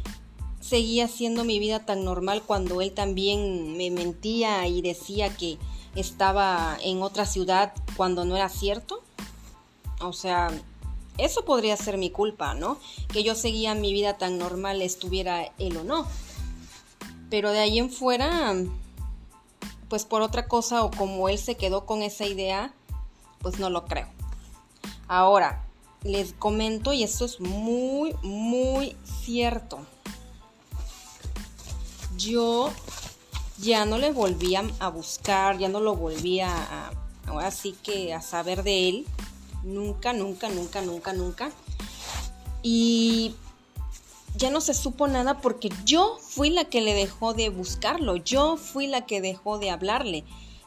seguía 0.60 1.06
haciendo 1.06 1.44
mi 1.44 1.60
vida 1.60 1.86
tan 1.86 2.04
normal 2.04 2.44
cuando 2.46 2.82
él 2.82 2.92
también 2.92 3.78
me 3.78 3.92
mentía 3.92 4.68
y 4.68 4.82
decía 4.82 5.36
que 5.36 5.58
estaba 5.96 6.78
en 6.82 7.02
otra 7.02 7.26
ciudad 7.26 7.74
cuando 7.96 8.26
no 8.26 8.36
era 8.36 8.50
cierto. 8.50 9.02
O 10.02 10.14
sea, 10.14 10.50
eso 11.18 11.44
podría 11.46 11.76
ser 11.78 11.98
mi 11.98 12.10
culpa, 12.10 12.54
¿no? 12.54 12.78
Que 13.12 13.24
yo 13.24 13.36
seguía 13.36 13.76
mi 13.76 13.94
vida 13.94 14.18
tan 14.18 14.38
normal, 14.38 14.82
estuviera 14.82 15.52
él 15.58 15.78
o 15.78 15.84
no. 15.84 16.06
Pero 17.30 17.52
de 17.52 17.60
ahí 17.60 17.78
en 17.78 17.92
fuera, 17.92 18.56
pues 19.88 20.06
por 20.06 20.22
otra 20.22 20.48
cosa 20.48 20.84
o 20.84 20.92
como 20.92 21.30
él 21.30 21.38
se 21.38 21.58
quedó 21.58 21.86
con 21.86 22.02
esa 22.02 22.26
idea, 22.26 22.74
pues 23.40 23.60
no 23.60 23.70
lo 23.70 23.86
creo. 23.86 24.08
Ahora, 25.08 25.69
les 26.04 26.34
comento 26.34 26.94
y 26.94 27.04
esto 27.04 27.26
es 27.26 27.40
muy, 27.40 28.16
muy 28.24 28.96
cierto. 29.24 29.80
Yo 32.18 32.72
ya 33.60 33.86
no 33.86 33.98
le 33.98 34.12
volvía 34.12 34.64
a 34.80 34.90
buscar, 34.90 35.58
ya 35.58 35.70
no 35.70 35.80
lo 35.80 35.96
volvía 35.96 36.50
a, 36.50 36.92
ahora 37.28 37.52
sí 37.52 37.76
que 37.84 38.14
a 38.14 38.22
saber 38.22 38.64
de 38.64 38.90
él 38.90 39.08
Nunca, 39.64 40.14
nunca, 40.14 40.50
nunca, 40.50 40.82
nunca, 40.82 41.14
nunca. 41.14 41.52
Y 42.64 43.36
ya 44.36 44.50
no 44.50 44.62
se 44.62 44.74
supo 44.74 45.08
nada 45.08 45.42
porque 45.42 45.70
yo 45.86 46.18
fui 46.22 46.50
la 46.50 46.66
que 46.66 46.82
le 46.82 46.94
dejó 46.94 47.34
de 47.34 47.50
buscarlo, 47.50 48.16
yo 48.16 48.58
fui 48.58 48.88
la 48.88 49.06
que 49.06 49.22
dejó 49.22 49.60
de 49.60 49.70
hablarle. 49.70 50.24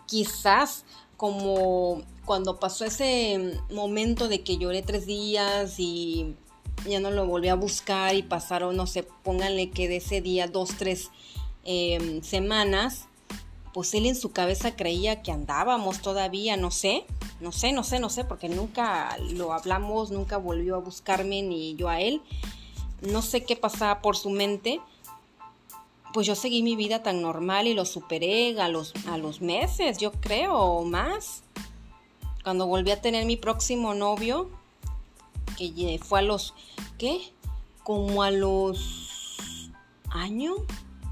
Quizás 0.07 0.85
como 1.16 2.03
cuando 2.25 2.59
pasó 2.59 2.85
ese 2.85 3.59
momento 3.70 4.29
de 4.29 4.43
que 4.43 4.59
lloré 4.59 4.83
tres 4.83 5.07
días 5.07 5.75
y 5.79 6.37
ya 6.89 7.01
no 7.01 7.11
lo 7.11 7.27
volví 7.27 7.49
a 7.49 7.55
buscar 7.55 8.14
y 8.14 8.23
pasaron, 8.23 8.77
no 8.77 8.87
sé, 8.87 9.03
pónganle 9.03 9.70
que 9.70 9.89
de 9.89 9.97
ese 9.97 10.20
día 10.20 10.47
dos, 10.47 10.70
tres 10.79 11.11
em, 11.64 12.23
semanas, 12.23 13.07
pues 13.73 13.95
él 13.95 14.07
en 14.07 14.16
su 14.16 14.33
cabeza 14.33 14.77
creía 14.77 15.23
que 15.23 15.33
andábamos 15.33 16.01
todavía, 16.01 16.57
no 16.57 16.70
sé, 16.70 17.05
no 17.41 17.53
sé, 17.53 17.73
no 17.73 17.85
sé, 17.85 17.99
no 17.99 18.11
sé, 18.11 18.25
porque 18.25 18.49
nunca 18.49 19.16
lo 19.33 19.53
hablamos, 19.53 20.11
nunca 20.11 20.37
volvió 20.37 20.77
a 20.77 20.81
buscarme 20.81 21.43
ni 21.43 21.75
yo 21.75 21.89
a 21.89 22.01
él. 22.01 22.23
No 23.01 23.20
sé 23.20 23.45
qué 23.45 23.57
pasaba 23.57 24.01
por 24.01 24.16
su 24.16 24.31
mente. 24.31 24.81
Pues 26.12 26.27
yo 26.27 26.37
seguí 26.37 26.62
mi 26.62 26.77
vida 26.77 27.03
tan 27.03 27.23
normal 27.23 27.66
y 27.66 27.75
lo 27.75 27.85
superé 27.85 28.61
a 28.61 28.68
los, 28.68 28.93
a 29.09 29.16
los 29.16 29.41
meses, 29.41 29.99
yo 29.99 30.12
creo, 30.12 30.55
o 30.55 30.85
más. 30.85 31.43
Cuando 32.43 32.66
volví 32.66 32.90
a 32.90 33.01
tener 33.01 33.24
mi 33.26 33.36
próximo 33.36 33.95
novio, 33.95 34.51
que 35.57 36.01
fue 36.03 36.20
a 36.20 36.22
los, 36.22 36.55
¿qué? 36.99 37.32
Como 37.84 38.22
a 38.22 38.30
los 38.30 39.70
año, 40.11 40.55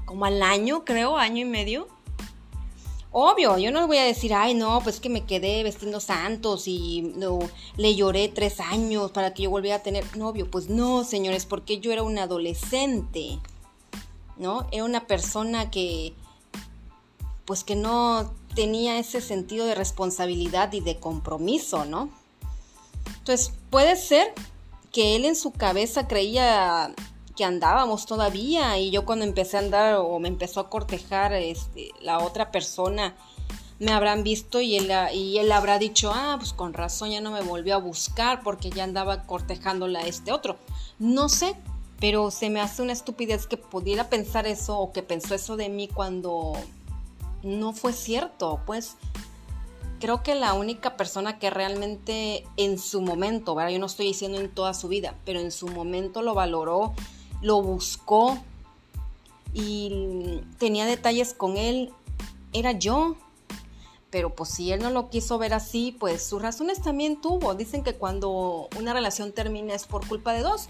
como 0.05 0.25
al 0.25 0.41
año, 0.43 0.85
creo, 0.85 1.17
año 1.17 1.41
y 1.41 1.45
medio 1.45 1.87
Obvio, 3.13 3.57
yo 3.57 3.71
no 3.71 3.87
voy 3.87 3.97
a 3.97 4.05
decir, 4.05 4.33
ay, 4.33 4.53
no, 4.53 4.79
pues 4.81 5.01
que 5.01 5.09
me 5.09 5.25
quedé 5.25 5.63
vestiendo 5.63 5.99
santos 5.99 6.65
y 6.65 7.11
no, 7.17 7.39
le 7.75 7.93
lloré 7.93 8.29
tres 8.29 8.61
años 8.61 9.11
para 9.11 9.33
que 9.33 9.43
yo 9.43 9.49
volviera 9.49 9.77
a 9.77 9.83
tener 9.83 10.15
novio. 10.15 10.49
Pues 10.49 10.69
no, 10.69 11.03
señores, 11.03 11.45
porque 11.45 11.81
yo 11.81 11.91
era 11.91 12.03
un 12.03 12.17
adolescente, 12.17 13.37
¿no? 14.37 14.65
Era 14.71 14.85
una 14.85 15.07
persona 15.07 15.69
que, 15.69 16.13
pues 17.43 17.65
que 17.65 17.75
no 17.75 18.33
tenía 18.53 18.99
ese 18.99 19.21
sentido 19.21 19.65
de 19.65 19.75
responsabilidad 19.75 20.71
y 20.73 20.81
de 20.81 20.99
compromiso, 20.99 21.85
¿no? 21.85 22.09
Entonces, 23.19 23.53
puede 23.69 23.95
ser 23.95 24.33
que 24.91 25.15
él 25.15 25.25
en 25.25 25.35
su 25.35 25.51
cabeza 25.51 26.07
creía 26.07 26.93
que 27.35 27.45
andábamos 27.45 28.05
todavía 28.05 28.77
y 28.77 28.91
yo 28.91 29.05
cuando 29.05 29.25
empecé 29.25 29.57
a 29.57 29.61
andar 29.61 29.95
o 29.95 30.19
me 30.19 30.27
empezó 30.27 30.59
a 30.59 30.69
cortejar 30.69 31.33
este, 31.33 31.91
la 32.01 32.19
otra 32.19 32.51
persona 32.51 33.15
me 33.81 33.93
habrán 33.93 34.21
visto 34.21 34.61
y 34.61 34.75
él, 34.75 34.91
y 35.11 35.39
él 35.39 35.51
habrá 35.51 35.79
dicho, 35.79 36.11
ah, 36.13 36.35
pues 36.37 36.53
con 36.53 36.73
razón 36.73 37.09
ya 37.09 37.19
no 37.19 37.31
me 37.31 37.41
volvió 37.41 37.73
a 37.73 37.79
buscar 37.79 38.43
porque 38.43 38.69
ya 38.69 38.83
andaba 38.83 39.23
cortejándola 39.23 40.01
a 40.01 40.05
este 40.05 40.31
otro. 40.31 40.57
No 40.99 41.29
sé, 41.29 41.55
pero 41.99 42.29
se 42.29 42.51
me 42.51 42.61
hace 42.61 42.83
una 42.83 42.93
estupidez 42.93 43.47
que 43.47 43.57
pudiera 43.57 44.07
pensar 44.07 44.45
eso 44.45 44.77
o 44.77 44.91
que 44.91 45.01
pensó 45.01 45.33
eso 45.33 45.57
de 45.57 45.69
mí 45.69 45.87
cuando 45.87 46.53
no 47.43 47.73
fue 47.73 47.93
cierto. 47.93 48.61
Pues 48.65 48.95
creo 49.99 50.23
que 50.23 50.35
la 50.35 50.53
única 50.53 50.97
persona 50.97 51.39
que 51.39 51.49
realmente 51.49 52.45
en 52.57 52.77
su 52.79 53.01
momento, 53.01 53.55
¿verdad? 53.55 53.71
yo 53.71 53.79
no 53.79 53.85
estoy 53.85 54.07
diciendo 54.07 54.39
en 54.39 54.49
toda 54.49 54.73
su 54.73 54.87
vida, 54.87 55.15
pero 55.25 55.39
en 55.39 55.51
su 55.51 55.67
momento 55.67 56.21
lo 56.21 56.33
valoró 56.33 56.93
lo 57.41 57.61
buscó 57.61 58.37
y 59.53 60.41
tenía 60.57 60.85
detalles 60.85 61.33
con 61.33 61.57
él, 61.57 61.91
era 62.53 62.71
yo. 62.71 63.15
Pero 64.09 64.35
pues 64.35 64.49
si 64.49 64.71
él 64.71 64.81
no 64.81 64.89
lo 64.89 65.09
quiso 65.09 65.37
ver 65.37 65.53
así, 65.53 65.95
pues 65.97 66.23
sus 66.23 66.41
razones 66.41 66.81
también 66.81 67.21
tuvo. 67.21 67.55
Dicen 67.55 67.83
que 67.83 67.95
cuando 67.95 68.67
una 68.77 68.93
relación 68.93 69.31
termina 69.31 69.73
es 69.73 69.85
por 69.85 70.05
culpa 70.05 70.33
de 70.33 70.41
dos. 70.41 70.67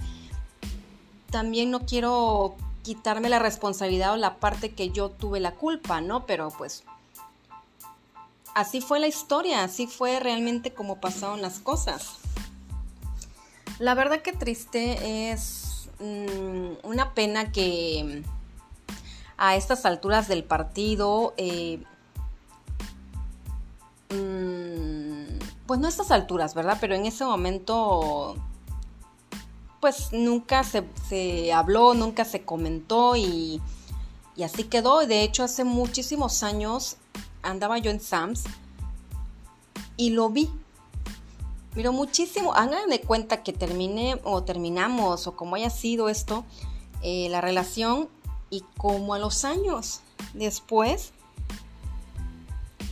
También 1.31 1.71
no 1.71 1.85
quiero 1.85 2.55
quitarme 2.83 3.29
la 3.29 3.39
responsabilidad 3.39 4.13
o 4.13 4.17
la 4.17 4.37
parte 4.37 4.73
que 4.73 4.89
yo 4.89 5.09
tuve 5.09 5.39
la 5.39 5.51
culpa, 5.51 6.01
¿no? 6.01 6.25
Pero 6.25 6.49
pues 6.49 6.83
así 8.55 8.81
fue 8.81 8.99
la 8.99 9.07
historia, 9.07 9.63
así 9.63 9.87
fue 9.87 10.19
realmente 10.19 10.73
como 10.73 10.99
pasaron 10.99 11.41
las 11.41 11.59
cosas. 11.59 12.17
La 13.79 13.95
verdad 13.95 14.21
que 14.21 14.33
triste 14.33 15.31
es 15.31 15.71
Mm, 16.01 16.77
una 16.81 17.13
pena 17.13 17.51
que 17.51 18.23
a 19.37 19.55
estas 19.55 19.85
alturas 19.85 20.27
del 20.27 20.43
partido, 20.43 21.35
eh, 21.37 21.83
mm, 24.09 25.37
pues 25.67 25.79
no 25.79 25.85
a 25.85 25.89
estas 25.89 26.09
alturas, 26.09 26.55
¿verdad? 26.55 26.79
Pero 26.81 26.95
en 26.95 27.05
ese 27.05 27.23
momento, 27.23 28.35
pues 29.81 30.13
nunca 30.13 30.63
se, 30.63 31.51
habló, 31.51 31.93
nunca 31.93 32.23
se 32.23 32.45
comentó 32.45 33.17
y, 33.17 33.61
y 34.37 34.43
así 34.43 34.63
quedó. 34.63 35.05
De 35.05 35.23
hecho, 35.23 35.43
hace 35.43 35.65
muchísimos 35.65 36.43
años 36.43 36.95
andaba 37.41 37.77
yo 37.79 37.91
en 37.91 37.99
Sams 37.99 38.43
y 39.97 40.11
lo 40.11 40.29
vi 40.29 40.49
Miro 41.73 41.93
muchísimo, 41.93 42.53
hagan 42.53 42.89
de 42.89 42.99
cuenta 42.99 43.43
que 43.43 43.53
termine 43.53 44.19
o 44.25 44.43
terminamos 44.43 45.25
o 45.27 45.37
como 45.37 45.55
haya 45.55 45.69
sido 45.69 46.09
esto, 46.09 46.43
eh, 47.01 47.29
la 47.29 47.39
relación 47.39 48.09
y 48.49 48.65
como 48.75 49.13
a 49.13 49.19
los 49.19 49.45
años 49.45 50.01
después, 50.33 51.13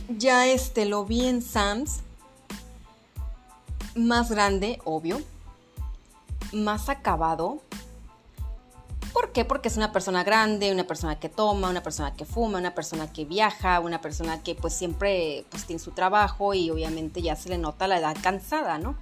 ya 0.08 0.46
este 0.46 0.86
lo 0.86 1.04
vi 1.04 1.26
en 1.26 1.42
Sams, 1.42 2.00
más 3.94 4.30
grande, 4.30 4.80
obvio, 4.84 5.20
más 6.52 6.88
acabado, 6.88 7.60
¿Por 9.12 9.32
qué? 9.32 9.44
Porque 9.44 9.68
es 9.68 9.76
una 9.76 9.92
persona 9.92 10.22
grande, 10.22 10.72
una 10.72 10.86
persona 10.86 11.18
que 11.18 11.28
toma, 11.28 11.68
una 11.68 11.82
persona 11.82 12.14
que 12.14 12.24
fuma, 12.24 12.58
una 12.58 12.74
persona 12.74 13.12
que 13.12 13.24
viaja, 13.24 13.80
una 13.80 14.00
persona 14.00 14.42
que 14.42 14.54
pues 14.54 14.72
siempre 14.72 15.44
pues 15.50 15.64
tiene 15.66 15.80
su 15.80 15.90
trabajo 15.90 16.54
y 16.54 16.70
obviamente 16.70 17.20
ya 17.20 17.34
se 17.34 17.48
le 17.48 17.58
nota 17.58 17.88
la 17.88 17.98
edad 17.98 18.16
cansada, 18.22 18.78
¿no? 18.78 18.96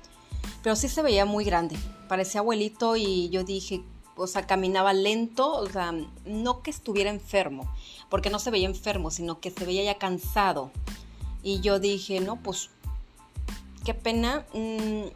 Pero 0.63 0.77
sí 0.77 0.89
se 0.89 1.03
veía 1.03 1.27
muy 1.27 1.45
grande, 1.45 1.77
parecía 2.09 2.41
abuelito 2.41 2.97
y 2.97 3.29
yo 3.29 3.45
dije, 3.45 3.83
o 4.17 4.27
sea, 4.27 4.47
caminaba 4.47 4.93
lento, 4.93 5.53
o 5.53 5.69
sea, 5.69 5.93
no 6.25 6.63
que 6.63 6.71
estuviera 6.71 7.11
enfermo, 7.11 7.71
porque 8.09 8.31
no 8.31 8.39
se 8.39 8.51
veía 8.51 8.67
enfermo, 8.67 9.11
sino 9.11 9.41
que 9.41 9.51
se 9.51 9.65
veía 9.65 9.85
ya 9.85 9.99
cansado. 9.99 10.71
Y 11.43 11.61
yo 11.61 11.79
dije, 11.79 12.19
no, 12.21 12.37
pues, 12.37 12.71
qué 13.85 13.95
pena. 13.95 14.45
Mm, 14.53 15.07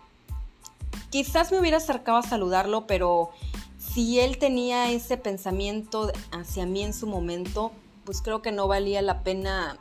quizás 1.11 1.53
me 1.53 1.61
hubiera 1.61 1.77
acercado 1.79 2.19
a 2.19 2.23
saludarlo, 2.23 2.87
pero 2.87 3.31
si 3.79 4.21
él 4.21 4.39
tenía 4.39 4.91
ese 4.91 5.17
pensamiento 5.17 6.11
hacia 6.31 6.67
mí 6.67 6.83
en 6.83 6.95
su 6.95 7.07
momento, 7.07 7.73
pues 8.05 8.23
creo 8.23 8.43
que 8.43 8.53
no 8.53 8.69
valía 8.69 9.03
la 9.03 9.23
pena 9.23 9.77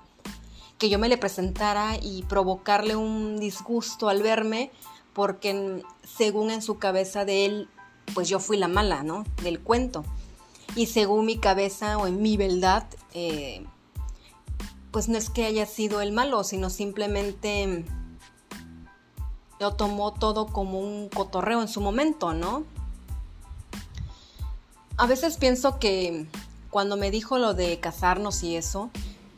que 0.77 0.89
yo 0.89 0.99
me 0.99 1.09
le 1.09 1.17
presentara 1.17 1.97
y 2.01 2.23
provocarle 2.23 2.95
un 2.95 3.39
disgusto 3.39 4.09
al 4.09 4.23
verme, 4.23 4.71
porque 5.13 5.83
según 6.03 6.51
en 6.51 6.61
su 6.61 6.79
cabeza 6.79 7.25
de 7.25 7.45
él 7.45 7.69
pues 8.13 8.29
yo 8.29 8.39
fui 8.39 8.57
la 8.57 8.67
mala, 8.67 9.03
¿no? 9.03 9.23
Del 9.43 9.59
cuento. 9.59 10.03
Y 10.75 10.87
según 10.87 11.25
mi 11.25 11.37
cabeza 11.37 11.97
o 11.97 12.07
en 12.07 12.21
mi 12.21 12.37
verdad, 12.37 12.87
eh, 13.13 13.65
pues 14.91 15.09
no 15.09 15.17
es 15.17 15.29
que 15.29 15.45
haya 15.45 15.65
sido 15.65 16.01
el 16.01 16.11
malo, 16.11 16.43
sino 16.43 16.69
simplemente 16.69 17.85
lo 19.61 19.75
tomó 19.75 20.11
todo 20.11 20.47
como 20.47 20.79
un 20.79 21.07
cotorreo 21.07 21.61
en 21.61 21.67
su 21.67 21.81
momento, 21.81 22.33
¿no? 22.33 22.63
A 24.97 25.05
veces 25.05 25.37
pienso 25.37 25.77
que 25.77 26.25
cuando 26.71 26.97
me 26.97 27.11
dijo 27.11 27.37
lo 27.37 27.53
de 27.53 27.79
casarnos 27.79 28.41
y 28.41 28.55
eso, 28.55 28.89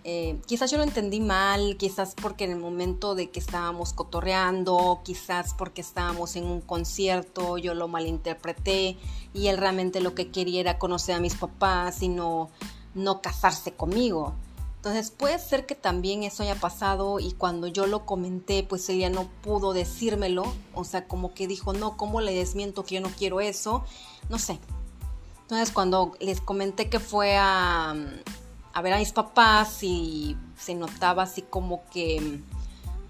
eh, 0.05 0.39
quizás 0.45 0.71
yo 0.71 0.78
lo 0.78 0.84
entendí 0.84 1.19
mal, 1.19 1.76
quizás 1.76 2.15
porque 2.21 2.45
en 2.45 2.51
el 2.51 2.59
momento 2.59 3.15
de 3.15 3.32
que 3.32 3.39
estábamos 3.41 3.91
cotorreando, 3.91 5.01
quizás 5.03 5.53
porque 5.53 5.82
estábamos 5.82 6.38
en 6.38 6.45
un 6.45 6.61
concierto, 6.61 7.57
yo 7.57 7.74
lo 7.74 7.89
malinterpreté 7.89 8.95
y 9.34 9.47
él 9.47 9.57
realmente 9.57 9.99
lo 9.99 10.15
que 10.15 10.32
quería 10.32 10.61
era 10.61 10.80
conocer 10.80 11.15
a 11.15 11.19
mis 11.19 11.36
papás 11.36 12.01
y 12.01 12.07
no, 12.07 12.49
no 12.95 13.21
casarse 13.21 13.74
conmigo. 13.74 14.36
Entonces 14.84 15.11
puede 15.11 15.39
ser 15.39 15.65
que 15.65 15.75
también 15.75 16.23
eso 16.23 16.43
haya 16.43 16.55
pasado 16.55 17.21
y 17.21 17.31
cuando 17.31 17.67
yo 17.67 17.88
lo 17.88 18.05
comenté, 18.05 18.63
pues 18.63 18.89
ella 18.89 19.09
no 19.09 19.29
pudo 19.41 19.71
decírmelo, 19.71 20.43
o 20.73 20.84
sea, 20.84 21.07
como 21.07 21.34
que 21.34 21.47
dijo, 21.47 21.71
no, 21.71 21.95
¿cómo 21.95 22.19
le 22.19 22.36
desmiento 22.36 22.84
que 22.84 22.95
yo 22.95 23.01
no 23.01 23.07
quiero 23.07 23.39
eso? 23.39 23.86
No 24.27 24.38
sé. 24.39 24.59
Entonces 25.43 25.71
cuando 25.71 26.11
les 26.19 26.41
comenté 26.41 26.89
que 26.89 26.99
fue 26.99 27.38
a 27.38 27.95
ver 28.84 28.91
a 28.91 28.97
mis 28.97 29.13
papás 29.13 29.84
y 29.84 30.36
se 30.57 30.75
notaba 30.75 31.23
así 31.23 31.43
como 31.43 31.86
que 31.89 32.41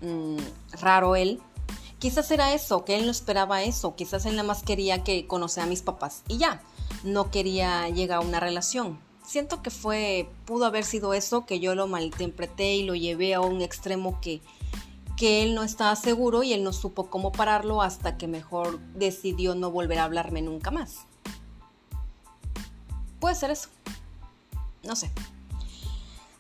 mm, 0.01 0.37
raro 0.79 1.15
él. 1.15 1.41
Quizás 1.97 2.29
era 2.29 2.53
eso, 2.53 2.85
que 2.85 2.99
él 2.99 3.05
no 3.05 3.11
esperaba 3.11 3.63
eso, 3.63 3.95
quizás 3.95 4.27
él 4.27 4.35
nada 4.35 4.47
más 4.47 4.61
quería 4.61 5.03
que 5.03 5.25
conociera 5.25 5.65
a 5.65 5.69
mis 5.69 5.81
papás 5.81 6.21
y 6.27 6.37
ya, 6.37 6.61
no 7.03 7.31
quería 7.31 7.89
llegar 7.89 8.19
a 8.19 8.21
una 8.21 8.39
relación. 8.39 8.99
Siento 9.25 9.61
que 9.61 9.69
fue, 9.69 10.29
pudo 10.45 10.65
haber 10.65 10.83
sido 10.83 11.13
eso, 11.13 11.45
que 11.45 11.59
yo 11.59 11.75
lo 11.75 11.87
malinterpreté 11.87 12.75
y 12.75 12.83
lo 12.83 12.93
llevé 12.93 13.33
a 13.33 13.41
un 13.41 13.61
extremo 13.61 14.19
que, 14.21 14.41
que 15.17 15.43
él 15.43 15.55
no 15.55 15.63
estaba 15.63 15.95
seguro 15.95 16.43
y 16.43 16.53
él 16.53 16.63
no 16.63 16.73
supo 16.73 17.09
cómo 17.09 17.31
pararlo 17.31 17.81
hasta 17.81 18.17
que 18.17 18.27
mejor 18.27 18.79
decidió 18.95 19.55
no 19.55 19.71
volver 19.71 19.99
a 19.99 20.03
hablarme 20.03 20.41
nunca 20.41 20.71
más. 20.71 21.05
Puede 23.19 23.35
ser 23.35 23.51
eso. 23.51 23.69
No 24.83 24.97
sé. 24.97 25.09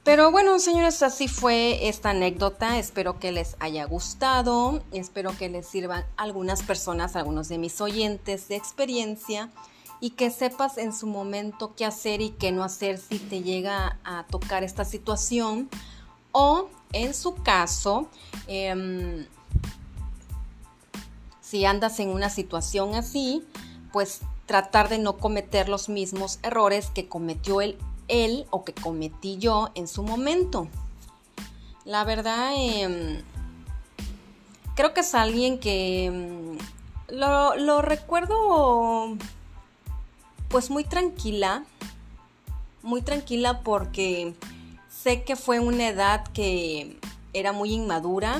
Pero 0.03 0.31
bueno, 0.31 0.59
señores, 0.59 1.01
así 1.01 1.29
fue 1.29 1.87
esta 1.87 2.09
anécdota. 2.09 2.77
Espero 2.77 3.19
que 3.19 3.31
les 3.31 3.55
haya 3.61 3.85
gustado. 3.85 4.83
Espero 4.91 5.35
que 5.37 5.47
les 5.47 5.65
sirvan 5.65 6.03
algunas 6.17 6.61
personas, 6.61 7.15
algunos 7.15 7.47
de 7.47 7.57
mis 7.57 7.79
oyentes 7.79 8.49
de 8.49 8.57
experiencia 8.57 9.49
y 9.99 10.11
que 10.11 10.29
sepas 10.31 10.77
en 10.77 10.93
su 10.93 11.07
momento 11.07 11.73
qué 11.75 11.85
hacer 11.85 12.21
y 12.21 12.31
qué 12.31 12.51
no 12.51 12.63
hacer 12.63 12.97
si 12.97 13.19
te 13.19 13.41
llega 13.41 13.99
a 14.03 14.25
tocar 14.27 14.63
esta 14.63 14.85
situación. 14.85 15.69
O 16.31 16.69
en 16.91 17.13
su 17.13 17.35
caso, 17.35 18.07
em, 18.47 19.25
si 21.41 21.65
andas 21.65 21.99
en 21.99 22.09
una 22.09 22.29
situación 22.29 22.95
así, 22.95 23.43
pues 23.91 24.21
tratar 24.45 24.89
de 24.89 24.97
no 24.97 25.17
cometer 25.17 25.69
los 25.69 25.87
mismos 25.89 26.39
errores 26.43 26.89
que 26.93 27.07
cometió 27.07 27.61
él 27.61 27.77
él 28.07 28.45
o 28.49 28.63
que 28.63 28.73
cometí 28.73 29.37
yo 29.37 29.71
en 29.75 29.87
su 29.87 30.03
momento. 30.03 30.67
La 31.85 32.03
verdad, 32.03 32.53
em, 32.55 33.21
creo 34.75 34.93
que 34.93 35.01
es 35.01 35.15
alguien 35.15 35.59
que 35.59 36.05
em, 36.05 36.57
lo, 37.09 37.55
lo 37.55 37.81
recuerdo 37.81 39.17
pues 40.53 40.69
muy 40.69 40.83
tranquila, 40.83 41.63
muy 42.83 43.01
tranquila 43.01 43.61
porque 43.61 44.35
sé 44.87 45.23
que 45.23 45.35
fue 45.35 45.59
una 45.59 45.87
edad 45.87 46.27
que 46.27 46.99
era 47.33 47.53
muy 47.53 47.73
inmadura, 47.73 48.39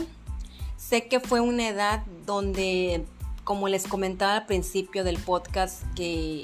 sé 0.78 1.08
que 1.08 1.20
fue 1.20 1.40
una 1.40 1.68
edad 1.68 2.04
donde, 2.28 3.04
como 3.44 3.68
les 3.68 3.88
comentaba 3.88 4.36
al 4.36 4.46
principio 4.46 5.04
del 5.04 5.18
podcast, 5.18 5.82
que 5.96 6.44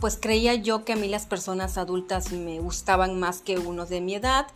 pues 0.00 0.18
creía 0.20 0.56
yo 0.56 0.84
que 0.84 0.94
a 0.94 0.96
mí 0.96 1.06
las 1.06 1.26
personas 1.26 1.78
adultas 1.78 2.32
me 2.32 2.58
gustaban 2.58 3.20
más 3.20 3.40
que 3.40 3.56
unos 3.56 3.88
de 3.88 4.00
mi 4.00 4.16
edad. 4.16 4.48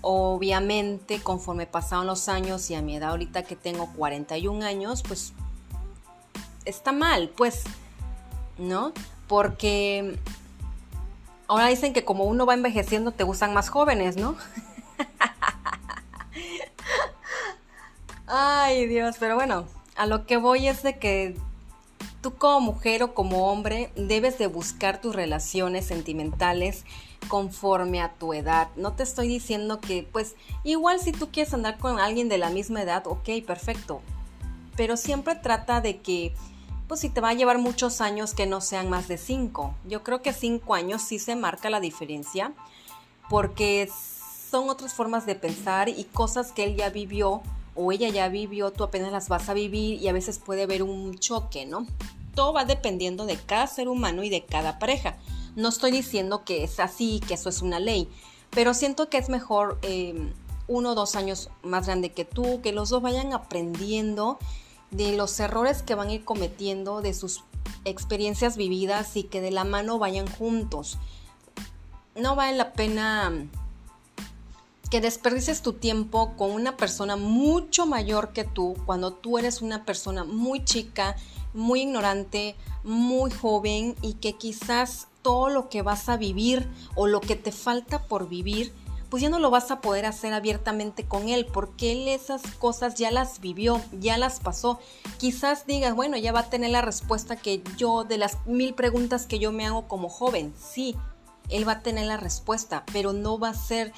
Obviamente, 0.00 1.22
conforme 1.22 1.66
pasaron 1.66 2.08
los 2.08 2.28
años 2.28 2.68
y 2.68 2.74
a 2.74 2.82
mi 2.82 2.96
edad 2.96 3.10
ahorita 3.10 3.44
que 3.44 3.54
tengo 3.54 3.92
41 3.92 4.66
años, 4.66 5.04
pues 5.06 5.34
está 6.64 6.90
mal, 6.90 7.28
pues, 7.36 7.62
¿no? 8.58 8.92
Porque 9.26 10.18
ahora 11.46 11.66
dicen 11.66 11.92
que 11.92 12.04
como 12.04 12.24
uno 12.24 12.46
va 12.46 12.54
envejeciendo 12.54 13.12
te 13.12 13.24
gustan 13.24 13.54
más 13.54 13.68
jóvenes, 13.68 14.16
¿no? 14.16 14.36
Ay, 18.26 18.86
Dios, 18.86 19.16
pero 19.18 19.36
bueno, 19.36 19.66
a 19.96 20.06
lo 20.06 20.26
que 20.26 20.36
voy 20.36 20.68
es 20.68 20.82
de 20.82 20.98
que 20.98 21.36
Tú 22.20 22.34
como 22.34 22.72
mujer 22.72 23.04
o 23.04 23.14
como 23.14 23.48
hombre 23.48 23.92
debes 23.94 24.38
de 24.38 24.48
buscar 24.48 25.00
tus 25.00 25.14
relaciones 25.14 25.86
sentimentales 25.86 26.84
conforme 27.28 28.00
a 28.00 28.12
tu 28.14 28.34
edad. 28.34 28.68
No 28.74 28.94
te 28.94 29.04
estoy 29.04 29.28
diciendo 29.28 29.80
que, 29.80 30.02
pues, 30.02 30.34
igual 30.64 30.98
si 30.98 31.12
tú 31.12 31.28
quieres 31.30 31.54
andar 31.54 31.78
con 31.78 32.00
alguien 32.00 32.28
de 32.28 32.38
la 32.38 32.50
misma 32.50 32.82
edad, 32.82 33.06
ok, 33.06 33.28
perfecto. 33.46 34.00
Pero 34.76 34.96
siempre 34.96 35.36
trata 35.36 35.80
de 35.80 35.98
que, 35.98 36.34
pues, 36.88 37.00
si 37.00 37.10
te 37.10 37.20
va 37.20 37.28
a 37.28 37.34
llevar 37.34 37.58
muchos 37.58 38.00
años, 38.00 38.34
que 38.34 38.46
no 38.46 38.60
sean 38.60 38.88
más 38.90 39.06
de 39.06 39.18
cinco. 39.18 39.74
Yo 39.86 40.02
creo 40.02 40.22
que 40.22 40.32
cinco 40.32 40.74
años 40.74 41.02
sí 41.02 41.18
se 41.18 41.36
marca 41.36 41.70
la 41.70 41.80
diferencia, 41.80 42.54
porque 43.28 43.88
son 44.50 44.70
otras 44.70 44.94
formas 44.94 45.26
de 45.26 45.34
pensar 45.34 45.90
y 45.90 46.04
cosas 46.04 46.50
que 46.50 46.64
él 46.64 46.76
ya 46.76 46.88
vivió 46.88 47.42
o 47.74 47.92
ella 47.92 48.08
ya 48.08 48.28
vivió, 48.28 48.72
tú 48.72 48.82
apenas 48.82 49.12
las 49.12 49.28
vas 49.28 49.48
a 49.48 49.54
vivir 49.54 50.02
y 50.02 50.08
a 50.08 50.12
veces 50.12 50.40
puede 50.40 50.64
haber 50.64 50.82
un 50.82 51.16
choque, 51.16 51.64
¿no? 51.64 51.86
Todo 52.34 52.52
va 52.52 52.64
dependiendo 52.64 53.24
de 53.24 53.36
cada 53.36 53.68
ser 53.68 53.88
humano 53.88 54.24
y 54.24 54.30
de 54.30 54.44
cada 54.44 54.80
pareja. 54.80 55.16
No 55.54 55.68
estoy 55.68 55.92
diciendo 55.92 56.44
que 56.44 56.64
es 56.64 56.80
así, 56.80 57.20
que 57.28 57.34
eso 57.34 57.48
es 57.48 57.62
una 57.62 57.78
ley, 57.78 58.08
pero 58.50 58.74
siento 58.74 59.08
que 59.08 59.18
es 59.18 59.28
mejor 59.28 59.78
eh, 59.82 60.32
uno 60.66 60.90
o 60.90 60.94
dos 60.94 61.14
años 61.14 61.50
más 61.62 61.86
grande 61.86 62.10
que 62.10 62.24
tú, 62.24 62.60
que 62.62 62.72
los 62.72 62.88
dos 62.88 63.02
vayan 63.02 63.32
aprendiendo 63.32 64.38
de 64.90 65.16
los 65.16 65.38
errores 65.40 65.82
que 65.82 65.94
van 65.94 66.08
a 66.08 66.14
ir 66.14 66.24
cometiendo, 66.24 67.02
de 67.02 67.14
sus 67.14 67.44
experiencias 67.84 68.56
vividas 68.56 69.16
y 69.16 69.24
que 69.24 69.40
de 69.40 69.50
la 69.50 69.64
mano 69.64 69.98
vayan 69.98 70.26
juntos. 70.26 70.98
No 72.14 72.34
vale 72.34 72.56
la 72.56 72.72
pena 72.72 73.32
que 74.90 75.00
desperdices 75.00 75.62
tu 75.62 75.74
tiempo 75.74 76.34
con 76.36 76.50
una 76.50 76.76
persona 76.76 77.16
mucho 77.16 77.86
mayor 77.86 78.32
que 78.32 78.44
tú 78.44 78.74
cuando 78.86 79.12
tú 79.12 79.38
eres 79.38 79.60
una 79.60 79.84
persona 79.84 80.24
muy 80.24 80.64
chica, 80.64 81.16
muy 81.52 81.82
ignorante, 81.82 82.56
muy 82.84 83.30
joven 83.30 83.94
y 84.00 84.14
que 84.14 84.34
quizás 84.34 85.08
todo 85.22 85.50
lo 85.50 85.68
que 85.68 85.82
vas 85.82 86.08
a 86.08 86.16
vivir 86.16 86.66
o 86.94 87.06
lo 87.06 87.20
que 87.20 87.36
te 87.36 87.52
falta 87.52 88.02
por 88.04 88.28
vivir, 88.28 88.72
pues 89.10 89.22
ya 89.22 89.30
no 89.30 89.38
lo 89.38 89.50
vas 89.50 89.70
a 89.70 89.80
poder 89.80 90.06
hacer 90.06 90.32
abiertamente 90.34 91.04
con 91.06 91.28
él, 91.28 91.46
porque 91.46 91.92
él 91.92 92.08
esas 92.08 92.42
cosas 92.58 92.94
ya 92.94 93.10
las 93.10 93.40
vivió, 93.40 93.80
ya 93.98 94.18
las 94.18 94.40
pasó. 94.40 94.78
Quizás 95.18 95.66
digas, 95.66 95.94
bueno, 95.94 96.16
ya 96.16 96.32
va 96.32 96.40
a 96.40 96.50
tener 96.50 96.70
la 96.70 96.82
respuesta 96.82 97.36
que 97.36 97.62
yo, 97.76 98.04
de 98.04 98.18
las 98.18 98.38
mil 98.46 98.74
preguntas 98.74 99.26
que 99.26 99.38
yo 99.38 99.52
me 99.52 99.66
hago 99.66 99.88
como 99.88 100.08
joven, 100.08 100.52
sí, 100.58 100.94
él 101.48 101.66
va 101.66 101.72
a 101.72 101.80
tener 101.80 102.06
la 102.06 102.16
respuesta, 102.16 102.84
pero 102.92 103.12
no 103.12 103.38
va 103.38 103.50
a 103.50 103.54
ser 103.54 103.92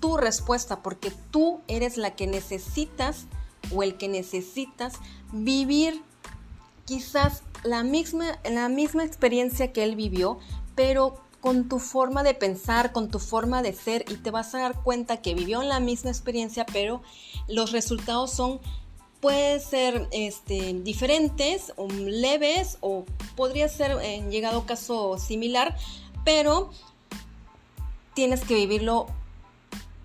tu 0.00 0.16
respuesta 0.16 0.82
porque 0.82 1.12
tú 1.30 1.60
eres 1.66 1.96
la 1.96 2.14
que 2.14 2.26
necesitas 2.26 3.26
o 3.74 3.82
el 3.82 3.96
que 3.96 4.08
necesitas 4.08 4.94
vivir 5.32 6.02
quizás 6.84 7.42
la 7.64 7.82
misma, 7.82 8.38
la 8.44 8.68
misma 8.68 9.04
experiencia 9.04 9.72
que 9.72 9.82
él 9.82 9.96
vivió, 9.96 10.38
pero 10.74 11.20
con 11.42 11.68
tu 11.68 11.80
forma 11.80 12.22
de 12.22 12.34
pensar, 12.34 12.92
con 12.92 13.10
tu 13.10 13.18
forma 13.18 13.62
de 13.62 13.74
ser 13.74 14.04
y 14.08 14.14
te 14.14 14.30
vas 14.30 14.54
a 14.54 14.60
dar 14.60 14.80
cuenta 14.80 15.20
que 15.20 15.34
vivió 15.34 15.62
la 15.62 15.80
misma 15.80 16.10
experiencia, 16.10 16.64
pero 16.72 17.02
los 17.48 17.72
resultados 17.72 18.30
son 18.30 18.60
pueden 19.20 19.60
ser 19.60 20.08
este, 20.12 20.72
diferentes 20.82 21.72
o 21.76 21.88
leves 21.88 22.78
o 22.80 23.04
podría 23.36 23.68
ser 23.68 23.92
en 24.02 24.30
llegado 24.30 24.66
caso 24.66 25.18
similar, 25.18 25.76
pero 26.24 26.70
tienes 28.14 28.42
que 28.42 28.54
vivirlo 28.54 29.06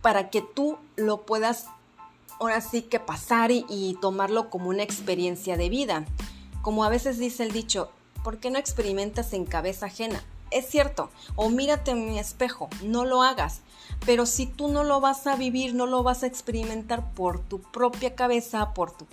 para 0.02 0.30
que 0.32 0.42
tú 0.42 0.78
lo 0.96 1.26
puedas 1.26 1.68
ahora 2.40 2.62
sí 2.62 2.82
que 2.82 3.00
pasar 3.00 3.52
y, 3.52 3.98
tomarlo 4.02 4.50
como 4.50 4.70
una 4.70 4.84
experiencia 4.84 5.56
de 5.56 5.70
vida. 5.70 6.06
Como 6.64 6.84
a 6.84 6.90
veces 6.90 7.20
dice 7.20 7.44
el 7.44 7.52
dicho, 7.52 7.92
¿por 8.24 8.40
qué 8.40 8.50
no 8.50 8.58
experimentas 8.58 9.34
en 9.34 9.46
cabeza 9.46 9.88
ajena? 9.88 10.24
Es 10.52 10.70
cierto, 10.70 11.10
o 11.36 11.50
mírate 11.50 11.92
en 11.92 12.06
mi 12.06 12.20
espejo, 12.20 12.70
no 12.84 13.06
lo 13.06 13.22
hagas. 13.24 13.62
Pero 14.06 14.26
si 14.26 14.46
tú 14.46 14.68
no 14.68 14.84
lo 14.84 15.02
vas 15.02 15.28
a 15.28 15.36
vivir, 15.36 15.74
no 15.74 15.88
lo 15.88 16.04
vas 16.04 16.24
a 16.24 16.28
experimentar 16.28 17.12
por 17.14 17.40
tu 17.40 17.62
propia 17.62 18.16
cabeza, 18.16 18.74
por 18.74 18.92
tu 18.92 19.06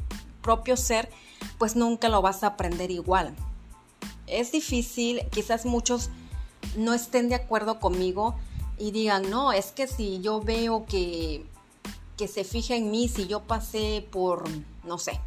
propio 0.43 0.77
ser, 0.77 1.11
pues 1.59 1.75
nunca 1.75 2.09
lo 2.09 2.23
vas 2.23 2.45
a 2.45 2.49
aprender 2.49 2.91
igual. 2.91 3.35
Es 4.27 4.53
difícil, 4.53 5.23
quizás 5.31 5.65
muchos 5.65 6.11
no 6.77 6.95
estén 6.95 7.29
de 7.29 7.35
acuerdo 7.35 7.81
conmigo 7.81 8.35
y 8.79 8.91
digan, 8.91 9.31
no, 9.31 9.53
es 9.53 9.73
que 9.73 9.87
si 9.87 10.21
yo 10.21 10.41
veo 10.41 10.87
que 10.87 11.47
que 12.17 12.29
se 12.29 12.45
fija 12.45 12.77
en 12.77 12.91
mí 12.91 13.09
si 13.09 13.27
yo 13.27 13.43
pasé 13.43 14.07
por, 14.11 14.45
no 14.85 14.99
sé, 14.99 15.21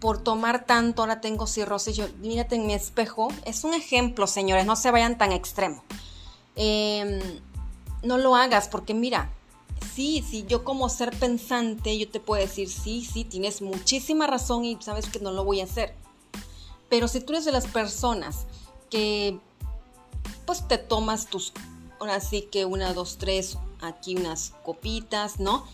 por 0.00 0.22
tomar 0.22 0.64
tanto, 0.64 1.02
ahora 1.02 1.20
tengo 1.20 1.46
cirrosis, 1.46 1.96
yo, 1.96 2.06
mírate 2.20 2.56
en 2.56 2.66
mi 2.66 2.74
espejo. 2.74 3.28
Es 3.44 3.64
un 3.64 3.74
ejemplo, 3.74 4.26
señores, 4.26 4.66
no 4.66 4.76
se 4.76 4.90
vayan 4.90 5.18
tan 5.18 5.32
extremo. 5.32 5.82
Em, 6.54 7.20
no 8.02 8.18
lo 8.18 8.36
hagas 8.36 8.68
porque 8.68 8.94
mira, 8.94 9.30
sí, 9.94 10.24
sí, 10.28 10.44
yo 10.46 10.64
como 10.64 10.88
ser 10.88 11.16
pensante, 11.18 11.98
yo 11.98 12.08
te 12.08 12.20
puedo 12.20 12.40
decir, 12.42 12.68
sí, 12.68 13.04
sí, 13.04 13.24
tienes 13.24 13.62
muchísima 13.62 14.26
razón 14.26 14.64
y 14.64 14.76
sabes 14.80 15.08
que 15.08 15.20
no 15.20 15.32
lo 15.32 15.44
voy 15.44 15.60
a 15.60 15.64
hacer. 15.64 15.94
Pero 16.88 17.08
si 17.08 17.20
tú 17.20 17.32
eres 17.32 17.44
de 17.44 17.52
las 17.52 17.66
personas 17.66 18.46
que 18.90 19.38
pues 20.44 20.68
te 20.68 20.78
tomas 20.78 21.26
tus 21.26 21.52
ahora 21.98 22.20
sí 22.20 22.42
que 22.42 22.64
una, 22.64 22.92
dos, 22.92 23.18
tres, 23.18 23.58
aquí 23.80 24.16
unas 24.16 24.52
copitas, 24.64 25.40
¿no? 25.40 25.64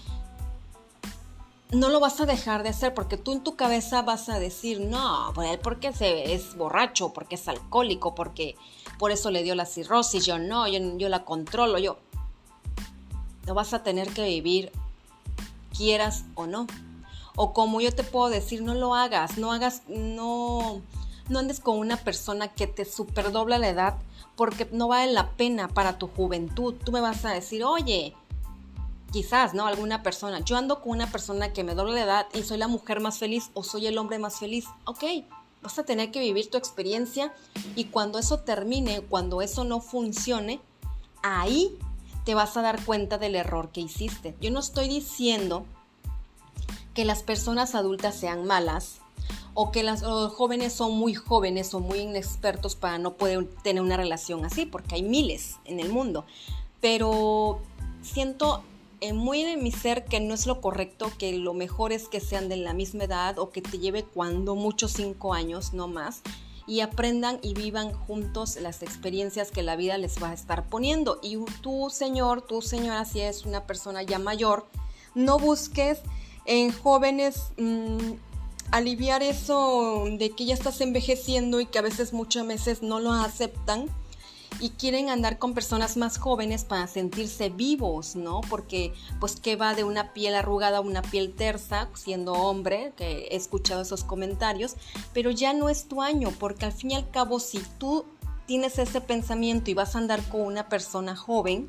No 1.73 1.89
lo 1.89 2.01
vas 2.01 2.20
a 2.20 2.27
dejar 2.27 2.62
de 2.62 2.68
hacer 2.68 2.93
porque 2.93 3.16
tú 3.16 3.33
en 3.33 3.43
tu 3.43 3.57
cabeza 3.57 4.03
vas 4.03 4.29
a 4.29 4.39
decir, 4.39 4.81
no, 4.81 5.33
por 5.35 5.47
él 5.47 5.59
porque 5.59 5.95
se, 5.95 6.35
es 6.35 6.55
borracho, 6.55 7.14
porque 7.14 7.37
es 7.37 7.49
alcohólico, 7.49 8.14
porque 8.14 8.57
por 8.99 9.11
eso 9.11 9.31
le 9.31 9.43
dio 9.43 9.55
la 9.55 9.64
cirrosis, 9.64 10.27
yo 10.27 10.39
no, 10.39 10.68
yo, 10.68 10.79
yo 10.99 11.09
la 11.09 11.25
controlo, 11.25 11.79
yo. 11.79 11.97
Lo 13.47 13.55
vas 13.55 13.73
a 13.73 13.83
tener 13.83 14.09
que 14.12 14.25
vivir, 14.25 14.70
quieras 15.75 16.25
o 16.35 16.47
no. 16.47 16.66
O 17.37 17.55
como 17.55 17.81
yo 17.81 17.91
te 17.95 18.05
puedo 18.05 18.29
decir, 18.29 18.62
no 18.62 18.75
lo 18.75 18.95
hagas, 18.95 19.39
no 19.39 19.51
hagas, 19.51 19.83
no, 19.89 20.83
no 21.31 21.39
andes 21.39 21.61
con 21.61 21.79
una 21.79 21.97
persona 21.97 22.49
que 22.49 22.66
te 22.66 22.85
superdobla 22.85 23.59
la 23.59 23.70
edad 23.70 23.95
porque 24.37 24.68
no 24.73 24.89
vale 24.89 25.12
la 25.12 25.31
pena 25.31 25.68
para 25.68 25.99
tu 25.99 26.09
juventud. 26.09 26.75
Tú 26.85 26.93
me 26.93 27.01
vas 27.01 27.25
a 27.25 27.31
decir, 27.31 27.64
oye, 27.64 28.14
quizás, 29.12 29.54
¿no? 29.54 29.66
Alguna 29.66 30.02
persona, 30.02 30.40
yo 30.40 30.56
ando 30.56 30.80
con 30.80 30.92
una 30.92 31.10
persona 31.10 31.52
que 31.52 31.64
me 31.64 31.74
dobla 31.74 31.94
la 31.94 32.02
edad 32.02 32.26
y 32.34 32.42
soy 32.42 32.58
la 32.58 32.68
mujer 32.68 33.00
más 33.00 33.18
feliz 33.18 33.50
o 33.54 33.62
soy 33.62 33.86
el 33.86 33.98
hombre 33.98 34.18
más 34.18 34.38
feliz. 34.38 34.64
Ok, 34.84 35.04
vas 35.62 35.78
a 35.78 35.84
tener 35.84 36.10
que 36.10 36.20
vivir 36.20 36.50
tu 36.50 36.58
experiencia 36.58 37.32
y 37.76 37.84
cuando 37.84 38.18
eso 38.18 38.40
termine, 38.40 39.02
cuando 39.02 39.42
eso 39.42 39.64
no 39.64 39.80
funcione, 39.80 40.60
ahí 41.22 41.76
te 42.24 42.34
vas 42.34 42.56
a 42.56 42.62
dar 42.62 42.84
cuenta 42.84 43.18
del 43.18 43.36
error 43.36 43.70
que 43.70 43.80
hiciste. 43.80 44.34
Yo 44.40 44.50
no 44.50 44.60
estoy 44.60 44.88
diciendo 44.88 45.66
que 46.94 47.04
las 47.04 47.22
personas 47.22 47.74
adultas 47.74 48.14
sean 48.14 48.44
malas, 48.46 49.02
o 49.54 49.70
que 49.70 49.82
los 49.82 50.02
jóvenes 50.32 50.72
son 50.72 50.92
muy 50.92 51.14
jóvenes 51.14 51.74
o 51.74 51.80
muy 51.80 52.00
inexpertos 52.00 52.74
para 52.74 52.98
no 52.98 53.14
poder 53.14 53.46
tener 53.62 53.82
una 53.82 53.96
relación 53.96 54.44
así, 54.44 54.64
porque 54.64 54.94
hay 54.94 55.02
miles 55.02 55.56
en 55.64 55.78
el 55.78 55.90
mundo. 55.90 56.24
Pero 56.80 57.60
siento 58.00 58.62
muy 59.12 59.42
en 59.42 59.62
mi 59.62 59.72
ser 59.72 60.05
que 60.05 60.20
no 60.20 60.34
es 60.34 60.46
lo 60.46 60.61
correcto, 60.61 61.11
que 61.18 61.32
lo 61.32 61.55
mejor 61.55 61.92
es 61.92 62.09
que 62.09 62.20
sean 62.20 62.48
de 62.48 62.57
la 62.57 62.72
misma 62.72 63.05
edad 63.05 63.38
o 63.38 63.50
que 63.50 63.62
te 63.62 63.78
lleve 63.78 64.05
cuando 64.05 64.55
muchos 64.55 64.92
cinco 64.92 65.34
años, 65.34 65.72
no 65.72 65.88
más, 65.88 66.22
y 66.68 66.80
aprendan 66.80 67.40
y 67.42 67.55
vivan 67.55 67.92
juntos 67.92 68.57
las 68.61 68.82
experiencias 68.82 69.50
que 69.50 69.62
la 69.62 69.74
vida 69.74 69.98
les 69.98 70.22
va 70.22 70.30
a 70.30 70.34
estar 70.34 70.68
poniendo. 70.68 71.18
Y 71.22 71.36
tú, 71.61 71.90
señor, 71.90 72.42
tú, 72.42 72.62
señora, 72.62 73.05
si 73.05 73.20
es 73.20 73.44
una 73.44 73.66
persona 73.66 74.03
ya 74.03 74.20
mayor, 74.20 74.66
no 75.14 75.38
busques 75.38 76.00
en 76.46 76.70
jóvenes... 76.72 77.53
Mm, 77.57 78.12
aliviar 78.72 79.22
eso 79.22 80.07
de 80.11 80.30
que 80.30 80.46
ya 80.46 80.55
estás 80.55 80.80
envejeciendo 80.80 81.61
y 81.61 81.66
que 81.66 81.78
a 81.78 81.82
veces 81.82 82.14
muchas 82.14 82.46
veces 82.46 82.82
no 82.82 83.00
lo 83.00 83.12
aceptan 83.12 83.90
y 84.62 84.70
quieren 84.70 85.10
andar 85.10 85.38
con 85.38 85.54
personas 85.54 85.96
más 85.96 86.18
jóvenes 86.18 86.64
para 86.64 86.86
sentirse 86.86 87.48
vivos, 87.48 88.14
¿no? 88.14 88.42
Porque 88.48 88.94
pues 89.18 89.34
que 89.34 89.56
va 89.56 89.74
de 89.74 89.82
una 89.82 90.12
piel 90.12 90.36
arrugada 90.36 90.78
a 90.78 90.80
una 90.80 91.02
piel 91.02 91.34
tersa, 91.34 91.88
siendo 91.94 92.32
hombre, 92.32 92.92
que 92.96 93.26
he 93.32 93.36
escuchado 93.36 93.82
esos 93.82 94.04
comentarios, 94.04 94.76
pero 95.12 95.32
ya 95.32 95.52
no 95.52 95.68
es 95.68 95.88
tu 95.88 96.00
año, 96.00 96.30
porque 96.38 96.66
al 96.66 96.72
fin 96.72 96.92
y 96.92 96.94
al 96.94 97.10
cabo 97.10 97.40
si 97.40 97.58
tú 97.78 98.04
tienes 98.46 98.78
ese 98.78 99.00
pensamiento 99.00 99.68
y 99.68 99.74
vas 99.74 99.96
a 99.96 99.98
andar 99.98 100.22
con 100.28 100.42
una 100.42 100.68
persona 100.68 101.16
joven, 101.16 101.68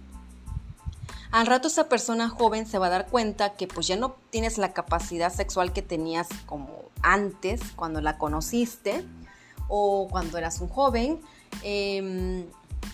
al 1.31 1.47
rato 1.47 1.69
esa 1.69 1.89
persona 1.89 2.29
joven 2.29 2.67
se 2.67 2.77
va 2.77 2.85
a 2.85 2.91
dar 2.91 3.07
cuenta 3.07 3.55
que 3.55 3.67
pues 3.67 3.87
ya 3.87 3.95
no 3.95 4.17
tienes 4.29 4.59
la 4.59 4.71
capacidad 4.71 5.33
sexual 5.33 5.73
que 5.73 5.81
tenías 5.81 6.27
como 6.45 6.91
antes, 7.01 7.59
cuando 7.75 8.01
la 8.01 8.19
conociste 8.19 9.03
o 9.67 10.07
cuando 10.11 10.37
eras 10.37 10.61
un 10.61 10.67
joven. 10.67 11.21
Em, 11.63 12.45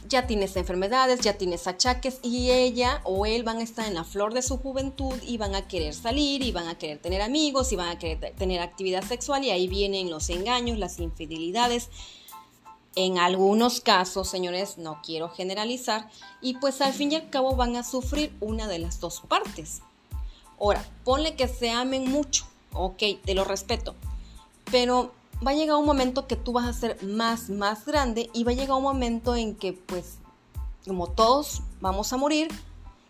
ya 0.07 0.27
tienes 0.27 0.55
enfermedades, 0.55 1.21
ya 1.21 1.37
tienes 1.37 1.67
achaques 1.67 2.19
y 2.23 2.51
ella 2.51 3.01
o 3.03 3.25
él 3.25 3.43
van 3.43 3.57
a 3.57 3.63
estar 3.63 3.85
en 3.87 3.93
la 3.93 4.03
flor 4.03 4.33
de 4.33 4.41
su 4.41 4.57
juventud 4.57 5.15
y 5.25 5.37
van 5.37 5.55
a 5.55 5.67
querer 5.67 5.93
salir 5.93 6.41
y 6.41 6.51
van 6.51 6.67
a 6.67 6.77
querer 6.77 6.99
tener 6.99 7.21
amigos 7.21 7.71
y 7.71 7.75
van 7.75 7.89
a 7.89 7.99
querer 7.99 8.33
tener 8.35 8.61
actividad 8.61 9.03
sexual 9.03 9.43
y 9.43 9.51
ahí 9.51 9.67
vienen 9.67 10.09
los 10.09 10.29
engaños, 10.29 10.77
las 10.77 10.99
infidelidades. 10.99 11.89
En 12.95 13.19
algunos 13.19 13.81
casos, 13.81 14.27
señores, 14.29 14.77
no 14.77 14.99
quiero 15.03 15.29
generalizar 15.29 16.09
y 16.41 16.55
pues 16.55 16.81
al 16.81 16.93
fin 16.93 17.11
y 17.11 17.15
al 17.15 17.29
cabo 17.29 17.55
van 17.55 17.75
a 17.75 17.83
sufrir 17.83 18.35
una 18.39 18.67
de 18.67 18.79
las 18.79 18.99
dos 18.99 19.21
partes. 19.27 19.81
Ahora, 20.59 20.83
ponle 21.05 21.35
que 21.35 21.47
se 21.47 21.69
amen 21.69 22.09
mucho, 22.11 22.45
ok, 22.73 23.03
te 23.23 23.33
lo 23.33 23.45
respeto. 23.45 23.95
Pero 24.71 25.13
va 25.45 25.51
a 25.51 25.53
llegar 25.53 25.77
un 25.77 25.85
momento 25.85 26.27
que 26.27 26.35
tú 26.35 26.53
vas 26.53 26.67
a 26.67 26.73
ser 26.73 27.03
más, 27.03 27.49
más 27.49 27.85
grande 27.85 28.29
y 28.33 28.43
va 28.43 28.51
a 28.51 28.55
llegar 28.55 28.77
un 28.77 28.83
momento 28.83 29.35
en 29.35 29.55
que 29.55 29.73
pues 29.73 30.17
como 30.85 31.07
todos 31.07 31.61
vamos 31.81 32.11
a 32.13 32.17
morir 32.17 32.49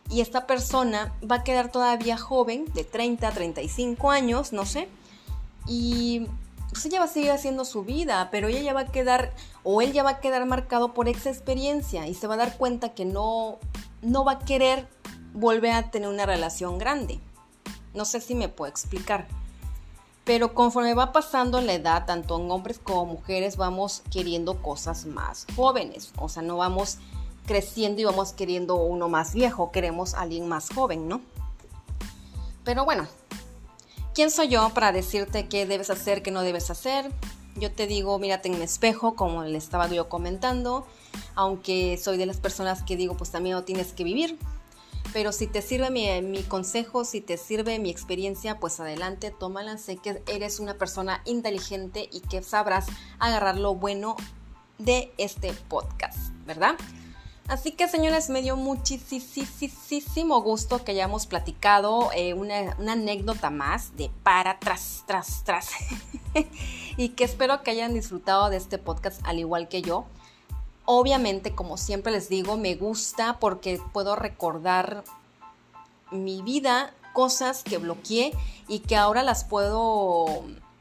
y 0.09 0.21
esta 0.21 0.47
persona 0.47 1.13
va 1.29 1.37
a 1.37 1.43
quedar 1.43 1.71
todavía 1.71 2.17
joven, 2.17 2.65
de 2.73 2.83
30 2.83 3.27
a 3.27 3.31
35 3.31 4.09
años, 4.09 4.53
no 4.53 4.65
sé, 4.65 4.89
y 5.67 6.25
pues 6.69 6.85
ella 6.85 6.99
va 6.99 7.05
a 7.05 7.09
seguir 7.09 7.31
haciendo 7.31 7.63
su 7.63 7.83
vida, 7.83 8.29
pero 8.31 8.47
ella 8.47 8.61
ya 8.61 8.73
va 8.73 8.81
a 8.81 8.85
quedar, 8.85 9.33
o 9.63 9.81
él 9.81 9.93
ya 9.93 10.03
va 10.03 10.11
a 10.11 10.19
quedar 10.19 10.45
marcado 10.45 10.93
por 10.93 11.07
esa 11.07 11.29
experiencia 11.29 12.07
y 12.07 12.15
se 12.15 12.27
va 12.27 12.35
a 12.35 12.37
dar 12.37 12.57
cuenta 12.57 12.89
que 12.89 13.05
no, 13.05 13.59
no 14.01 14.23
va 14.23 14.33
a 14.33 14.39
querer 14.39 14.87
volver 15.33 15.73
a 15.73 15.91
tener 15.91 16.09
una 16.09 16.25
relación 16.25 16.77
grande. 16.79 17.19
No 17.93 18.05
sé 18.05 18.19
si 18.19 18.35
me 18.35 18.49
puedo 18.49 18.69
explicar. 18.69 19.27
Pero 20.25 20.53
conforme 20.53 20.93
va 20.93 21.11
pasando 21.11 21.59
la 21.61 21.73
edad, 21.73 22.05
tanto 22.05 22.39
en 22.39 22.51
hombres 22.51 22.79
como 22.79 23.05
mujeres, 23.05 23.57
vamos 23.57 24.03
queriendo 24.11 24.61
cosas 24.61 25.05
más 25.05 25.47
jóvenes. 25.55 26.11
O 26.17 26.29
sea, 26.29 26.43
no 26.43 26.57
vamos 26.57 26.97
creciendo 27.49 27.99
y 27.99 28.03
vamos 28.03 28.33
queriendo 28.33 28.75
uno 28.75 29.09
más 29.09 29.33
viejo, 29.33 29.71
queremos 29.71 30.13
alguien 30.13 30.47
más 30.47 30.69
joven, 30.69 31.07
¿no? 31.07 31.21
Pero 32.63 32.85
bueno, 32.85 33.07
¿quién 34.13 34.29
soy 34.29 34.49
yo 34.49 34.69
para 34.69 34.91
decirte 34.91 35.47
qué 35.47 35.65
debes 35.65 35.89
hacer, 35.89 36.21
qué 36.21 36.29
no 36.29 36.43
debes 36.43 36.69
hacer? 36.69 37.11
Yo 37.55 37.71
te 37.71 37.87
digo, 37.87 38.19
mírate 38.19 38.49
en 38.49 38.53
el 38.53 38.61
espejo, 38.61 39.15
como 39.15 39.43
le 39.43 39.57
estaba 39.57 39.87
yo 39.87 40.07
comentando, 40.09 40.85
aunque 41.33 41.97
soy 41.97 42.17
de 42.17 42.27
las 42.27 42.37
personas 42.37 42.83
que 42.83 42.95
digo, 42.95 43.17
pues 43.17 43.31
también 43.31 43.55
lo 43.55 43.63
tienes 43.63 43.93
que 43.93 44.03
vivir, 44.03 44.37
pero 45.13 45.31
si 45.31 45.47
te 45.47 45.61
sirve 45.61 45.89
mi, 46.21 46.43
consejo, 46.43 47.03
si 47.03 47.21
te 47.21 47.37
sirve 47.37 47.79
mi 47.79 47.89
experiencia, 47.89 48.59
pues 48.59 48.79
adelante, 48.79 49.31
tómala. 49.31 49.77
Sé 49.77 49.97
que 49.97 50.21
eres 50.27 50.59
una 50.59 50.75
persona 50.75 51.21
inteligente 51.25 52.07
y 52.11 52.21
que 52.21 52.43
sabrás 52.43 52.87
agarrar 53.17 53.57
lo 53.57 53.75
bueno 53.75 54.15
de 54.77 55.11
este 55.17 55.53
podcast, 55.67 56.31
¿verdad? 56.45 56.75
Así 57.47 57.71
que 57.71 57.87
señores, 57.87 58.29
me 58.29 58.43
dio 58.43 58.55
muchísimo 58.55 60.41
gusto 60.41 60.83
que 60.83 60.91
hayamos 60.91 61.25
platicado 61.25 62.11
eh, 62.15 62.35
una, 62.35 62.75
una, 62.77 62.91
anécdota 62.93 63.49
más 63.49 63.97
de 63.97 64.11
para, 64.21 64.59
tras, 64.59 65.03
tras, 65.07 65.43
tras. 65.43 65.71
y 66.97 67.09
que 67.09 67.23
espero 67.23 67.63
que 67.63 67.71
hayan 67.71 67.95
disfrutado 67.95 68.51
de 68.51 68.57
este 68.57 68.77
podcast 68.77 69.19
al 69.25 69.39
igual 69.39 69.67
que 69.67 69.81
yo. 69.81 70.05
Obviamente, 70.91 71.53
como 71.53 71.77
siempre 71.77 72.11
les 72.11 72.29
digo, 72.29 72.57
me 72.57 72.73
gusta 72.73 73.37
porque 73.39 73.79
puedo 73.93 74.15
recordar 74.15 75.03
mi 76.09 76.41
vida, 76.41 76.95
cosas 77.13 77.63
que 77.63 77.77
bloqueé 77.77 78.33
y 78.67 78.79
que 78.79 78.95
ahora 78.95 79.21
las 79.21 79.43
puedo 79.43 80.25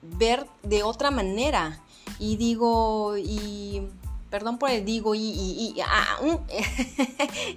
ver 0.00 0.46
de 0.62 0.82
otra 0.82 1.10
manera. 1.10 1.82
y 2.18 2.36
digo, 2.36 3.18
y 3.18 3.82
perdón 4.30 4.56
por 4.56 4.70
el 4.70 4.82
digo 4.86 5.14
y, 5.14 5.76
ah, 5.86 6.16
mm, 6.22 6.36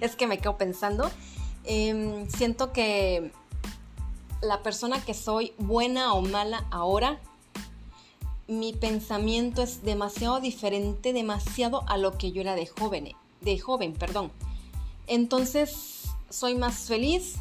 es 0.02 0.14
que 0.14 0.26
me 0.26 0.36
quedo 0.36 0.58
pensando, 0.58 1.10
em, 1.64 2.28
siento 2.28 2.70
que 2.70 3.32
la 4.42 4.62
persona 4.62 5.02
que 5.02 5.14
soy, 5.14 5.54
buena 5.56 6.12
o 6.12 6.20
mala 6.20 6.66
ahora, 6.70 7.18
mi 8.58 8.72
pensamiento 8.72 9.62
es 9.62 9.82
demasiado 9.82 10.40
diferente, 10.40 11.12
demasiado 11.12 11.84
a 11.88 11.96
lo 11.96 12.18
que 12.18 12.32
yo 12.32 12.40
era 12.40 12.54
de 12.54 12.66
joven, 12.66 13.12
de 13.40 13.58
joven, 13.58 13.92
perdón. 13.94 14.32
Entonces, 15.06 16.02
soy 16.30 16.54
más 16.54 16.86
feliz, 16.86 17.34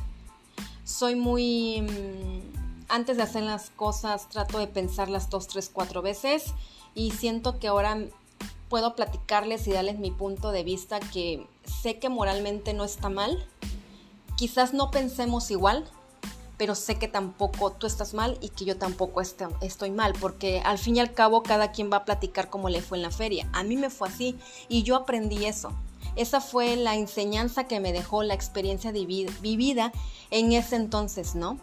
soy 0.84 1.16
muy... 1.16 1.82
Mm, 1.82 2.62
antes 2.90 3.16
de 3.16 3.24
hacer 3.24 3.44
las 3.44 3.70
cosas 3.70 4.28
trato 4.28 4.60
de 4.60 4.68
pensarlas 4.68 5.30
dos, 5.30 5.48
tres, 5.48 5.70
cuatro 5.72 6.02
veces 6.02 6.54
y 6.94 7.12
siento 7.12 7.58
que 7.58 7.70
ahora 7.70 7.98
puedo 8.68 8.96
platicarles 8.96 9.66
y 9.68 9.72
darles 9.72 9.98
mi 9.98 10.12
punto 10.12 10.52
de 10.52 10.64
vista 10.64 11.00
que 11.00 11.48
sé 11.64 12.00
que 12.00 12.10
moralmente 12.10 12.74
no 12.74 12.84
está 12.84 13.10
mal. 13.10 13.46
Quizás 14.36 14.74
no 14.74 14.92
pensemos 14.92 15.52
igual, 15.52 15.90
pero 16.62 16.76
sé 16.76 17.00
que 17.00 17.08
tampoco 17.08 17.72
tú 17.72 17.88
estás 17.88 18.14
mal 18.14 18.38
y 18.40 18.50
que 18.50 18.66
yo 18.66 18.78
tampoco 18.78 19.20
estoy 19.20 19.90
mal, 19.90 20.14
porque 20.22 20.62
al 20.64 20.78
fin 20.78 20.96
y 20.96 21.00
al 21.00 21.12
cabo 21.12 21.42
cada 21.42 21.72
quien 21.72 21.92
va 21.92 21.98
a 21.98 22.06
platicar 22.06 22.52
cómo 22.52 22.70
le 22.70 22.84
fue 22.84 23.00
en 23.00 23.02
la 23.02 23.10
feria. 23.10 23.50
A 23.52 23.64
mí 23.64 23.78
me 23.78 23.90
fue 23.90 24.10
así 24.10 24.38
y 24.70 24.84
yo 24.84 24.96
aprendí 24.96 25.48
eso. 25.48 25.72
Esa 26.16 26.40
fue 26.40 26.76
la 26.76 26.94
enseñanza 26.94 27.64
que 27.64 27.80
me 27.80 27.92
dejó 27.92 28.22
la 28.22 28.36
experiencia 28.36 28.92
vivida 28.92 29.92
en 30.30 30.52
ese 30.52 30.76
entonces, 30.76 31.34
¿no? 31.34 31.58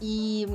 Y 0.00 0.46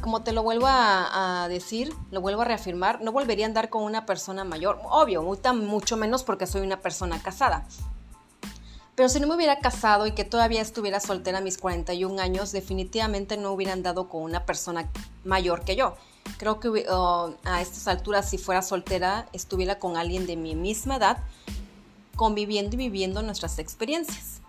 como 0.00 0.22
te 0.22 0.32
lo 0.32 0.42
vuelvo 0.42 0.64
a, 0.66 1.48
decir, 1.50 1.92
lo 2.10 2.22
vuelvo 2.22 2.40
a 2.40 2.46
reafirmar, 2.46 3.02
no 3.02 3.12
volvería 3.12 3.44
a 3.44 3.48
andar 3.48 3.68
con 3.68 3.82
una 3.82 4.06
persona 4.06 4.44
mayor. 4.44 4.80
Obvio, 4.84 5.22
mucho 5.22 5.96
menos 5.98 6.22
porque 6.22 6.46
soy 6.46 6.62
una 6.62 6.80
persona 6.80 7.20
casada. 7.22 7.66
Pero 8.94 9.08
si 9.08 9.20
no 9.20 9.26
me 9.26 9.36
hubiera 9.36 9.58
casado 9.58 10.06
y 10.06 10.12
que 10.12 10.24
todavía 10.24 10.60
estuviera 10.60 11.00
soltera 11.00 11.38
a 11.38 11.40
mis 11.40 11.56
41 11.56 12.20
años, 12.20 12.52
definitivamente 12.52 13.36
no 13.36 13.52
hubiera 13.52 13.72
andado 13.72 14.08
con 14.08 14.22
una 14.22 14.44
persona 14.44 14.90
mayor 15.24 15.64
que 15.64 15.76
yo. 15.76 15.96
Creo 16.36 16.60
que 16.60 16.84
a 16.88 17.60
estas 17.62 17.88
alturas, 17.88 18.28
si 18.28 18.36
fuera 18.38 18.60
soltera, 18.62 19.28
estuviera 19.32 19.78
con 19.78 19.96
alguien 19.96 20.26
de 20.26 20.36
mi 20.36 20.54
misma 20.54 20.96
edad, 20.96 21.18
conviviendo 22.16 22.74
y 22.74 22.78
viviendo 22.78 23.22
nuestras 23.22 23.58
experiencias. 23.58 24.40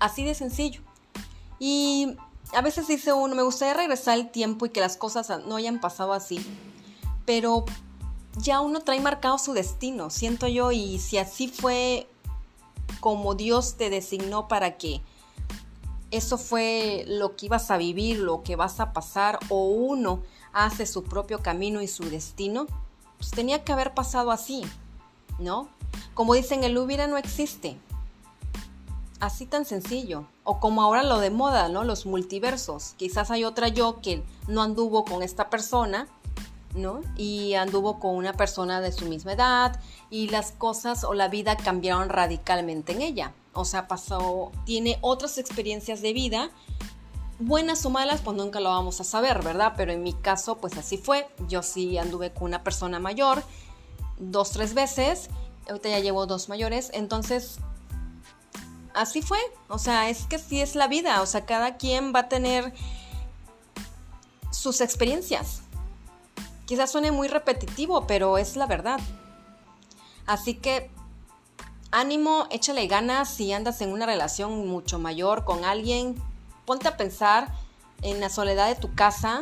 Así 0.00 0.24
de 0.24 0.34
sencillo. 0.34 0.82
Y 1.60 2.16
a 2.52 2.60
veces 2.60 2.88
dice 2.88 3.12
uno, 3.12 3.34
me 3.34 3.42
gustaría 3.42 3.74
regresar 3.74 4.18
el 4.18 4.30
tiempo 4.30 4.66
y 4.66 4.70
que 4.70 4.80
las 4.80 4.96
cosas 4.96 5.28
no 5.46 5.56
hayan 5.56 5.80
pasado 5.80 6.12
así, 6.12 6.44
pero 7.24 7.64
ya 8.36 8.60
uno 8.60 8.80
trae 8.80 9.00
marcado 9.00 9.38
su 9.38 9.52
destino, 9.52 10.10
siento 10.10 10.46
yo, 10.48 10.72
y 10.72 10.98
si 10.98 11.18
así 11.18 11.48
fue 11.48 12.08
como 13.00 13.34
Dios 13.34 13.76
te 13.76 13.90
designó 13.90 14.48
para 14.48 14.76
que 14.76 15.02
eso 16.10 16.38
fue 16.38 17.04
lo 17.06 17.36
que 17.36 17.46
ibas 17.46 17.70
a 17.70 17.76
vivir, 17.76 18.18
lo 18.18 18.42
que 18.42 18.56
vas 18.56 18.80
a 18.80 18.92
pasar, 18.92 19.38
o 19.48 19.66
uno 19.66 20.22
hace 20.52 20.86
su 20.86 21.04
propio 21.04 21.40
camino 21.40 21.82
y 21.82 21.88
su 21.88 22.08
destino, 22.08 22.66
pues 23.18 23.30
tenía 23.30 23.64
que 23.64 23.72
haber 23.72 23.94
pasado 23.94 24.30
así, 24.30 24.62
¿no? 25.38 25.68
Como 26.14 26.34
dicen, 26.34 26.64
el 26.64 26.78
hubiera 26.78 27.06
no 27.06 27.18
existe. 27.18 27.78
Así 29.20 29.46
tan 29.46 29.64
sencillo. 29.64 30.26
O 30.44 30.60
como 30.60 30.82
ahora 30.82 31.02
lo 31.02 31.18
de 31.18 31.30
moda, 31.30 31.68
¿no? 31.68 31.84
Los 31.84 32.06
multiversos. 32.06 32.94
Quizás 32.96 33.30
hay 33.30 33.44
otra 33.44 33.68
yo 33.68 34.00
que 34.00 34.22
no 34.46 34.62
anduvo 34.62 35.04
con 35.04 35.22
esta 35.22 35.50
persona, 35.50 36.06
¿no? 36.74 37.00
Y 37.16 37.54
anduvo 37.54 37.98
con 37.98 38.14
una 38.14 38.32
persona 38.32 38.80
de 38.80 38.92
su 38.92 39.06
misma 39.06 39.32
edad 39.32 39.80
y 40.10 40.28
las 40.28 40.52
cosas 40.52 41.04
o 41.04 41.14
la 41.14 41.28
vida 41.28 41.56
cambiaron 41.56 42.08
radicalmente 42.08 42.92
en 42.92 43.02
ella. 43.02 43.32
O 43.52 43.64
sea, 43.64 43.88
pasó, 43.88 44.52
tiene 44.64 44.98
otras 45.00 45.38
experiencias 45.38 46.00
de 46.02 46.12
vida, 46.12 46.50
buenas 47.38 47.84
o 47.86 47.90
malas, 47.90 48.20
pues 48.22 48.36
nunca 48.36 48.60
lo 48.60 48.70
vamos 48.70 49.00
a 49.00 49.04
saber, 49.04 49.42
¿verdad? 49.42 49.74
Pero 49.76 49.92
en 49.92 50.02
mi 50.02 50.12
caso, 50.12 50.58
pues 50.58 50.76
así 50.76 50.98
fue. 50.98 51.28
Yo 51.48 51.62
sí 51.62 51.98
anduve 51.98 52.32
con 52.32 52.44
una 52.44 52.62
persona 52.62 52.98
mayor 52.98 53.42
dos, 54.18 54.50
tres 54.50 54.74
veces. 54.74 55.28
Ahorita 55.68 55.88
ya 55.88 56.00
llevo 56.00 56.26
dos 56.26 56.48
mayores. 56.48 56.90
Entonces, 56.94 57.58
así 58.94 59.22
fue. 59.22 59.38
O 59.68 59.78
sea, 59.78 60.08
es 60.08 60.26
que 60.26 60.38
sí 60.38 60.60
es 60.60 60.74
la 60.74 60.88
vida. 60.88 61.22
O 61.22 61.26
sea, 61.26 61.46
cada 61.46 61.76
quien 61.76 62.12
va 62.14 62.20
a 62.20 62.28
tener 62.28 62.72
sus 64.50 64.80
experiencias. 64.80 65.62
Quizás 66.68 66.92
suene 66.92 67.12
muy 67.12 67.28
repetitivo, 67.28 68.06
pero 68.06 68.36
es 68.36 68.54
la 68.54 68.66
verdad. 68.66 69.00
Así 70.26 70.52
que 70.52 70.90
ánimo, 71.90 72.46
échale 72.50 72.86
ganas 72.86 73.30
si 73.30 73.50
andas 73.54 73.80
en 73.80 73.90
una 73.90 74.04
relación 74.04 74.68
mucho 74.68 74.98
mayor 74.98 75.46
con 75.46 75.64
alguien. 75.64 76.22
Ponte 76.66 76.86
a 76.86 76.98
pensar 76.98 77.48
en 78.02 78.20
la 78.20 78.28
soledad 78.28 78.68
de 78.68 78.74
tu 78.74 78.94
casa. 78.94 79.40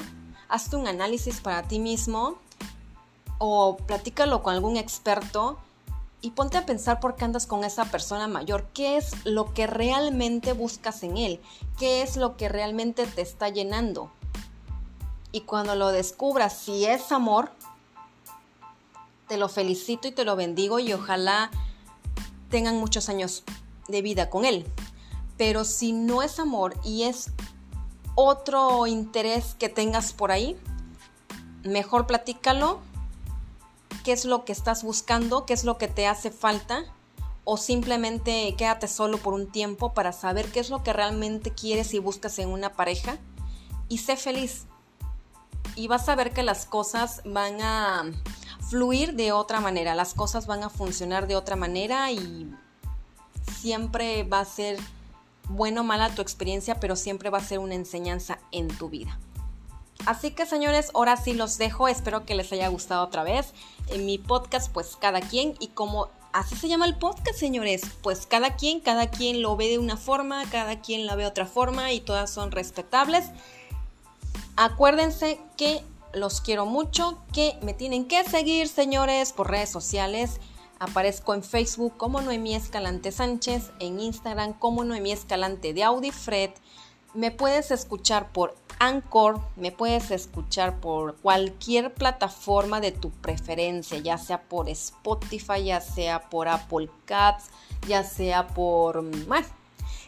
Hazte 0.49 0.77
un 0.77 0.87
análisis 0.87 1.41
para 1.41 1.65
ti 1.65 1.81
mismo 1.81 2.39
o 3.39 3.77
platícalo 3.77 4.45
con 4.45 4.55
algún 4.55 4.77
experto 4.77 5.59
y 6.21 6.31
ponte 6.31 6.59
a 6.59 6.65
pensar 6.65 7.01
por 7.01 7.17
qué 7.17 7.25
andas 7.25 7.49
con 7.49 7.65
esa 7.65 7.87
persona 7.87 8.29
mayor, 8.29 8.69
qué 8.73 8.99
es 8.99 9.27
lo 9.27 9.53
que 9.53 9.67
realmente 9.67 10.53
buscas 10.53 11.03
en 11.03 11.17
él, 11.17 11.41
qué 11.77 12.03
es 12.03 12.17
lo 12.17 12.37
que 12.37 12.49
realmente 12.49 13.05
te 13.05 13.23
está 13.23 13.49
llenando. 13.49 14.13
Y 15.37 15.43
cuando 15.43 15.75
lo 15.75 15.93
descubras, 15.93 16.57
si 16.57 16.87
es 16.87 17.13
amor, 17.13 17.51
te 19.29 19.37
lo 19.37 19.51
felicito 19.51 20.09
y 20.09 20.11
te 20.11 20.25
lo 20.25 20.35
bendigo 20.35 20.79
y 20.79 20.95
ojalá 20.95 21.51
tengan 22.49 22.79
muchos 22.79 23.11
años 23.11 23.45
de 23.87 24.01
vida 24.01 24.31
con 24.31 24.47
él. 24.47 24.67
Pero 25.37 25.65
si 25.65 25.93
no 25.93 26.23
es 26.23 26.41
amor 26.41 26.75
y 26.85 27.03
es 27.03 27.33
otro 28.15 28.87
interés 28.87 29.55
que 29.59 29.69
tengas 29.69 30.15
por 30.15 30.33
ahí, 30.33 30.57
mejor 31.65 32.07
platícalo 32.07 32.81
qué 34.05 34.13
es 34.13 34.25
lo 34.25 34.47
que 34.47 34.53
estás 34.53 34.85
buscando, 34.85 35.45
qué 35.45 35.53
es 35.53 35.65
lo 35.65 35.77
que 35.77 35.89
te 35.89 36.07
hace 36.07 36.31
falta, 36.31 36.83
o 37.45 37.59
simplemente 37.59 38.55
quédate 38.57 38.89
solo 38.89 39.19
por 39.19 39.35
un 39.35 39.53
tiempo 39.53 39.93
para 39.93 40.13
saber 40.13 40.51
qué 40.51 40.61
es 40.61 40.71
lo 40.71 40.83
que 40.83 40.95
realmente 40.95 41.51
quieres 41.51 41.93
y 41.93 41.99
buscas 41.99 42.39
en 42.39 42.49
una 42.49 42.73
pareja 42.73 43.19
y 43.91 43.99
sé 43.99 44.17
feliz. 44.17 44.65
Y 45.75 45.89
vas 45.89 46.09
a 46.09 46.15
ver 46.15 46.33
que 46.33 46.43
las 46.43 46.67
cosas 46.67 47.23
van 47.25 47.61
a 47.61 48.05
fluir 48.69 49.15
de 49.15 49.33
otra 49.33 49.61
manera, 49.61 49.95
las 49.95 50.15
cosas 50.15 50.47
van 50.47 50.63
a 50.63 50.71
funcionar 50.71 51.27
de 51.27 51.37
otra 51.37 51.57
manera 51.57 52.11
y 52.11 52.51
siempre 53.61 54.25
va 54.25 54.41
a 54.41 54.45
ser 54.45 54.79
bueno 55.49 55.83
o 55.83 55.85
mala 55.85 56.15
tu 56.15 56.23
experiencia, 56.23 56.81
pero 56.81 56.97
siempre 56.97 57.31
va 57.31 57.39
a 57.39 57.45
ser 57.45 57.59
una 57.59 57.75
enseñanza 57.75 58.39
en 58.53 58.69
tu 58.69 58.89
vida. 58.89 59.19
Así 60.05 60.31
que 60.31 60.47
señores, 60.47 60.91
ahora 60.95 61.17
sí 61.17 61.33
los 61.33 61.59
dejo. 61.59 61.89
Espero 61.89 62.25
que 62.25 62.35
les 62.35 62.53
haya 62.53 62.69
gustado 62.69 63.05
otra 63.05 63.23
vez. 63.23 63.53
En 63.89 64.07
mi 64.07 64.19
podcast, 64.19 64.71
pues 64.73 64.97
cada 64.97 65.21
quien. 65.21 65.55
Y 65.59 65.69
como 65.69 66.09
así 66.33 66.55
se 66.55 66.69
llama 66.69 66.87
el 66.87 66.97
podcast, 66.97 67.39
señores, 67.39 67.83
pues 68.03 68.27
cada 68.27 68.57
quien, 68.57 68.81
cada 68.81 69.11
quien 69.11 69.43
lo 69.43 69.57
ve 69.57 69.69
de 69.69 69.79
una 69.79 69.97
forma, 69.97 70.45
cada 70.51 70.81
quien 70.81 71.07
la 71.07 71.17
ve 71.17 71.23
de 71.23 71.29
otra 71.29 71.47
forma 71.47 71.93
y 71.93 72.01
todas 72.01 72.31
son 72.31 72.51
respetables. 72.53 73.25
Acuérdense 74.57 75.39
que 75.59 75.83
los 76.15 76.41
quiero 76.41 76.65
mucho, 76.65 77.19
que 77.35 77.59
me 77.63 77.75
tienen 77.75 78.09
que 78.09 78.25
seguir, 78.25 78.69
señores, 78.69 79.33
por 79.35 79.51
redes 79.51 79.69
sociales. 79.69 80.41
Aparezco 80.79 81.35
en 81.35 81.43
Facebook 81.43 81.95
como 81.99 82.23
Noemí 82.23 82.55
Escalante 82.55 83.13
Sánchez, 83.13 83.71
en 83.81 84.01
Instagram 84.01 84.55
como 84.55 84.83
Noemí 84.83 85.13
Escalante 85.13 85.75
de 85.75 85.85
Audifred. 85.85 86.51
Me 87.13 87.31
puedes 87.31 87.71
escuchar 87.71 88.33
por 88.33 88.55
Anchor, 88.79 89.41
me 89.57 89.73
puedes 89.73 90.11
escuchar 90.11 90.81
por 90.81 91.17
cualquier 91.17 91.93
plataforma 91.93 92.81
de 92.81 92.93
tu 92.93 93.11
preferencia, 93.11 93.99
ya 93.99 94.17
sea 94.17 94.43
por 94.43 94.69
Spotify, 94.71 95.65
ya 95.65 95.81
sea 95.81 96.29
por 96.29 96.49
Apple 96.49 96.91
Cats, 97.05 97.51
ya 97.87 98.05
sea 98.05 98.47
por... 98.49 99.03
Bueno, 99.27 99.47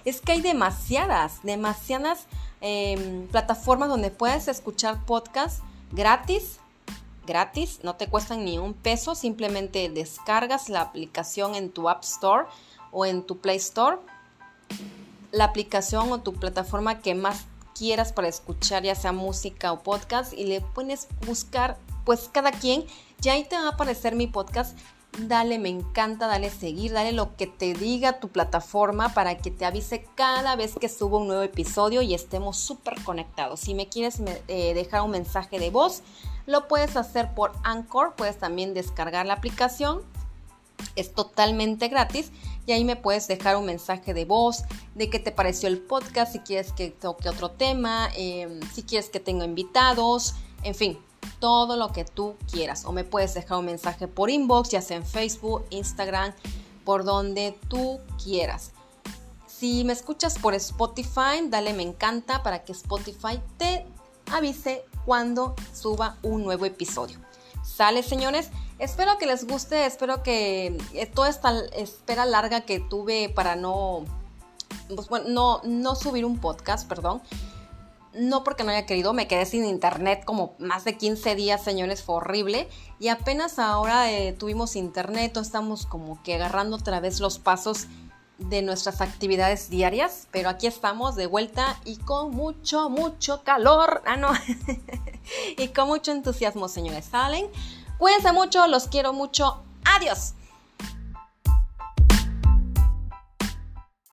es 0.08 0.20
que 0.20 0.32
hay 0.32 0.40
demasiadas, 0.40 1.40
demasiadas 1.42 2.26
em, 2.60 3.26
plataformas 3.28 3.88
donde 3.88 4.10
puedes 4.10 4.48
escuchar 4.48 5.04
podcasts 5.04 5.62
gratis, 5.92 6.58
gratis, 7.26 7.80
no 7.82 7.96
te 7.96 8.08
cuestan 8.08 8.44
ni 8.44 8.58
un 8.58 8.74
peso, 8.74 9.14
simplemente 9.14 9.88
descargas 9.88 10.68
la 10.68 10.80
aplicación 10.80 11.54
en 11.54 11.70
tu 11.70 11.88
App 11.88 12.02
Store 12.02 12.46
o 12.90 13.06
en 13.06 13.22
tu 13.22 13.38
Play 13.38 13.56
Store, 13.56 13.98
la 15.30 15.44
aplicación 15.44 16.10
o 16.10 16.20
tu 16.20 16.34
plataforma 16.34 17.00
que 17.00 17.14
más 17.14 17.44
quieras 17.74 18.12
para 18.12 18.28
escuchar, 18.28 18.82
ya 18.82 18.94
sea 18.94 19.12
música 19.12 19.72
o 19.72 19.82
podcast, 19.82 20.32
y 20.32 20.44
le 20.44 20.60
pones 20.60 21.06
buscar, 21.26 21.76
pues 22.04 22.28
cada 22.32 22.50
quien, 22.50 22.84
ya 23.20 23.34
ahí 23.34 23.44
te 23.44 23.56
va 23.56 23.66
a 23.66 23.70
aparecer 23.70 24.14
mi 24.14 24.26
podcast. 24.26 24.76
Dale, 25.16 25.58
me 25.58 25.68
encanta, 25.68 26.28
dale 26.28 26.48
seguir, 26.48 26.92
dale 26.92 27.10
lo 27.12 27.34
que 27.34 27.48
te 27.48 27.74
diga 27.74 28.20
tu 28.20 28.28
plataforma 28.28 29.14
para 29.14 29.36
que 29.38 29.50
te 29.50 29.64
avise 29.64 30.06
cada 30.14 30.54
vez 30.54 30.74
que 30.78 30.88
subo 30.88 31.18
un 31.18 31.26
nuevo 31.26 31.42
episodio 31.42 32.02
y 32.02 32.14
estemos 32.14 32.56
súper 32.56 33.02
conectados. 33.02 33.60
Si 33.60 33.74
me 33.74 33.88
quieres 33.88 34.20
eh, 34.46 34.74
dejar 34.74 35.02
un 35.02 35.10
mensaje 35.10 35.58
de 35.58 35.70
voz, 35.70 36.02
Lo 36.46 36.66
puedes 36.66 36.96
hacer 36.96 37.34
por 37.34 37.52
Anchor, 37.62 38.14
puedes 38.16 38.38
también 38.38 38.72
descargar 38.72 39.26
la 39.26 39.34
aplicación. 39.34 40.00
Es 40.96 41.12
totalmente 41.12 41.88
gratis 41.88 42.30
y 42.64 42.72
ahí 42.72 42.84
me 42.84 42.96
puedes 42.96 43.28
dejar 43.28 43.56
un 43.56 43.66
mensaje 43.66 44.14
de 44.14 44.24
voz 44.24 44.62
de 44.94 45.10
qué 45.10 45.18
te 45.18 45.30
pareció 45.32 45.68
el 45.68 45.78
podcast, 45.78 46.32
si 46.32 46.38
quieres 46.38 46.72
que 46.72 46.90
toque 46.90 47.28
otro 47.28 47.50
tema, 47.50 48.08
em, 48.16 48.60
si 48.72 48.82
quieres 48.82 49.10
que 49.10 49.20
tenga 49.20 49.44
invitados, 49.44 50.36
en 50.62 50.74
fin, 50.74 50.98
todo 51.40 51.76
lo 51.76 51.92
que 51.92 52.04
tú 52.04 52.36
quieras. 52.50 52.84
O 52.84 52.92
me 52.92 53.04
puedes 53.04 53.34
dejar 53.34 53.58
un 53.58 53.66
mensaje 53.66 54.08
por 54.08 54.30
inbox, 54.30 54.70
ya 54.70 54.82
sea 54.82 54.96
en 54.96 55.06
Facebook, 55.06 55.64
Instagram, 55.70 56.32
por 56.84 57.04
donde 57.04 57.58
tú 57.68 58.00
quieras. 58.22 58.72
Si 59.46 59.84
me 59.84 59.92
escuchas 59.92 60.38
por 60.38 60.54
Spotify, 60.54 61.42
dale 61.48 61.72
me 61.72 61.82
encanta 61.82 62.42
para 62.42 62.64
que 62.64 62.72
Spotify 62.72 63.40
te 63.56 63.86
avise 64.30 64.84
cuando 65.04 65.54
suba 65.72 66.16
un 66.22 66.44
nuevo 66.44 66.64
episodio. 66.64 67.18
¿Sale, 67.64 68.02
señores? 68.02 68.50
Espero 68.78 69.18
que 69.18 69.26
les 69.26 69.46
guste, 69.46 69.86
espero 69.86 70.22
que 70.22 70.78
eh, 70.94 71.06
toda 71.06 71.28
esta 71.28 71.58
espera 71.74 72.24
larga 72.24 72.60
que 72.60 72.78
tuve 72.78 73.28
para 73.28 73.56
no, 73.56 74.04
pues, 74.94 75.26
no, 75.26 75.60
no 75.64 75.94
subir 75.96 76.24
un 76.24 76.38
podcast, 76.38 76.88
perdón, 76.88 77.20
no 78.14 78.44
porque 78.44 78.64
no 78.64 78.70
haya 78.70 78.86
querido, 78.86 79.12
me 79.12 79.28
quedé 79.28 79.46
sin 79.46 79.64
internet 79.64 80.24
como 80.24 80.54
más 80.58 80.84
de 80.84 80.96
15 80.96 81.34
días, 81.34 81.62
señores, 81.62 82.02
fue 82.02 82.16
horrible. 82.16 82.68
Y 82.98 83.08
apenas 83.08 83.58
ahora 83.58 84.10
eh, 84.10 84.32
tuvimos 84.32 84.76
internet, 84.76 85.36
estamos 85.36 85.86
como 85.86 86.22
que 86.22 86.34
agarrando 86.34 86.76
otra 86.76 87.00
vez 87.00 87.20
los 87.20 87.38
pasos 87.38 87.86
de 88.38 88.62
nuestras 88.62 89.00
actividades 89.00 89.68
diarias, 89.68 90.28
pero 90.30 90.48
aquí 90.48 90.66
estamos 90.66 91.16
de 91.16 91.26
vuelta 91.26 91.78
y 91.84 91.96
con 91.96 92.30
mucho, 92.30 92.88
mucho 92.88 93.42
calor, 93.42 94.02
ah 94.06 94.16
no, 94.16 94.30
y 95.56 95.68
con 95.68 95.88
mucho 95.88 96.12
entusiasmo, 96.12 96.68
señores, 96.68 97.06
salen. 97.06 97.48
Cuídense 97.98 98.32
mucho, 98.32 98.66
los 98.68 98.86
quiero 98.86 99.12
mucho, 99.12 99.62
adiós. 99.84 100.34